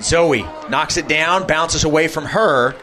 Zoe 0.00 0.42
knocks 0.68 0.96
it 0.96 1.08
down, 1.08 1.46
bounces 1.46 1.84
away 1.84 2.08
from 2.08 2.24
her. 2.26 2.74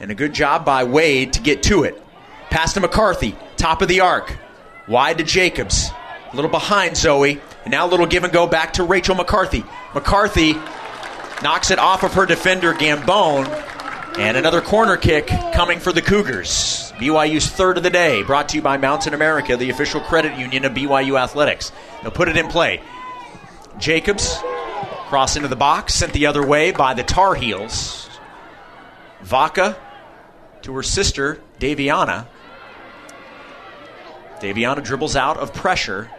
And 0.00 0.10
a 0.10 0.14
good 0.14 0.34
job 0.34 0.64
by 0.64 0.84
Wade 0.84 1.34
to 1.34 1.40
get 1.40 1.62
to 1.64 1.84
it. 1.84 2.02
Pass 2.50 2.74
to 2.74 2.80
McCarthy, 2.80 3.36
top 3.56 3.82
of 3.82 3.88
the 3.88 4.00
arc. 4.00 4.36
Wide 4.88 5.18
to 5.18 5.24
Jacobs. 5.24 5.90
A 6.32 6.36
little 6.36 6.50
behind 6.50 6.96
Zoe. 6.96 7.40
And 7.64 7.70
now 7.70 7.86
a 7.86 7.88
little 7.88 8.06
give 8.06 8.24
and 8.24 8.32
go 8.32 8.46
back 8.46 8.74
to 8.74 8.84
Rachel 8.84 9.14
McCarthy. 9.14 9.64
McCarthy 9.94 10.54
knocks 11.42 11.70
it 11.70 11.78
off 11.78 12.02
of 12.02 12.14
her 12.14 12.26
defender, 12.26 12.74
Gambone. 12.74 13.46
And 14.18 14.36
another 14.36 14.60
corner 14.60 14.96
kick 14.96 15.26
coming 15.54 15.78
for 15.78 15.92
the 15.92 16.02
Cougars. 16.02 16.92
BYU's 16.96 17.48
third 17.48 17.78
of 17.78 17.82
the 17.82 17.90
day, 17.90 18.22
brought 18.22 18.50
to 18.50 18.56
you 18.56 18.62
by 18.62 18.76
Mountain 18.76 19.14
America, 19.14 19.56
the 19.56 19.70
official 19.70 20.00
credit 20.00 20.38
union 20.38 20.64
of 20.64 20.72
BYU 20.72 21.18
Athletics. 21.18 21.72
They'll 22.02 22.10
put 22.10 22.28
it 22.28 22.36
in 22.36 22.48
play. 22.48 22.82
Jacobs 23.78 24.38
cross 25.08 25.36
into 25.36 25.48
the 25.48 25.56
box, 25.56 25.94
sent 25.94 26.12
the 26.12 26.26
other 26.26 26.46
way 26.46 26.72
by 26.72 26.94
the 26.94 27.02
Tar 27.02 27.34
Heels. 27.34 28.08
Vaca 29.22 29.76
to 30.62 30.74
her 30.74 30.82
sister, 30.82 31.40
Daviana. 31.58 32.26
Daviana 34.40 34.82
dribbles 34.82 35.16
out 35.16 35.36
of 35.36 35.54
pressure 35.54 36.10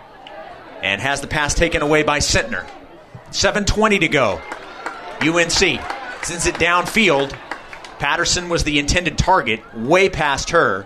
and 0.82 1.02
has 1.02 1.22
the 1.22 1.28
pass 1.28 1.54
taken 1.54 1.82
away 1.82 2.04
by 2.04 2.20
Sentnor. 2.20 2.68
7.20 3.32 4.00
to 4.02 4.08
go. 4.08 4.42
UNC 5.22 5.52
sends 6.24 6.46
it 6.46 6.56
downfield. 6.56 7.38
Patterson 8.04 8.50
was 8.50 8.66
the 8.66 8.80
intended 8.80 9.18
target, 9.18 9.62
way 9.74 10.10
past 10.10 10.50
her. 10.50 10.86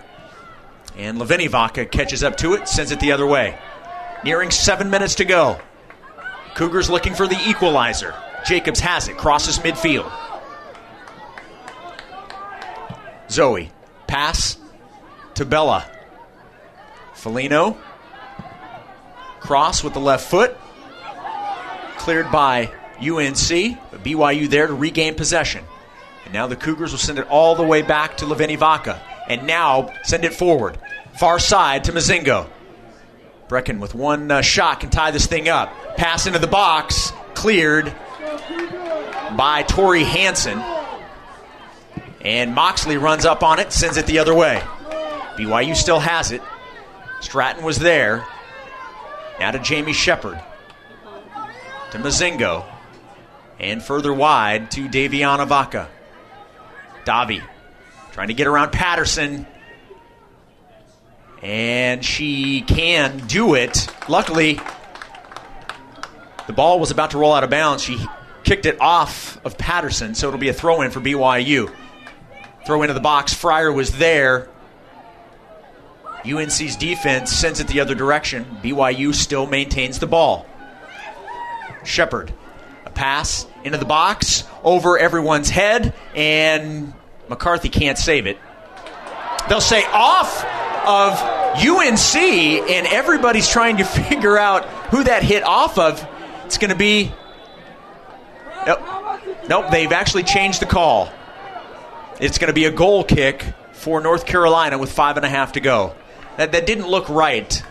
And 0.96 1.18
Laveni 1.18 1.50
Vaca 1.50 1.84
catches 1.84 2.24
up 2.24 2.38
to 2.38 2.54
it, 2.54 2.68
sends 2.68 2.92
it 2.92 3.00
the 3.00 3.12
other 3.12 3.26
way. 3.26 3.58
Nearing 4.24 4.52
seven 4.52 4.92
minutes 4.92 5.16
to 5.16 5.26
go. 5.26 5.60
Cougars 6.54 6.92
looking 6.92 7.16
for 7.16 7.26
the 7.26 7.50
equalizer. 7.50 8.14
Jacobs 8.46 8.80
has 8.82 9.08
it, 9.08 9.18
crosses 9.18 9.58
midfield. 9.58 10.12
Zoe, 13.32 13.72
pass 14.06 14.60
to 15.34 15.44
Bella. 15.44 15.90
Felino, 17.16 17.78
cross 19.40 19.84
with 19.84 19.96
the 19.96 20.00
left 20.00 20.30
foot. 20.30 20.56
Cleared 21.98 22.32
by 22.32 22.68
UNC, 23.00 23.80
BYU 24.04 24.48
there 24.48 24.68
to 24.68 24.76
regain 24.76 25.16
possession. 25.16 25.66
And 26.28 26.34
now 26.34 26.46
the 26.46 26.58
Cougars 26.58 26.92
will 26.92 27.00
send 27.00 27.20
it 27.20 27.28
all 27.30 27.56
the 27.56 27.64
way 27.64 27.82
back 27.82 28.18
to 28.18 28.26
Laveni 28.26 28.58
Vaca. 28.58 29.00
And 29.30 29.48
now 29.48 29.94
send 30.04 30.26
it 30.26 30.34
forward. 30.34 30.78
Far 31.18 31.40
side 31.40 31.86
to 31.86 31.94
Mozingo. 31.94 32.50
Brecken 33.48 33.80
with 33.80 33.96
one 33.96 34.30
uh, 34.30 34.42
shot 34.42 34.82
can 34.82 34.90
tie 34.90 35.12
this 35.12 35.26
thing 35.26 35.48
up. 35.48 35.74
Pass 35.96 36.28
into 36.28 36.38
the 36.38 36.46
box, 36.46 37.14
cleared 37.34 37.96
by 39.38 39.64
Tori 39.70 40.04
Hanson. 40.04 40.62
And 42.20 42.54
Moxley 42.54 42.98
runs 42.98 43.24
up 43.24 43.42
on 43.42 43.60
it, 43.60 43.72
sends 43.72 43.96
it 43.96 44.06
the 44.06 44.20
other 44.20 44.36
way. 44.36 44.62
BYU 45.38 45.78
still 45.78 46.02
has 46.02 46.34
it. 46.34 46.42
Stratton 47.22 47.64
was 47.64 47.80
there. 47.80 48.26
Now 49.40 49.52
to 49.52 49.60
Jamie 49.60 49.94
Shepard. 49.94 50.44
To 51.92 52.00
Mozingo. 52.00 52.66
And 53.62 53.82
further 53.82 54.14
wide 54.14 54.72
to 54.72 54.90
Daviana 54.90 55.48
Vaca. 55.48 55.88
Davi 57.08 57.42
trying 58.12 58.28
to 58.28 58.34
get 58.34 58.48
around 58.48 58.72
Patterson. 58.72 59.46
And 61.42 62.04
she 62.04 62.62
can 62.62 63.20
do 63.28 63.54
it. 63.54 63.88
Luckily, 64.10 64.60
the 66.48 66.54
ball 66.54 66.80
was 66.80 66.92
about 66.92 67.12
to 67.12 67.20
roll 67.20 67.34
out 67.34 67.44
of 67.44 67.50
bounds. 67.50 67.84
She 67.84 68.04
kicked 68.44 68.66
it 68.66 68.82
off 68.82 69.44
of 69.46 69.58
Patterson, 69.58 70.16
so 70.16 70.28
it'll 70.28 70.40
be 70.40 70.50
a 70.50 70.54
throw 70.54 70.82
in 70.82 70.90
for 70.90 71.00
BYU. 71.00 71.72
Throw 72.66 72.82
into 72.82 72.96
the 72.96 73.00
box. 73.00 73.34
Fryer 73.34 73.72
was 73.72 73.98
there. 73.98 74.50
UNC's 76.26 76.76
defense 76.76 77.32
sends 77.32 77.60
it 77.60 77.68
the 77.68 77.80
other 77.80 77.96
direction. 77.96 78.46
BYU 78.64 79.14
still 79.14 79.46
maintains 79.46 80.00
the 80.00 80.08
ball. 80.08 80.46
Shepard, 81.84 82.34
pass 82.98 83.48
into 83.64 83.78
the 83.78 83.86
box 83.86 84.44
over 84.64 84.98
everyone's 84.98 85.50
head, 85.50 85.94
and 86.16 86.94
McCarthy 87.30 87.70
can't 87.70 87.98
save 87.98 88.28
it. 88.28 88.38
They'll 89.48 89.62
say 89.62 89.86
off 89.86 90.44
of 90.86 91.14
UNC, 91.58 92.16
and 92.16 92.88
everybody's 92.88 93.50
trying 93.50 93.78
to 93.78 93.84
figure 94.10 94.38
out 94.38 94.66
who 94.90 95.04
that 95.04 95.24
hit 95.24 95.44
off 95.44 95.78
of. 95.78 96.06
It's 96.46 96.58
going 96.58 96.72
to 96.72 96.78
be. 96.78 97.14
Nope. 98.66 98.82
Nope, 99.48 99.66
they've 99.72 99.92
actually 99.92 100.24
changed 100.24 100.62
the 100.62 100.66
call. 100.66 101.10
It's 102.20 102.38
going 102.38 102.48
to 102.48 102.54
be 102.54 102.66
a 102.66 102.72
goal 102.72 103.04
kick 103.04 103.46
for 103.74 104.02
North 104.02 104.26
Carolina 104.26 104.78
with 104.78 104.92
five 104.92 105.18
and 105.18 105.26
a 105.26 105.30
half 105.30 105.54
to 105.54 105.60
go. 105.60 105.96
That, 106.38 106.52
that 106.52 106.66
didn't 106.66 106.88
look 106.88 107.08
right. 107.10 107.64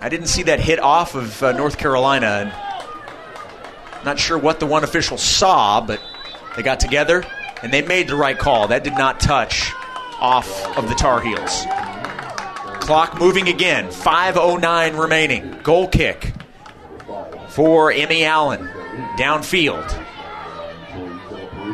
I 0.00 0.08
didn't 0.08 0.26
see 0.26 0.44
that 0.44 0.58
hit 0.58 0.80
off 0.80 1.14
of 1.14 1.42
uh, 1.42 1.52
North 1.52 1.78
Carolina. 1.78 2.71
Not 4.04 4.18
sure 4.18 4.38
what 4.38 4.60
the 4.60 4.66
one 4.66 4.84
official 4.84 5.16
saw, 5.18 5.80
but 5.80 6.00
they 6.56 6.62
got 6.62 6.80
together 6.80 7.24
and 7.62 7.72
they 7.72 7.82
made 7.82 8.08
the 8.08 8.16
right 8.16 8.38
call. 8.38 8.68
That 8.68 8.84
did 8.84 8.94
not 8.94 9.20
touch 9.20 9.72
off 10.20 10.76
of 10.76 10.88
the 10.88 10.94
Tar 10.94 11.20
Heels. 11.20 11.64
Clock 12.80 13.18
moving 13.18 13.48
again. 13.48 13.88
5.09 13.88 14.98
remaining. 14.98 15.58
Goal 15.62 15.86
kick 15.88 16.32
for 17.48 17.92
Emmy 17.92 18.24
Allen. 18.24 18.68
Downfield. 19.16 19.90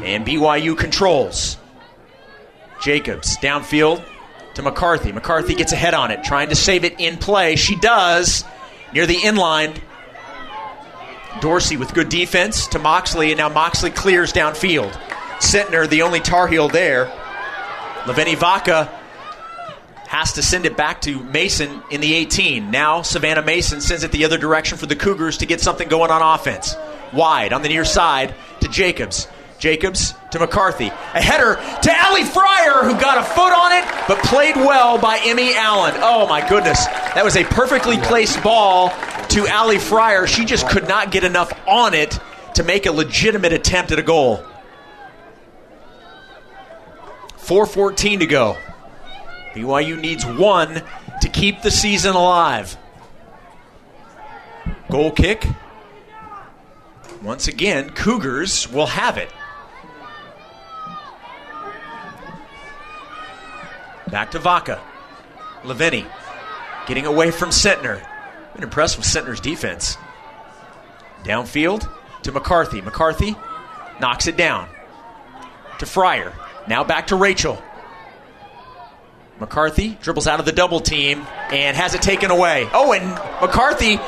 And 0.04 0.26
BYU 0.26 0.76
controls. 0.76 1.56
Jacobs 2.80 3.36
downfield 3.38 4.04
to 4.54 4.62
McCarthy. 4.62 5.12
McCarthy 5.12 5.54
gets 5.54 5.72
ahead 5.72 5.94
on 5.94 6.10
it, 6.10 6.22
trying 6.24 6.50
to 6.50 6.54
save 6.54 6.84
it 6.84 7.00
in 7.00 7.16
play. 7.16 7.56
She 7.56 7.76
does 7.76 8.44
near 8.92 9.06
the 9.06 9.16
inline. 9.16 9.80
Dorsey 11.40 11.76
with 11.76 11.94
good 11.94 12.08
defense 12.08 12.66
to 12.68 12.78
Moxley, 12.78 13.30
and 13.30 13.38
now 13.38 13.48
Moxley 13.48 13.90
clears 13.90 14.32
downfield. 14.32 14.92
Sentnor, 15.40 15.88
the 15.88 16.02
only 16.02 16.20
Tar 16.20 16.48
Heel 16.48 16.68
there. 16.68 17.06
Laveni 18.04 18.36
Vaca 18.36 18.86
has 20.08 20.32
to 20.32 20.42
send 20.42 20.64
it 20.64 20.76
back 20.76 21.02
to 21.02 21.22
Mason 21.22 21.82
in 21.90 22.00
the 22.00 22.14
18. 22.14 22.70
Now 22.70 23.02
Savannah 23.02 23.42
Mason 23.42 23.80
sends 23.80 24.04
it 24.04 24.10
the 24.10 24.24
other 24.24 24.38
direction 24.38 24.78
for 24.78 24.86
the 24.86 24.96
Cougars 24.96 25.38
to 25.38 25.46
get 25.46 25.60
something 25.60 25.88
going 25.88 26.10
on 26.10 26.22
offense. 26.22 26.74
Wide 27.12 27.52
on 27.52 27.62
the 27.62 27.68
near 27.68 27.84
side 27.84 28.34
to 28.60 28.68
Jacobs. 28.68 29.28
Jacobs 29.58 30.14
to 30.30 30.38
McCarthy. 30.38 30.86
A 30.86 31.20
header 31.20 31.56
to 31.56 31.92
Allie 31.92 32.24
Fryer, 32.24 32.84
who 32.84 32.98
got 33.00 33.18
a 33.18 33.22
foot 33.22 33.52
on 33.52 33.72
it, 33.72 33.84
but 34.06 34.18
played 34.24 34.56
well 34.56 34.98
by 34.98 35.20
Emmy 35.24 35.54
Allen. 35.54 35.94
Oh 35.96 36.26
my 36.26 36.46
goodness. 36.48 36.86
That 36.86 37.24
was 37.24 37.36
a 37.36 37.44
perfectly 37.44 37.98
placed 37.98 38.42
ball 38.42 38.90
to 39.38 39.46
Allie 39.46 39.78
Fryer. 39.78 40.26
She 40.26 40.44
just 40.44 40.68
could 40.68 40.88
not 40.88 41.12
get 41.12 41.22
enough 41.22 41.52
on 41.68 41.94
it 41.94 42.18
to 42.54 42.64
make 42.64 42.86
a 42.86 42.90
legitimate 42.90 43.52
attempt 43.52 43.92
at 43.92 43.98
a 44.00 44.02
goal. 44.02 44.42
4.14 47.36 48.18
to 48.18 48.26
go. 48.26 48.56
BYU 49.54 50.00
needs 50.00 50.26
one 50.26 50.82
to 51.20 51.28
keep 51.28 51.62
the 51.62 51.70
season 51.70 52.16
alive. 52.16 52.76
Goal 54.90 55.12
kick. 55.12 55.46
Once 57.22 57.46
again, 57.46 57.90
Cougars 57.90 58.68
will 58.68 58.86
have 58.86 59.18
it. 59.18 59.30
Back 64.10 64.32
to 64.32 64.40
Vaca. 64.40 64.82
Laveni 65.62 66.10
getting 66.88 67.06
away 67.06 67.30
from 67.30 67.50
Sentnor. 67.50 68.04
Been 68.58 68.64
impressed 68.64 68.96
with 68.96 69.06
Sentnor's 69.06 69.38
defense. 69.38 69.96
Downfield 71.22 71.88
to 72.22 72.32
McCarthy. 72.32 72.80
McCarthy 72.80 73.36
knocks 74.00 74.26
it 74.26 74.36
down 74.36 74.68
to 75.78 75.86
Fryer. 75.86 76.32
Now 76.66 76.82
back 76.82 77.06
to 77.06 77.14
Rachel. 77.14 77.62
McCarthy 79.38 79.96
dribbles 80.02 80.26
out 80.26 80.40
of 80.40 80.46
the 80.46 80.50
double 80.50 80.80
team 80.80 81.24
and 81.52 81.76
has 81.76 81.94
it 81.94 82.02
taken 82.02 82.32
away. 82.32 82.68
Oh, 82.72 82.92
and 82.92 83.08
McCarthy 83.40 84.00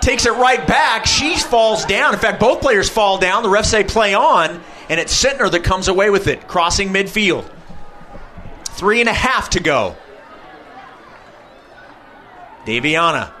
takes 0.00 0.24
it 0.24 0.34
right 0.34 0.64
back. 0.68 1.04
She 1.06 1.36
falls 1.36 1.84
down. 1.84 2.14
In 2.14 2.20
fact, 2.20 2.38
both 2.38 2.60
players 2.60 2.88
fall 2.88 3.18
down. 3.18 3.42
The 3.42 3.48
refs 3.48 3.66
say 3.66 3.82
play 3.82 4.14
on, 4.14 4.62
and 4.88 5.00
it's 5.00 5.20
Sentnor 5.20 5.50
that 5.50 5.64
comes 5.64 5.88
away 5.88 6.10
with 6.10 6.28
it, 6.28 6.46
crossing 6.46 6.90
midfield. 6.90 7.50
Three 8.66 9.00
and 9.00 9.08
a 9.08 9.12
half 9.12 9.50
to 9.50 9.60
go. 9.60 9.96
Daviana 12.66 13.32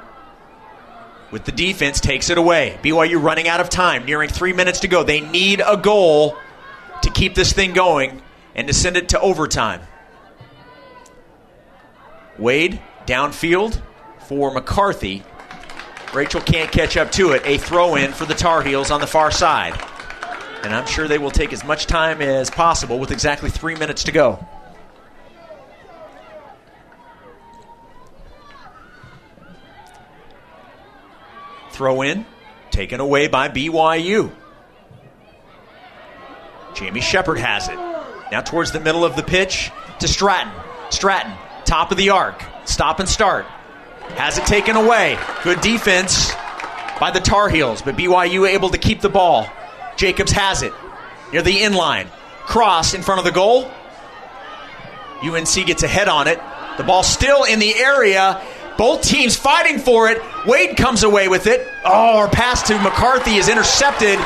with 1.34 1.44
the 1.44 1.50
defense 1.50 1.98
takes 1.98 2.30
it 2.30 2.38
away. 2.38 2.78
BYU 2.84 3.20
running 3.20 3.48
out 3.48 3.58
of 3.58 3.68
time, 3.68 4.04
nearing 4.04 4.30
three 4.30 4.52
minutes 4.52 4.78
to 4.78 4.88
go. 4.88 5.02
They 5.02 5.20
need 5.20 5.60
a 5.66 5.76
goal 5.76 6.36
to 7.02 7.10
keep 7.10 7.34
this 7.34 7.52
thing 7.52 7.72
going 7.72 8.22
and 8.54 8.68
to 8.68 8.72
send 8.72 8.96
it 8.96 9.08
to 9.08 9.20
overtime. 9.20 9.80
Wade 12.38 12.80
downfield 13.04 13.82
for 14.28 14.52
McCarthy. 14.52 15.24
Rachel 16.14 16.40
can't 16.40 16.70
catch 16.70 16.96
up 16.96 17.10
to 17.10 17.32
it. 17.32 17.42
A 17.44 17.58
throw 17.58 17.96
in 17.96 18.12
for 18.12 18.26
the 18.26 18.34
Tar 18.34 18.62
Heels 18.62 18.92
on 18.92 19.00
the 19.00 19.06
far 19.08 19.32
side. 19.32 19.74
And 20.62 20.72
I'm 20.72 20.86
sure 20.86 21.08
they 21.08 21.18
will 21.18 21.32
take 21.32 21.52
as 21.52 21.64
much 21.64 21.86
time 21.86 22.22
as 22.22 22.48
possible 22.48 23.00
with 23.00 23.10
exactly 23.10 23.50
three 23.50 23.74
minutes 23.74 24.04
to 24.04 24.12
go. 24.12 24.38
Throw 31.74 32.02
in, 32.02 32.24
taken 32.70 33.00
away 33.00 33.26
by 33.26 33.48
BYU. 33.48 34.30
Jamie 36.72 37.00
Shepard 37.00 37.36
has 37.38 37.66
it. 37.68 37.74
Now 38.30 38.42
towards 38.42 38.70
the 38.70 38.78
middle 38.78 39.04
of 39.04 39.16
the 39.16 39.24
pitch 39.24 39.72
to 39.98 40.06
Stratton. 40.06 40.52
Stratton, 40.90 41.32
top 41.64 41.90
of 41.90 41.96
the 41.96 42.10
arc. 42.10 42.40
Stop 42.64 43.00
and 43.00 43.08
start. 43.08 43.44
Has 44.14 44.38
it 44.38 44.46
taken 44.46 44.76
away. 44.76 45.18
Good 45.42 45.60
defense 45.62 46.32
by 47.00 47.10
the 47.10 47.18
Tar 47.18 47.48
Heels, 47.48 47.82
but 47.82 47.96
BYU 47.96 48.48
able 48.48 48.68
to 48.68 48.78
keep 48.78 49.00
the 49.00 49.08
ball. 49.08 49.48
Jacobs 49.96 50.30
has 50.30 50.62
it 50.62 50.72
near 51.32 51.42
the 51.42 51.56
inline. 51.56 52.06
Cross 52.44 52.94
in 52.94 53.02
front 53.02 53.18
of 53.18 53.24
the 53.24 53.32
goal. 53.32 53.68
UNC 55.24 55.66
gets 55.66 55.82
a 55.82 55.88
head 55.88 56.06
on 56.06 56.28
it. 56.28 56.38
The 56.76 56.84
ball 56.84 57.02
still 57.02 57.42
in 57.42 57.58
the 57.58 57.74
area. 57.74 58.40
Both 58.76 59.02
teams 59.02 59.36
fighting 59.36 59.78
for 59.78 60.08
it. 60.08 60.20
Wade 60.46 60.76
comes 60.76 61.04
away 61.04 61.28
with 61.28 61.46
it. 61.46 61.66
Oh, 61.84 62.18
our 62.18 62.28
pass 62.28 62.62
to 62.64 62.78
McCarthy 62.80 63.36
is 63.36 63.48
intercepted. 63.48 64.18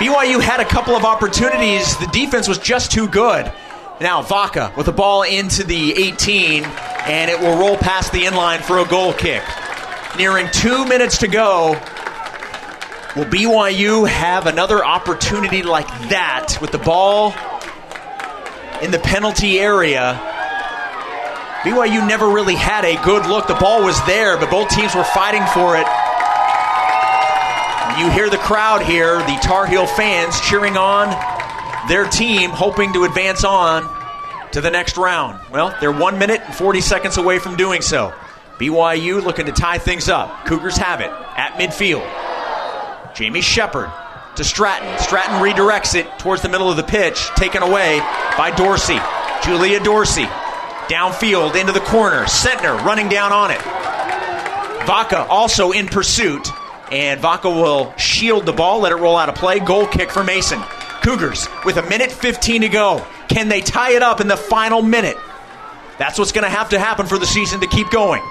BYU 0.00 0.40
had 0.40 0.60
a 0.60 0.64
couple 0.64 0.94
of 0.94 1.04
opportunities. 1.04 1.96
The 1.98 2.06
defense 2.06 2.48
was 2.48 2.58
just 2.58 2.92
too 2.92 3.08
good. 3.08 3.52
Now 4.00 4.22
Vaca 4.22 4.72
with 4.76 4.86
the 4.86 4.92
ball 4.92 5.24
into 5.24 5.62
the 5.62 5.92
18, 5.92 6.64
and 6.64 7.30
it 7.30 7.38
will 7.38 7.58
roll 7.58 7.76
past 7.76 8.12
the 8.12 8.22
inline 8.22 8.60
for 8.60 8.78
a 8.78 8.86
goal 8.86 9.12
kick. 9.12 9.42
Nearing 10.16 10.48
two 10.52 10.86
minutes 10.86 11.18
to 11.18 11.28
go. 11.28 11.72
Will 13.16 13.24
BYU 13.24 14.08
have 14.08 14.46
another 14.46 14.84
opportunity 14.84 15.62
like 15.62 15.88
that 16.08 16.56
with 16.60 16.70
the 16.70 16.78
ball 16.78 17.34
in 18.80 18.92
the 18.92 19.00
penalty 19.00 19.58
area? 19.58 20.29
BYU 21.62 22.08
never 22.08 22.30
really 22.30 22.54
had 22.54 22.86
a 22.86 22.96
good 23.04 23.26
look. 23.26 23.46
The 23.46 23.54
ball 23.54 23.84
was 23.84 24.00
there, 24.06 24.38
but 24.38 24.50
both 24.50 24.70
teams 24.70 24.94
were 24.94 25.04
fighting 25.04 25.44
for 25.52 25.76
it. 25.76 25.86
You 28.00 28.10
hear 28.10 28.30
the 28.30 28.38
crowd 28.38 28.80
here, 28.80 29.18
the 29.18 29.38
Tar 29.42 29.66
Heel 29.66 29.86
fans 29.86 30.40
cheering 30.40 30.78
on 30.78 31.10
their 31.86 32.06
team, 32.06 32.48
hoping 32.48 32.94
to 32.94 33.04
advance 33.04 33.44
on 33.44 33.84
to 34.52 34.62
the 34.62 34.70
next 34.70 34.96
round. 34.96 35.38
Well, 35.52 35.76
they're 35.82 35.92
one 35.92 36.18
minute 36.18 36.40
and 36.40 36.54
40 36.54 36.80
seconds 36.80 37.18
away 37.18 37.38
from 37.38 37.56
doing 37.56 37.82
so. 37.82 38.14
BYU 38.58 39.22
looking 39.22 39.44
to 39.44 39.52
tie 39.52 39.76
things 39.76 40.08
up. 40.08 40.46
Cougars 40.46 40.78
have 40.78 41.02
it 41.02 41.10
at 41.36 41.58
midfield. 41.58 42.06
Jamie 43.14 43.42
Shepard 43.42 43.90
to 44.36 44.44
Stratton. 44.44 44.98
Stratton 44.98 45.42
redirects 45.42 45.94
it 45.94 46.06
towards 46.18 46.40
the 46.40 46.48
middle 46.48 46.70
of 46.70 46.78
the 46.78 46.82
pitch, 46.82 47.26
taken 47.36 47.62
away 47.62 47.98
by 48.38 48.50
Dorsey. 48.56 48.98
Julia 49.44 49.78
Dorsey 49.80 50.26
downfield 50.90 51.58
into 51.58 51.72
the 51.72 51.80
corner. 51.80 52.24
Sentnor 52.24 52.76
running 52.84 53.08
down 53.08 53.32
on 53.32 53.52
it. 53.52 53.60
Vaca 54.86 55.24
also 55.26 55.70
in 55.70 55.86
pursuit, 55.86 56.48
and 56.90 57.20
Vaca 57.20 57.48
will 57.48 57.96
shield 57.96 58.44
the 58.44 58.52
ball, 58.52 58.80
let 58.80 58.90
it 58.90 58.96
roll 58.96 59.16
out 59.16 59.28
of 59.28 59.36
play. 59.36 59.60
Goal 59.60 59.86
kick 59.86 60.10
for 60.10 60.24
Mason. 60.24 60.60
Cougars 61.02 61.48
with 61.64 61.76
a 61.76 61.82
minute 61.82 62.10
15 62.10 62.62
to 62.62 62.68
go. 62.68 63.06
Can 63.28 63.48
they 63.48 63.60
tie 63.60 63.92
it 63.92 64.02
up 64.02 64.20
in 64.20 64.26
the 64.26 64.36
final 64.36 64.82
minute? 64.82 65.16
That's 65.98 66.18
what's 66.18 66.32
going 66.32 66.44
to 66.44 66.50
have 66.50 66.70
to 66.70 66.78
happen 66.78 67.06
for 67.06 67.18
the 67.18 67.26
season 67.26 67.60
to 67.60 67.68
keep 67.68 67.90
going. 67.90 68.22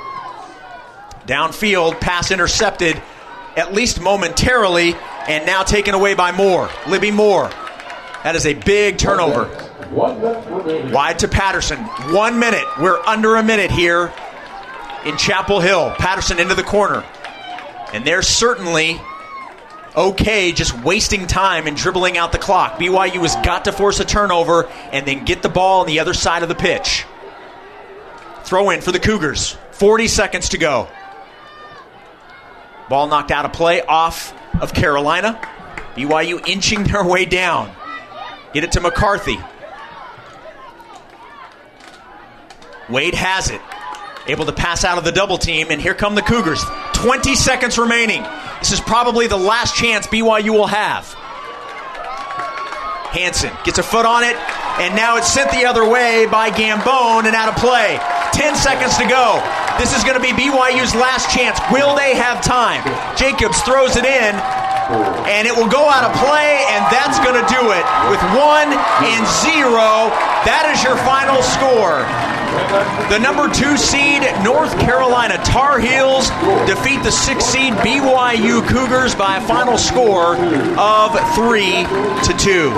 Downfield, 1.26 2.01
pass 2.01 2.32
intercepted, 2.32 3.01
at 3.55 3.74
least 3.74 4.01
momentarily, 4.01 4.95
and 5.28 5.45
now 5.45 5.64
taken 5.64 5.93
away 5.93 6.14
by 6.14 6.32
Moore. 6.32 6.70
Libby 6.88 7.12
Moore. 7.12 7.49
That 8.24 8.36
is 8.36 8.45
a 8.45 8.53
big 8.53 8.97
turnover. 8.97 9.68
Wide 9.91 11.19
to 11.19 11.27
Patterson. 11.27 11.79
One 12.13 12.39
minute. 12.39 12.65
We're 12.79 12.99
under 12.99 13.35
a 13.35 13.43
minute 13.43 13.71
here 13.71 14.13
in 15.05 15.17
Chapel 15.17 15.59
Hill. 15.59 15.93
Patterson 15.97 16.39
into 16.39 16.55
the 16.55 16.63
corner. 16.63 17.03
And 17.93 18.05
they're 18.05 18.21
certainly 18.21 19.01
okay 19.95 20.51
just 20.51 20.77
wasting 20.83 21.25
time 21.25 21.65
and 21.65 21.75
dribbling 21.75 22.17
out 22.17 22.31
the 22.31 22.37
clock. 22.37 22.73
BYU 22.73 23.21
has 23.21 23.35
got 23.37 23.65
to 23.65 23.71
force 23.71 23.99
a 23.99 24.05
turnover 24.05 24.67
and 24.91 25.07
then 25.07 25.25
get 25.25 25.41
the 25.41 25.49
ball 25.49 25.81
on 25.81 25.87
the 25.87 25.99
other 25.99 26.13
side 26.13 26.43
of 26.43 26.49
the 26.49 26.55
pitch. 26.55 27.05
Throw 28.43 28.69
in 28.69 28.81
for 28.81 28.91
the 28.91 28.99
Cougars. 28.99 29.57
40 29.71 30.07
seconds 30.07 30.49
to 30.49 30.57
go. 30.57 30.87
Ball 32.89 33.07
knocked 33.07 33.31
out 33.31 33.45
of 33.45 33.53
play 33.53 33.81
off 33.81 34.33
of 34.61 34.73
Carolina. 34.73 35.39
BYU 35.95 36.47
inching 36.47 36.83
their 36.83 37.03
way 37.03 37.25
down. 37.25 37.71
Get 38.53 38.63
it 38.63 38.71
to 38.73 38.81
McCarthy. 38.81 39.39
Wade 42.89 43.13
has 43.13 43.49
it. 43.49 43.61
Able 44.27 44.45
to 44.45 44.51
pass 44.51 44.83
out 44.83 44.97
of 44.97 45.03
the 45.03 45.11
double 45.11 45.37
team, 45.37 45.67
and 45.69 45.81
here 45.81 45.93
come 45.93 46.15
the 46.15 46.21
Cougars. 46.21 46.63
20 46.93 47.35
seconds 47.35 47.77
remaining. 47.77 48.23
This 48.59 48.71
is 48.71 48.79
probably 48.79 49.27
the 49.27 49.37
last 49.37 49.75
chance 49.75 50.07
BYU 50.07 50.51
will 50.51 50.67
have. 50.67 51.05
Hanson 53.09 53.49
gets 53.63 53.79
a 53.79 53.83
foot 53.83 54.05
on 54.05 54.23
it, 54.23 54.35
and 54.81 54.95
now 54.95 55.17
it's 55.17 55.31
sent 55.31 55.49
the 55.51 55.65
other 55.65 55.87
way 55.87 56.27
by 56.27 56.51
Gambone 56.51 57.25
and 57.25 57.33
out 57.33 57.49
of 57.49 57.57
play. 57.57 57.97
10 58.33 58.55
seconds 58.55 58.97
to 58.97 59.05
go. 59.09 59.41
This 59.81 59.97
is 59.97 60.03
going 60.03 60.17
to 60.17 60.21
be 60.21 60.33
BYU's 60.33 60.93
last 60.93 61.33
chance. 61.33 61.57
Will 61.71 61.95
they 61.95 62.13
have 62.13 62.43
time? 62.43 62.85
Jacobs 63.17 63.61
throws 63.65 63.97
it 63.97 64.05
in, 64.05 64.33
and 65.25 65.47
it 65.47 65.55
will 65.55 65.69
go 65.69 65.89
out 65.89 66.05
of 66.05 66.13
play, 66.21 66.61
and 66.69 66.85
that's 66.93 67.17
going 67.25 67.37
to 67.37 67.47
do 67.49 67.73
it. 67.73 67.85
With 68.13 68.21
one 68.37 68.69
and 68.69 69.23
zero, 69.41 70.13
that 70.45 70.69
is 70.69 70.83
your 70.85 70.97
final 71.01 71.41
score. 71.41 72.05
The 73.10 73.20
number 73.20 73.47
two 73.54 73.78
seed, 73.78 74.22
North 74.43 74.78
Carolina 74.80 75.38
Tar 75.43 75.80
Heels, 75.80 76.30
defeat 76.68 77.04
the 77.04 77.12
six 77.12 77.45
seed 77.45 77.74
BYU 77.74 78.68
Cougars 78.68 79.16
by 79.16 79.38
a 79.38 79.41
final 79.47 79.78
score 79.78 80.36
of 80.78 81.12
three 81.36 81.84
to 82.26 82.34
two. 82.38 82.70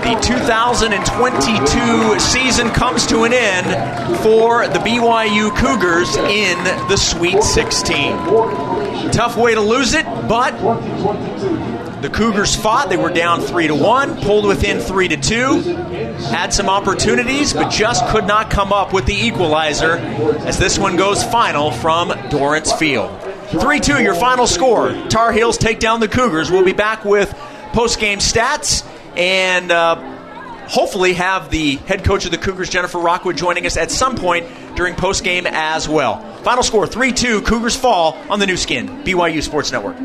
The 0.00 0.18
2022 0.22 2.18
season 2.18 2.70
comes 2.70 3.06
to 3.06 3.24
an 3.24 3.32
end 3.34 3.66
for 4.22 4.66
the 4.68 4.78
BYU 4.78 5.54
Cougars 5.56 6.16
in 6.16 6.64
the 6.88 6.96
Sweet 6.96 7.42
16. 7.42 8.16
Tough 9.12 9.36
way 9.36 9.54
to 9.54 9.60
lose 9.60 9.92
it, 9.94 10.06
but 10.26 10.54
the 12.02 12.10
Cougars 12.10 12.54
fought. 12.54 12.88
They 12.88 12.96
were 12.96 13.12
down 13.12 13.40
three 13.40 13.66
to 13.66 13.74
one, 13.74 14.20
pulled 14.22 14.46
within 14.46 14.80
three 14.80 15.08
to 15.08 15.16
two, 15.16 15.60
had 16.30 16.52
some 16.52 16.68
opportunities, 16.68 17.52
but 17.52 17.70
just 17.70 18.06
could 18.08 18.26
not 18.26 18.50
come 18.50 18.72
up 18.72 18.92
with 18.92 19.06
the 19.06 19.14
equalizer 19.14 19.92
as 20.46 20.58
this 20.58 20.78
one 20.78 20.96
goes 20.96 21.22
final 21.22 21.70
from 21.70 22.08
Dorrance 22.30 22.72
Field. 22.72 23.10
3 23.50 23.80
2, 23.80 24.00
your 24.00 24.14
final 24.14 24.46
score. 24.46 24.92
Tar 25.08 25.32
Heels 25.32 25.58
take 25.58 25.80
down 25.80 25.98
the 25.98 26.06
Cougars. 26.06 26.52
We'll 26.52 26.64
be 26.64 26.72
back 26.72 27.04
with 27.04 27.36
post 27.72 27.98
game 27.98 28.20
stats 28.20 28.86
and 29.16 29.72
uh, 29.72 29.96
hopefully 30.68 31.14
have 31.14 31.50
the 31.50 31.76
head 31.76 32.04
coach 32.04 32.24
of 32.26 32.30
the 32.30 32.38
Cougars, 32.38 32.70
Jennifer 32.70 32.98
Rockwood, 32.98 33.36
joining 33.36 33.66
us 33.66 33.76
at 33.76 33.90
some 33.90 34.14
point 34.16 34.46
during 34.76 34.94
post 34.94 35.24
game 35.24 35.48
as 35.48 35.88
well. 35.88 36.22
Final 36.44 36.62
score 36.62 36.86
3 36.86 37.10
2, 37.10 37.42
Cougars 37.42 37.74
fall 37.74 38.16
on 38.30 38.38
the 38.38 38.46
Nu 38.46 38.56
Skin, 38.56 39.02
BYU 39.02 39.42
Sports 39.42 39.72
Network. 39.72 39.96